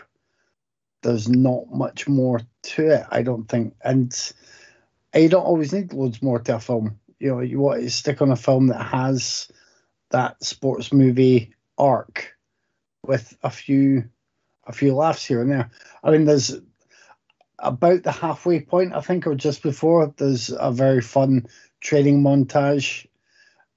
There's 1.02 1.28
not 1.28 1.70
much 1.70 2.08
more 2.08 2.40
to 2.64 2.88
it, 2.88 3.06
I 3.10 3.24
don't 3.24 3.44
think, 3.46 3.76
and 3.84 4.16
you 5.14 5.28
don't 5.28 5.46
always 5.46 5.74
need 5.74 5.92
loads 5.92 6.22
more 6.22 6.40
to 6.40 6.56
a 6.56 6.60
film. 6.60 7.00
You 7.20 7.32
know, 7.32 7.40
you 7.42 7.60
want 7.60 7.82
to 7.82 7.90
stick 7.90 8.22
on 8.22 8.32
a 8.32 8.38
film 8.38 8.68
that 8.68 8.84
has 8.84 9.52
that 10.12 10.42
sports 10.44 10.94
movie 10.94 11.54
arc 11.78 12.36
with 13.06 13.38
a 13.44 13.50
few 13.50 14.06
a 14.66 14.72
few 14.72 14.96
laughs 14.96 15.26
here 15.26 15.42
and 15.42 15.52
there. 15.52 15.70
I 16.04 16.12
mean, 16.12 16.24
there's 16.24 16.56
about 17.60 18.04
the 18.04 18.12
halfway 18.12 18.62
point, 18.62 18.94
I 18.94 19.02
think, 19.02 19.28
or 19.28 19.36
just 19.36 19.62
before. 19.62 20.14
There's 20.16 20.50
a 20.58 20.72
very 20.72 21.02
fun 21.02 21.48
training 21.84 22.24
montage, 22.24 23.06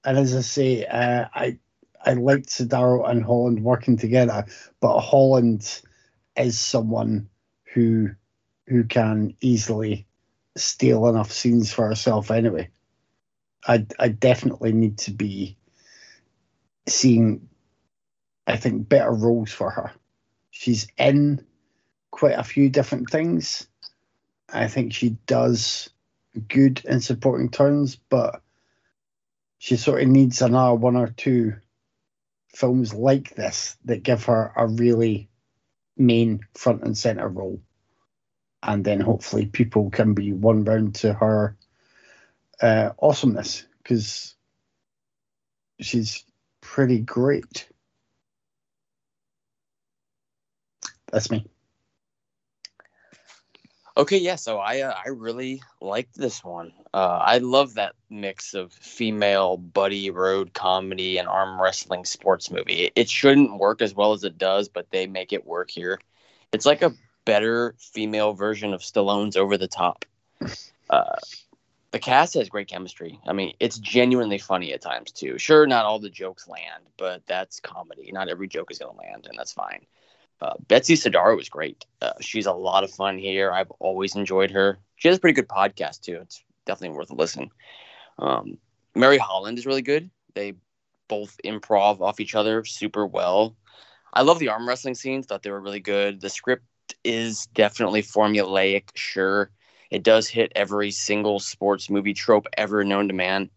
and 0.03 0.17
as 0.17 0.35
I 0.35 0.41
say, 0.41 0.85
uh, 0.85 1.25
I 1.33 1.59
I 2.03 2.13
liked 2.13 2.47
Sodaro 2.47 3.07
and 3.07 3.23
Holland 3.23 3.63
working 3.63 3.97
together, 3.97 4.45
but 4.79 4.99
Holland 4.99 5.81
is 6.35 6.59
someone 6.59 7.29
who 7.73 8.09
who 8.67 8.85
can 8.85 9.35
easily 9.41 10.07
steal 10.55 11.07
enough 11.07 11.31
scenes 11.31 11.71
for 11.71 11.87
herself 11.87 12.31
anyway. 12.31 12.69
I 13.67 13.85
I 13.99 14.07
definitely 14.07 14.71
need 14.71 14.97
to 14.99 15.11
be 15.11 15.57
seeing 16.87 17.49
I 18.47 18.55
think 18.55 18.87
better 18.87 19.11
roles 19.11 19.51
for 19.51 19.69
her. 19.69 19.91
She's 20.51 20.87
in 20.97 21.45
quite 22.11 22.39
a 22.39 22.43
few 22.43 22.69
different 22.69 23.09
things. 23.09 23.67
I 24.51 24.69
think 24.69 24.93
she 24.93 25.17
does 25.27 25.89
good 26.37 26.81
in 26.85 27.01
supporting 27.01 27.49
turns, 27.49 27.95
but 27.95 28.41
she 29.57 29.77
sort 29.77 30.01
of 30.01 30.07
needs 30.07 30.41
another 30.41 30.75
one 30.75 30.95
or 30.95 31.07
two 31.07 31.55
films 32.53 32.93
like 32.93 33.35
this 33.35 33.77
that 33.85 34.03
give 34.03 34.25
her 34.25 34.51
a 34.55 34.67
really 34.67 35.29
main 35.97 36.39
front 36.53 36.83
and 36.83 36.97
center 36.97 37.27
role. 37.27 37.61
And 38.63 38.83
then 38.83 38.99
hopefully 38.99 39.45
people 39.45 39.89
can 39.89 40.13
be 40.13 40.33
won 40.33 40.63
round 40.63 40.95
to 40.95 41.13
her 41.13 41.57
uh, 42.61 42.91
awesomeness 42.99 43.65
because 43.83 44.35
she's 45.79 46.23
pretty 46.61 46.99
great. 46.99 47.67
That's 51.11 51.31
me. 51.31 51.45
Okay, 53.97 54.19
yeah. 54.19 54.35
So 54.35 54.59
I 54.59 54.81
uh, 54.81 54.93
I 55.05 55.09
really 55.09 55.63
liked 55.81 56.15
this 56.15 56.43
one. 56.43 56.71
Uh, 56.93 57.19
I 57.19 57.39
love 57.39 57.73
that 57.73 57.95
mix 58.11 58.53
of 58.53 58.71
female 58.71 59.57
buddy 59.57 60.11
road 60.11 60.53
comedy 60.53 61.17
and 61.17 61.27
arm 61.27 61.59
wrestling 61.59 62.05
sports 62.05 62.51
movie. 62.51 62.85
It, 62.85 62.93
it 62.95 63.09
shouldn't 63.09 63.57
work 63.57 63.81
as 63.81 63.95
well 63.95 64.13
as 64.13 64.23
it 64.23 64.37
does, 64.37 64.69
but 64.69 64.91
they 64.91 65.07
make 65.07 65.33
it 65.33 65.47
work 65.47 65.71
here. 65.71 65.99
It's 66.53 66.65
like 66.65 66.83
a 66.83 66.93
better 67.25 67.73
female 67.79 68.33
version 68.33 68.71
of 68.75 68.81
Stallone's 68.81 69.35
Over 69.35 69.57
the 69.57 69.67
Top. 69.67 70.05
Uh, 70.91 71.15
the 71.89 71.99
cast 71.99 72.35
has 72.35 72.49
great 72.49 72.67
chemistry. 72.67 73.19
I 73.25 73.33
mean, 73.33 73.53
it's 73.59 73.79
genuinely 73.79 74.37
funny 74.37 74.73
at 74.73 74.81
times 74.81 75.11
too. 75.11 75.39
Sure, 75.39 75.65
not 75.65 75.85
all 75.85 75.97
the 75.99 76.09
jokes 76.11 76.47
land, 76.47 76.83
but 76.97 77.23
that's 77.25 77.59
comedy. 77.61 78.11
Not 78.11 78.29
every 78.29 78.47
joke 78.47 78.69
is 78.69 78.77
going 78.77 78.95
to 78.95 78.97
land, 78.97 79.25
and 79.27 79.37
that's 79.39 79.53
fine. 79.53 79.87
Uh, 80.39 80.53
Betsy 80.67 80.95
Sodaro 80.95 81.35
was 81.35 81.49
great. 81.49 81.85
Uh, 82.01 82.13
she's 82.21 82.45
a 82.45 82.53
lot 82.53 82.83
of 82.83 82.91
fun 82.91 83.17
here. 83.17 83.51
I've 83.51 83.71
always 83.79 84.15
enjoyed 84.15 84.51
her. 84.51 84.77
She 84.97 85.07
has 85.07 85.17
a 85.17 85.19
pretty 85.19 85.35
good 85.35 85.47
podcast 85.47 86.01
too. 86.01 86.19
It's 86.21 86.43
definitely 86.65 86.97
worth 86.97 87.09
a 87.09 87.15
listen. 87.15 87.49
Um, 88.19 88.57
Mary 88.95 89.17
Holland 89.17 89.57
is 89.57 89.65
really 89.65 89.81
good. 89.81 90.09
They 90.35 90.53
both 91.07 91.37
improv 91.43 92.01
off 92.01 92.19
each 92.19 92.35
other 92.35 92.65
super 92.65 93.05
well. 93.05 93.55
I 94.13 94.21
love 94.21 94.39
the 94.39 94.49
arm 94.49 94.67
wrestling 94.67 94.95
scenes. 94.95 95.25
Thought 95.25 95.43
they 95.43 95.51
were 95.51 95.61
really 95.61 95.79
good. 95.79 96.21
The 96.21 96.29
script 96.29 96.65
is 97.03 97.47
definitely 97.47 98.01
formulaic. 98.01 98.89
Sure, 98.95 99.51
it 99.89 100.03
does 100.03 100.27
hit 100.27 100.51
every 100.55 100.91
single 100.91 101.39
sports 101.39 101.89
movie 101.89 102.13
trope 102.13 102.47
ever 102.57 102.83
known 102.83 103.07
to 103.07 103.13
man, 103.13 103.49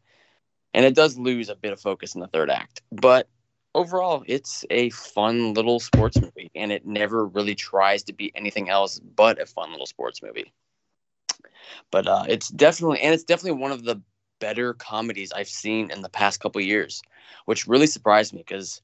and 0.74 0.84
it 0.84 0.94
does 0.94 1.18
lose 1.18 1.48
a 1.48 1.54
bit 1.54 1.72
of 1.72 1.80
focus 1.80 2.14
in 2.14 2.20
the 2.20 2.26
third 2.26 2.50
act. 2.50 2.82
But 2.92 3.28
overall, 3.74 4.24
it's 4.26 4.64
a 4.70 4.90
fun 4.90 5.54
little 5.54 5.80
sports 5.80 6.20
movie, 6.20 6.50
and 6.54 6.72
it 6.72 6.86
never 6.86 7.26
really 7.26 7.54
tries 7.54 8.02
to 8.04 8.12
be 8.12 8.32
anything 8.34 8.68
else 8.68 8.98
but 8.98 9.40
a 9.40 9.46
fun 9.46 9.70
little 9.70 9.86
sports 9.86 10.22
movie. 10.22 10.52
But 11.90 12.06
uh, 12.06 12.24
it's 12.28 12.48
definitely, 12.48 13.00
and 13.00 13.14
it's 13.14 13.24
definitely 13.24 13.60
one 13.60 13.72
of 13.72 13.84
the 13.84 14.00
better 14.40 14.74
comedies 14.74 15.32
I've 15.32 15.48
seen 15.48 15.90
in 15.90 16.02
the 16.02 16.08
past 16.08 16.40
couple 16.40 16.60
years, 16.60 17.02
which 17.44 17.66
really 17.66 17.86
surprised 17.86 18.32
me 18.32 18.40
because 18.46 18.80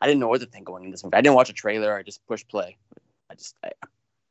I 0.00 0.06
didn't 0.06 0.20
know 0.20 0.28
what 0.28 0.40
to 0.40 0.46
think 0.46 0.66
going 0.66 0.84
into 0.84 0.94
this 0.94 1.04
movie. 1.04 1.16
I 1.16 1.20
didn't 1.20 1.36
watch 1.36 1.50
a 1.50 1.54
trailer. 1.54 1.96
I 1.96 2.02
just 2.02 2.24
pushed 2.26 2.48
play. 2.48 2.76
I 3.30 3.34
just 3.34 3.56
I 3.64 3.70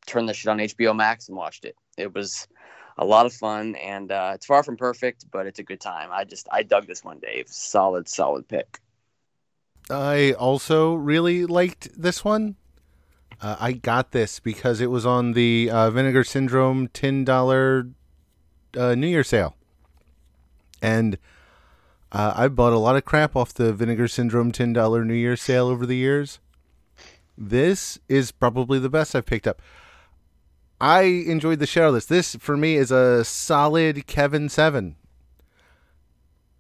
turned 0.06 0.30
the 0.30 0.34
shit 0.34 0.50
on 0.50 0.60
HBO 0.60 0.96
Max 0.96 1.28
and 1.28 1.38
watched 1.38 1.66
it. 1.66 1.76
It 1.98 2.14
was 2.14 2.48
a 2.98 3.06
lot 3.06 3.26
of 3.26 3.34
fun, 3.34 3.76
and 3.76 4.12
uh, 4.12 4.32
it's 4.36 4.46
far 4.46 4.64
from 4.64 4.78
perfect, 4.78 5.26
but 5.32 5.46
it's 5.48 5.60
a 5.60 5.64
good 5.64 5.80
time. 5.80 6.10
I 6.12 6.24
just 6.24 6.48
I 6.52 6.64
dug 6.64 6.88
this 6.88 7.04
one, 7.04 7.20
Dave. 7.20 7.48
Solid, 7.48 8.10
solid 8.10 8.48
pick. 8.48 8.80
I 9.90 10.34
also 10.34 10.94
really 10.94 11.46
liked 11.46 11.90
this 12.00 12.24
one. 12.24 12.56
Uh, 13.42 13.56
I 13.60 13.72
got 13.72 14.12
this 14.12 14.40
because 14.40 14.82
it 14.82 14.92
was 14.92 15.06
on 15.06 15.32
the 15.34 15.70
uh, 15.72 15.90
Vinegar 15.92 16.24
Syndrome 16.24 16.88
ten 16.90 17.24
dollar 17.24 17.88
uh, 18.78 18.96
New 18.96 19.08
Year 19.08 19.24
sale, 19.24 19.56
and 20.82 21.18
uh, 22.12 22.34
I 22.36 22.48
bought 22.50 22.74
a 22.74 22.78
lot 22.78 22.96
of 22.98 23.06
crap 23.06 23.36
off 23.36 23.54
the 23.54 23.72
Vinegar 23.74 24.08
Syndrome 24.10 24.52
ten 24.52 24.74
dollar 24.74 25.06
New 25.06 25.14
Year 25.14 25.38
sale 25.38 25.68
over 25.68 25.86
the 25.86 25.96
years. 25.96 26.40
This 27.38 27.98
is 28.10 28.32
probably 28.34 28.78
the 28.80 28.90
best 28.90 29.16
I've 29.16 29.26
picked 29.26 29.48
up. 29.48 29.62
I 30.82 31.02
enjoyed 31.04 31.60
the 31.60 31.66
shit 31.66 31.84
out 31.84 31.88
of 31.90 31.94
this. 31.94 32.06
This 32.06 32.36
for 32.36 32.58
me 32.58 32.76
is 32.76 32.92
a 32.92 33.24
solid 33.24 34.06
Kevin 34.06 34.50
seven. 34.50 34.98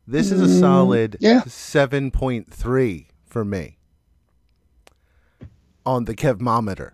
This 0.07 0.31
is 0.31 0.41
a 0.41 0.45
Mm, 0.45 0.59
solid 0.59 1.17
yeah. 1.19 1.43
seven 1.45 2.09
point 2.09 2.51
three 2.51 3.08
for 3.29 3.45
me 3.45 3.77
on 5.85 6.05
the 6.05 6.15
Kevmometer. 6.15 6.91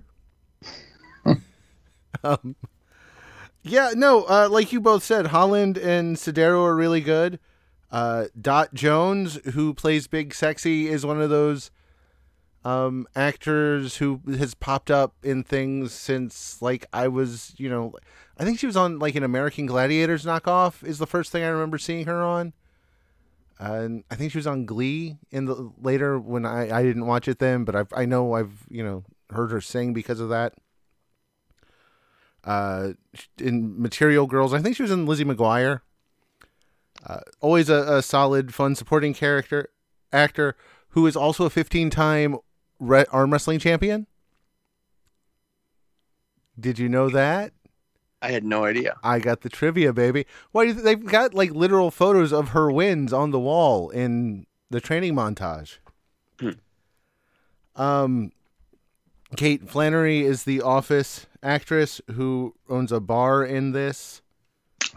um, 2.23 2.55
yeah, 3.63 3.91
no, 3.95 4.23
uh, 4.23 4.47
like 4.49 4.71
you 4.71 4.79
both 4.79 5.03
said, 5.03 5.27
Holland 5.27 5.77
and 5.77 6.17
Sodaro 6.17 6.63
are 6.63 6.75
really 6.75 7.01
good. 7.01 7.39
Uh, 7.91 8.25
Dot 8.39 8.73
Jones, 8.73 9.39
who 9.53 9.73
plays 9.73 10.07
Big 10.07 10.33
Sexy, 10.33 10.87
is 10.87 11.05
one 11.05 11.21
of 11.21 11.29
those 11.29 11.71
um, 12.63 13.07
actors 13.15 13.97
who 13.97 14.21
has 14.37 14.53
popped 14.53 14.91
up 14.91 15.15
in 15.23 15.43
things 15.43 15.93
since 15.93 16.61
like 16.61 16.85
I 16.91 17.07
was, 17.07 17.53
you 17.57 17.69
know, 17.69 17.93
I 18.37 18.43
think 18.43 18.59
she 18.59 18.65
was 18.65 18.75
on 18.75 18.99
like 18.99 19.15
an 19.15 19.23
American 19.23 19.65
Gladiators 19.65 20.25
knockoff 20.25 20.83
is 20.83 20.97
the 20.97 21.07
first 21.07 21.31
thing 21.31 21.43
I 21.43 21.47
remember 21.47 21.77
seeing 21.77 22.05
her 22.05 22.23
on. 22.23 22.53
And 23.57 24.03
I 24.11 24.15
think 24.15 24.31
she 24.31 24.37
was 24.37 24.47
on 24.47 24.65
Glee 24.65 25.17
in 25.31 25.45
the 25.45 25.71
later 25.81 26.19
when 26.19 26.45
I, 26.45 26.77
I 26.77 26.83
didn't 26.83 27.05
watch 27.05 27.27
it 27.27 27.39
then, 27.39 27.63
but 27.63 27.75
I 27.75 27.85
I 28.01 28.05
know 28.05 28.33
I've 28.33 28.65
you 28.69 28.83
know 28.83 29.03
heard 29.31 29.51
her 29.51 29.61
sing 29.61 29.93
because 29.93 30.19
of 30.19 30.29
that. 30.29 30.53
Uh, 32.43 32.93
in 33.39 33.81
Material 33.81 34.27
Girls, 34.27 34.53
I 34.53 34.61
think 34.61 34.75
she 34.75 34.83
was 34.83 34.91
in 34.91 35.05
Lizzie 35.05 35.25
McGuire. 35.25 35.81
Uh, 37.05 37.21
always 37.41 37.69
a, 37.69 37.97
a 37.97 38.01
solid, 38.01 38.53
fun 38.53 38.75
supporting 38.75 39.13
character 39.13 39.69
actor 40.13 40.55
who 40.89 41.07
is 41.07 41.15
also 41.15 41.45
a 41.45 41.49
15-time 41.49 42.37
re- 42.79 43.05
arm 43.11 43.31
wrestling 43.31 43.59
champion. 43.59 44.07
Did 46.59 46.79
you 46.79 46.87
know 46.87 47.09
that? 47.09 47.51
I 48.25 48.31
had 48.31 48.43
no 48.43 48.65
idea. 48.65 48.95
I 49.03 49.19
got 49.19 49.41
the 49.41 49.49
trivia, 49.49 49.93
baby. 49.93 50.25
Why 50.51 50.65
th- 50.65 50.77
they've 50.77 51.05
got 51.05 51.35
like 51.35 51.51
literal 51.51 51.91
photos 51.91 52.33
of 52.33 52.49
her 52.49 52.71
wins 52.71 53.13
on 53.13 53.29
the 53.29 53.39
wall 53.39 53.91
in 53.91 54.47
the 54.71 54.81
training 54.81 55.13
montage? 55.13 55.77
Hmm. 56.39 56.49
Um, 57.75 58.31
Kate 59.37 59.69
Flannery 59.69 60.21
is 60.23 60.43
the 60.43 60.59
Office 60.61 61.27
actress 61.43 62.01
who 62.15 62.55
owns 62.67 62.91
a 62.91 62.99
bar 62.99 63.45
in 63.45 63.73
this. 63.73 64.23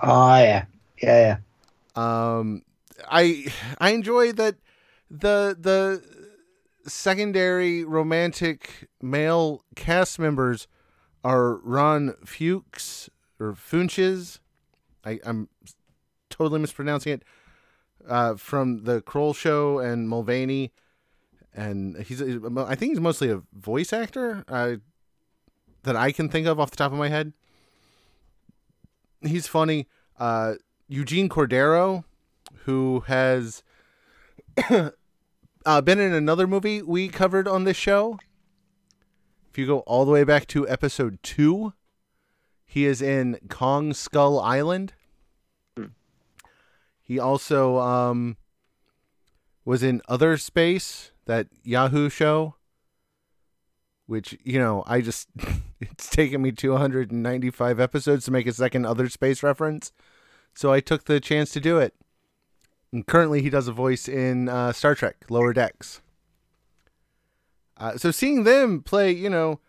Oh 0.03 0.37
yeah, 0.39 0.65
yeah, 1.03 1.39
yeah. 1.97 2.39
Um, 2.39 2.63
I 3.11 3.53
I 3.79 3.91
enjoy 3.91 4.33
that 4.33 4.55
the 5.11 5.55
the 5.61 6.03
secondary 6.89 7.85
romantic 7.85 8.89
male 9.03 9.65
cast 9.77 10.19
members 10.19 10.67
are 11.23 11.57
Ron 11.57 12.15
Fuchs 12.25 13.11
or 13.41 13.53
Funches. 13.53 14.39
I, 15.05 15.21
I'm 15.25 15.49
totally 16.31 16.61
mispronouncing 16.61 17.13
it. 17.15 17.23
Uh, 18.09 18.37
from 18.37 18.85
the 18.85 19.03
Kroll 19.03 19.35
Show 19.35 19.81
and 19.81 20.09
Mulvaney, 20.09 20.73
and 21.55 21.97
he's 21.99 22.23
I 22.23 22.75
think 22.75 22.93
he's 22.93 23.01
mostly 23.01 23.29
a 23.29 23.43
voice 23.53 23.93
actor 23.93 24.45
uh, 24.49 24.77
that 25.83 25.97
I 25.97 26.13
can 26.13 26.29
think 26.29 26.47
of 26.47 26.59
off 26.59 26.71
the 26.71 26.77
top 26.77 26.93
of 26.93 26.99
my 26.99 27.09
head. 27.09 27.33
He's 29.21 29.47
funny. 29.47 29.89
Uh, 30.19 30.55
Eugene 30.89 31.29
Cordero, 31.29 32.05
who 32.65 33.01
has 33.09 33.63
uh, 34.71 35.81
been 35.83 35.99
in 35.99 36.13
another 36.15 36.47
movie 36.47 36.81
we 36.81 37.09
covered 37.09 37.49
on 37.49 37.65
this 37.65 37.77
show. 37.77 38.19
If 39.51 39.59
you 39.59 39.67
go 39.67 39.81
all 39.81 40.05
the 40.05 40.13
way 40.13 40.25
back 40.25 40.47
to 40.49 40.69
episode 40.69 41.19
two, 41.23 41.75
he 42.71 42.85
is 42.85 43.01
in 43.01 43.39
Kong 43.49 43.95
Skull 43.95 44.39
Island. 44.39 44.93
He 47.03 47.19
also 47.19 47.79
um, 47.79 48.37
was 49.65 49.83
in 49.83 50.03
Other 50.07 50.37
Space, 50.37 51.11
that 51.25 51.47
Yahoo 51.65 52.11
show, 52.11 52.57
which, 54.05 54.37
you 54.45 54.59
know, 54.59 54.85
I 54.87 55.01
just, 55.01 55.29
it's 55.81 56.11
taken 56.11 56.43
me 56.43 56.53
295 56.53 57.81
episodes 57.81 58.27
to 58.27 58.31
make 58.31 58.47
a 58.47 58.53
second 58.53 58.85
Other 58.85 59.09
Space 59.09 59.43
reference. 59.43 59.91
So 60.55 60.71
I 60.71 60.81
took 60.81 61.05
the 61.05 61.21
chance 61.21 61.51
to 61.53 61.61
do 61.61 61.79
it. 61.79 61.95
And 62.93 63.07
currently, 63.07 63.41
he 63.41 63.49
does 63.49 63.69
a 63.69 63.73
voice 63.73 64.07
in 64.07 64.51
uh, 64.51 64.75
Star 64.75 64.95
Trek 64.95 65.25
Lower 65.31 65.55
Decks. 65.55 66.03
Uh, 67.79 67.97
so 67.97 68.11
seeing 68.11 68.45
them 68.45 68.83
play, 68.83 69.11
you 69.11 69.31
know, 69.31 69.61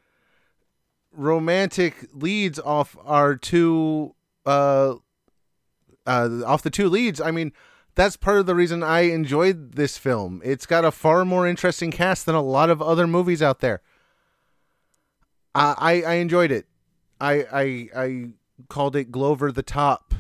romantic 1.20 2.08
leads 2.14 2.60
off 2.60 2.96
our 3.06 3.36
two, 3.36 4.16
uh, 4.46 4.96
uh, 6.08 6.30
off 6.46 6.64
the 6.64 6.70
two 6.70 6.90
leads. 6.90 7.20
I 7.20 7.32
mean, 7.32 7.52
that's 7.96 8.16
part 8.16 8.40
of 8.40 8.46
the 8.46 8.56
reason 8.56 8.82
I 8.82 9.02
enjoyed 9.02 9.74
this 9.74 9.98
film. 9.98 10.42
It's 10.44 10.66
got 10.66 10.86
a 10.86 10.92
far 10.92 11.26
more 11.26 11.46
interesting 11.46 11.92
cast 11.92 12.26
than 12.26 12.36
a 12.36 12.42
lot 12.42 12.70
of 12.70 12.82
other 12.82 13.06
movies 13.06 13.42
out 13.42 13.60
there. 13.60 13.82
I 15.54 15.76
I, 15.78 16.02
I 16.02 16.14
enjoyed 16.16 16.52
it. 16.52 16.66
I 17.20 17.46
I 17.52 17.90
I 17.96 18.26
called 18.70 18.96
it 18.96 19.12
Glover 19.12 19.52
the 19.52 19.64
Top 19.64 20.14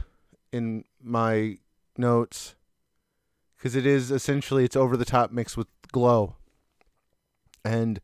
in 0.51 0.83
my 1.01 1.57
notes 1.97 2.55
because 3.57 3.75
it 3.75 3.85
is 3.85 4.11
essentially 4.11 4.63
it's 4.65 4.75
over 4.75 4.97
the 4.97 5.05
top 5.05 5.31
mixed 5.31 5.57
with 5.57 5.67
glow 5.91 6.35
and 7.63 7.99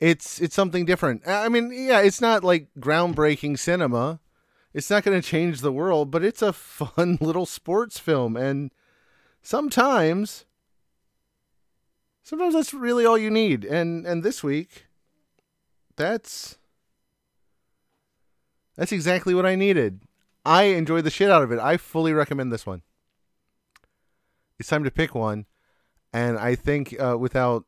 it's 0.00 0.40
it's 0.40 0.54
something 0.54 0.84
different. 0.84 1.26
I 1.26 1.48
mean 1.48 1.72
yeah 1.72 2.00
it's 2.00 2.20
not 2.20 2.44
like 2.44 2.68
groundbreaking 2.78 3.58
cinema. 3.58 4.20
It's 4.74 4.90
not 4.90 5.04
going 5.04 5.20
to 5.20 5.26
change 5.26 5.60
the 5.60 5.72
world 5.72 6.10
but 6.10 6.24
it's 6.24 6.42
a 6.42 6.52
fun 6.52 7.18
little 7.20 7.46
sports 7.46 7.98
film 7.98 8.36
and 8.36 8.72
sometimes 9.42 10.44
sometimes 12.22 12.54
that's 12.54 12.74
really 12.74 13.06
all 13.06 13.18
you 13.18 13.30
need. 13.30 13.64
And 13.64 14.06
and 14.06 14.22
this 14.22 14.42
week 14.42 14.86
that's 15.96 16.58
that's 18.76 18.92
exactly 18.92 19.34
what 19.34 19.46
i 19.46 19.54
needed. 19.54 20.02
I 20.44 20.64
enjoyed 20.64 21.04
the 21.04 21.10
shit 21.10 21.30
out 21.30 21.42
of 21.42 21.50
it. 21.50 21.58
I 21.58 21.76
fully 21.76 22.12
recommend 22.12 22.52
this 22.52 22.66
one. 22.66 22.82
It's 24.58 24.68
time 24.68 24.84
to 24.84 24.90
pick 24.90 25.14
one 25.14 25.46
and 26.16 26.38
i 26.38 26.54
think 26.54 26.98
uh, 26.98 27.16
without 27.18 27.65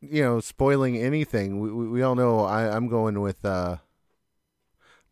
you 0.00 0.22
know 0.22 0.40
spoiling 0.40 0.96
anything 0.96 1.60
we, 1.60 1.70
we, 1.72 1.88
we 1.88 2.02
all 2.02 2.14
know 2.14 2.40
I, 2.40 2.74
i'm 2.74 2.88
going 2.88 3.20
with 3.20 3.44
uh 3.44 3.78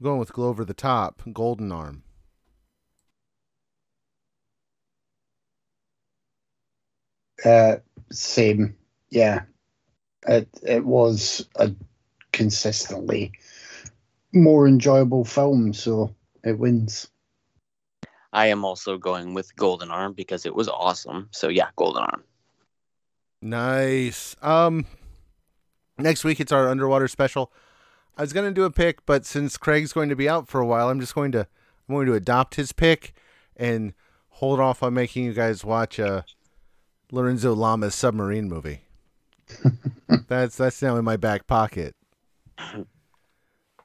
going 0.03 0.19
with 0.19 0.33
glover 0.33 0.65
the 0.65 0.75
top 0.75 1.23
golden 1.33 1.73
arm 1.73 2.03
Uh, 7.45 7.77
same. 8.11 8.77
Yeah. 9.11 9.43
It 10.27 10.49
it 10.63 10.85
was 10.85 11.49
a 11.57 11.75
consistently 12.33 13.33
more 14.33 14.69
enjoyable 14.69 15.25
film, 15.25 15.73
so 15.73 16.15
it 16.45 16.59
wins. 16.59 17.09
I 18.33 18.47
am 18.49 18.65
also 18.65 18.99
going 18.99 19.35
with 19.35 19.55
Golden 19.57 19.91
Arm 19.91 20.13
because 20.13 20.47
it 20.47 20.55
was 20.55 20.69
awesome. 20.69 21.29
So 21.33 21.49
yeah, 21.49 21.71
Golden 21.77 22.03
Arm. 22.05 22.25
Nice. 23.41 24.37
Um 24.43 24.87
next 25.99 26.25
week 26.25 26.41
it's 26.41 26.53
our 26.53 26.69
underwater 26.69 27.09
special. 27.09 27.53
I 28.17 28.23
was 28.23 28.33
going 28.33 28.47
to 28.49 28.55
do 28.55 28.65
a 28.65 28.71
pick 28.71 29.07
but 29.07 29.25
since 29.25 29.57
craig's 29.57 29.93
going 29.93 30.09
to 30.09 30.17
be 30.17 30.29
out 30.29 30.49
for 30.49 30.61
a 30.61 30.67
while 30.67 30.89
i'm 30.89 30.99
just 30.99 31.15
going 31.15 31.31
to 31.31 31.47
i'm 31.89 31.95
going 31.95 32.07
to 32.07 32.15
adopt 32.15 32.57
his 32.57 32.73
pick 32.73 33.15
and 33.57 33.95
hold 34.31 34.59
off 34.59 34.83
on 34.83 34.93
making 34.93 35.25
you 35.25 35.33
guys 35.33 35.65
watch 35.65 36.01
uh 36.01 36.23
lorenzo 37.13 37.55
lamas' 37.55 37.95
submarine 37.95 38.49
movie. 38.49 38.83
That's 40.29 40.57
that's 40.57 40.83
now 40.83 40.97
in 40.97 41.05
my 41.05 41.17
back 41.17 41.47
pocket. 41.47 41.95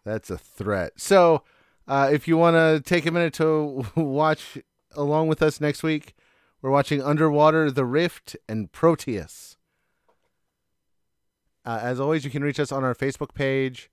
That's 0.04 0.30
a 0.30 0.38
threat. 0.38 0.94
So 0.98 1.44
uh 1.88 2.10
if 2.12 2.28
you 2.28 2.36
want 2.38 2.56
to 2.56 2.82
take 2.88 3.06
a 3.06 3.12
minute 3.12 3.34
to 3.36 3.86
watch 3.96 4.58
along 4.96 5.28
with 5.28 5.42
us 5.42 5.62
next 5.62 5.84
week. 5.84 6.16
We're 6.64 6.72
watching 6.72 7.04
Underwater, 7.04 7.70
The 7.70 7.84
Rift, 7.84 8.38
and 8.48 8.72
Proteus. 8.72 9.58
Uh, 11.66 11.80
as 11.82 12.00
always, 12.00 12.24
you 12.24 12.32
can 12.32 12.42
reach 12.42 12.58
us 12.58 12.72
on 12.72 12.86
our 12.86 12.96
Facebook 12.96 13.34
page, 13.34 13.92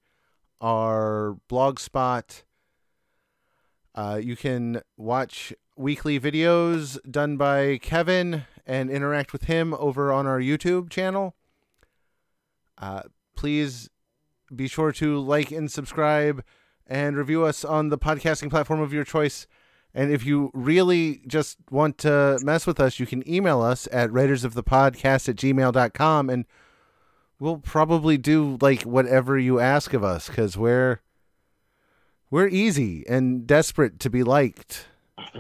our 0.60 1.36
blog 1.48 1.80
spot. 1.80 2.44
Uh, 3.92 4.20
you 4.22 4.36
can 4.36 4.82
watch 4.96 5.52
weekly 5.76 6.20
videos 6.20 6.96
done 7.10 7.36
by 7.36 7.78
Kevin 7.78 8.44
and 8.64 8.88
interact 8.88 9.32
with 9.32 9.46
him 9.46 9.74
over 9.74 10.12
on 10.12 10.28
our 10.28 10.38
YouTube 10.38 10.90
channel. 10.90 11.34
Uh, 12.78 13.02
please 13.34 13.90
be 14.54 14.68
sure 14.68 14.92
to 14.92 15.18
like 15.18 15.50
and 15.50 15.72
subscribe 15.72 16.44
and 16.86 17.16
review 17.16 17.44
us 17.44 17.64
on 17.64 17.88
the 17.88 17.98
podcasting 17.98 18.48
platform 18.48 18.78
of 18.78 18.92
your 18.92 19.02
choice. 19.02 19.48
And 19.94 20.12
if 20.12 20.24
you 20.24 20.50
really 20.54 21.22
just 21.26 21.58
want 21.70 21.98
to 21.98 22.38
mess 22.42 22.66
with 22.66 22.78
us, 22.78 23.00
you 23.00 23.06
can 23.06 23.28
email 23.28 23.60
us 23.60 23.88
at 23.90 24.10
writersofthepodcast 24.10 25.28
at 25.28 25.36
gmail.com 25.36 26.30
and 26.30 26.44
we'll 27.40 27.58
probably 27.58 28.16
do 28.16 28.58
like 28.60 28.82
whatever 28.82 29.36
you 29.38 29.58
ask 29.58 29.92
of 29.92 30.04
us 30.04 30.28
because 30.28 30.56
we're 30.56 31.00
we're 32.30 32.48
easy 32.48 33.04
and 33.08 33.46
desperate 33.46 33.98
to 34.00 34.10
be 34.10 34.22
liked. 34.22 34.86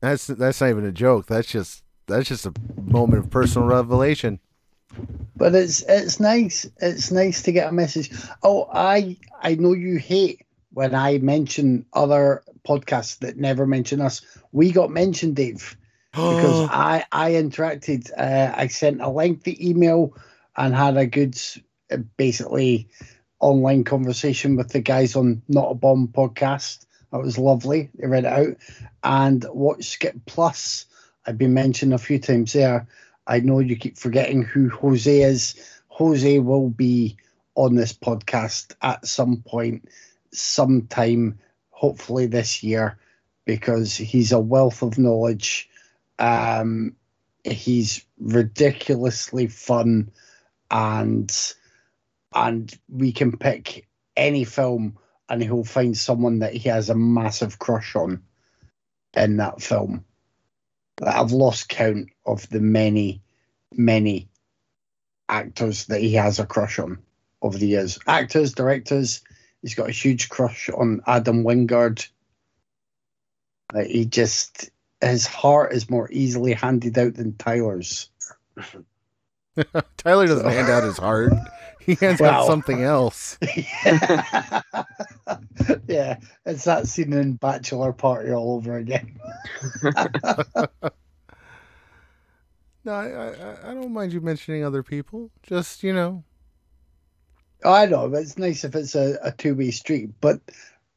That's 0.00 0.26
that's 0.26 0.62
not 0.62 0.70
even 0.70 0.86
a 0.86 0.92
joke. 0.92 1.26
That's 1.26 1.46
just 1.46 1.84
that's 2.06 2.26
just 2.26 2.46
a 2.46 2.54
moment 2.80 3.22
of 3.22 3.30
personal 3.30 3.68
revelation. 3.68 4.40
But 5.36 5.54
it's 5.54 5.82
it's 5.82 6.18
nice. 6.18 6.66
It's 6.80 7.10
nice 7.10 7.42
to 7.42 7.52
get 7.52 7.68
a 7.68 7.72
message. 7.72 8.10
Oh, 8.42 8.66
I 8.72 9.18
I 9.42 9.56
know 9.56 9.74
you 9.74 9.98
hate 9.98 10.46
when 10.72 10.94
I 10.94 11.18
mention 11.18 11.86
other 11.92 12.42
podcasts 12.66 13.18
that 13.20 13.36
never 13.36 13.66
mention 13.66 14.00
us. 14.00 14.22
We 14.52 14.72
got 14.72 14.90
mentioned, 14.90 15.36
Dave, 15.36 15.76
because 16.12 16.68
I 16.70 17.04
I 17.10 17.32
interacted. 17.32 18.10
Uh, 18.16 18.52
I 18.54 18.68
sent 18.68 19.00
a 19.00 19.08
lengthy 19.08 19.68
email 19.68 20.16
and 20.56 20.74
had 20.74 20.96
a 20.96 21.06
good, 21.06 21.38
basically, 22.16 22.88
online 23.40 23.84
conversation 23.84 24.56
with 24.56 24.68
the 24.70 24.80
guys 24.80 25.16
on 25.16 25.42
Not 25.48 25.70
a 25.70 25.74
Bomb 25.74 26.08
podcast. 26.08 26.86
That 27.10 27.22
was 27.22 27.38
lovely. 27.38 27.90
They 27.94 28.06
read 28.06 28.24
it 28.24 28.32
out. 28.32 28.56
And 29.02 29.44
Watch 29.50 29.84
Skip 29.84 30.16
Plus, 30.26 30.86
I've 31.26 31.38
been 31.38 31.54
mentioned 31.54 31.94
a 31.94 31.98
few 31.98 32.18
times 32.18 32.52
there. 32.52 32.86
I 33.26 33.40
know 33.40 33.58
you 33.60 33.76
keep 33.76 33.96
forgetting 33.96 34.42
who 34.42 34.68
Jose 34.68 35.22
is. 35.22 35.54
Jose 35.88 36.38
will 36.38 36.68
be 36.68 37.16
on 37.54 37.74
this 37.74 37.92
podcast 37.92 38.74
at 38.82 39.06
some 39.06 39.42
point, 39.42 39.88
sometime, 40.32 41.38
hopefully 41.70 42.26
this 42.26 42.62
year, 42.62 42.98
because 43.44 43.96
he's 43.96 44.32
a 44.32 44.40
wealth 44.40 44.82
of 44.82 44.98
knowledge. 44.98 45.68
Um, 46.18 46.96
he's 47.44 48.04
ridiculously 48.18 49.46
fun, 49.46 50.10
and 50.70 51.54
and 52.34 52.78
we 52.88 53.12
can 53.12 53.36
pick 53.36 53.88
any 54.16 54.44
film, 54.44 54.98
and 55.28 55.42
he'll 55.42 55.64
find 55.64 55.96
someone 55.96 56.40
that 56.40 56.52
he 56.52 56.68
has 56.68 56.90
a 56.90 56.94
massive 56.94 57.58
crush 57.58 57.96
on 57.96 58.22
in 59.14 59.38
that 59.38 59.60
film. 59.60 60.04
I've 61.02 61.32
lost 61.32 61.68
count 61.68 62.10
of 62.26 62.48
the 62.50 62.60
many, 62.60 63.22
many 63.72 64.28
actors 65.28 65.86
that 65.86 66.00
he 66.00 66.14
has 66.14 66.38
a 66.38 66.46
crush 66.46 66.78
on 66.78 66.98
over 67.42 67.56
the 67.56 67.68
years. 67.68 67.98
Actors, 68.06 68.52
directors. 68.52 69.22
He's 69.62 69.74
got 69.74 69.88
a 69.88 69.92
huge 69.92 70.28
crush 70.28 70.68
on 70.70 71.02
Adam 71.06 71.44
Wingard. 71.44 72.08
Like, 73.72 73.88
he 73.88 74.04
just 74.06 74.70
his 75.00 75.26
heart 75.26 75.72
is 75.72 75.88
more 75.90 76.08
easily 76.10 76.52
handed 76.52 76.98
out 76.98 77.14
than 77.14 77.36
Tyler's. 77.36 78.10
Tyler 79.96 80.26
doesn't 80.26 80.48
hand 80.48 80.68
out 80.68 80.82
his 80.84 80.98
heart. 80.98 81.32
He 81.82 81.94
hands 81.94 82.20
Wow. 82.20 82.42
out 82.42 82.46
something 82.46 82.82
else. 82.82 83.38
yeah, 85.88 86.18
it's 86.44 86.64
that 86.64 86.86
scene 86.86 87.14
in 87.14 87.32
Bachelor 87.36 87.94
Party 87.94 88.30
all 88.32 88.56
over 88.56 88.76
again. 88.76 89.18
No, 92.84 92.92
I, 92.92 93.06
I 93.08 93.70
I 93.70 93.74
don't 93.74 93.92
mind 93.92 94.12
you 94.12 94.20
mentioning 94.20 94.62
other 94.62 94.82
people. 94.82 95.30
Just 95.42 95.82
you 95.82 95.94
know, 95.94 96.22
I 97.64 97.86
know, 97.86 98.08
but 98.08 98.22
it's 98.22 98.38
nice 98.38 98.64
if 98.64 98.74
it's 98.74 98.94
a, 98.94 99.18
a 99.22 99.32
two 99.32 99.54
way 99.54 99.70
street. 99.70 100.10
But 100.20 100.40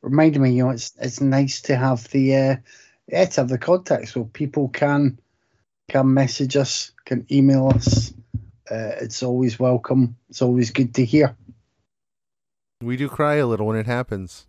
reminding 0.02 0.42
me, 0.42 0.52
you 0.54 0.64
know, 0.66 0.70
it's 0.72 0.94
it's 1.00 1.22
nice 1.22 1.62
to 1.64 1.76
have 1.76 2.08
the 2.10 2.36
uh, 2.36 2.56
yeah, 3.08 3.26
to 3.26 3.42
have 3.42 3.50
the 3.50 3.58
contact 3.58 4.10
so 4.10 4.26
people 4.26 4.70
can 4.70 5.20
can 5.90 6.14
message 6.14 6.56
us, 6.56 6.92
can 7.06 7.26
email 7.32 7.68
us. 7.70 8.14
Uh, 8.70 8.96
it's 9.02 9.22
always 9.24 9.60
welcome. 9.60 10.16
It's 10.30 10.42
always 10.42 10.72
good 10.72 10.94
to 10.96 11.06
hear. 11.06 11.36
we 12.82 12.98
do 12.98 13.08
cry 13.10 13.36
a 13.36 13.48
little 13.48 13.68
when 13.68 13.78
it 13.78 13.86
happens. 13.86 14.46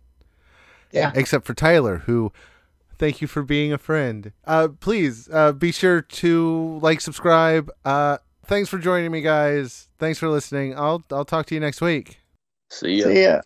Yeah. 0.91 1.11
Except 1.15 1.45
for 1.45 1.53
Tyler, 1.53 1.99
who 2.05 2.31
thank 2.97 3.21
you 3.21 3.27
for 3.27 3.43
being 3.43 3.73
a 3.73 3.77
friend. 3.77 4.31
Uh 4.45 4.69
please 4.79 5.29
uh 5.31 5.51
be 5.51 5.71
sure 5.71 6.01
to 6.01 6.79
like 6.81 7.01
subscribe. 7.01 7.69
Uh 7.83 8.17
thanks 8.47 8.69
for 8.69 8.77
joining 8.77 9.11
me 9.11 9.21
guys. 9.21 9.89
Thanks 9.99 10.19
for 10.19 10.29
listening. 10.29 10.77
I'll 10.77 11.03
I'll 11.11 11.25
talk 11.25 11.45
to 11.47 11.53
you 11.53 11.59
next 11.59 11.81
week. 11.81 12.19
See 12.69 12.95
ya. 12.95 13.03
So 13.03 13.09
yeah. 13.09 13.41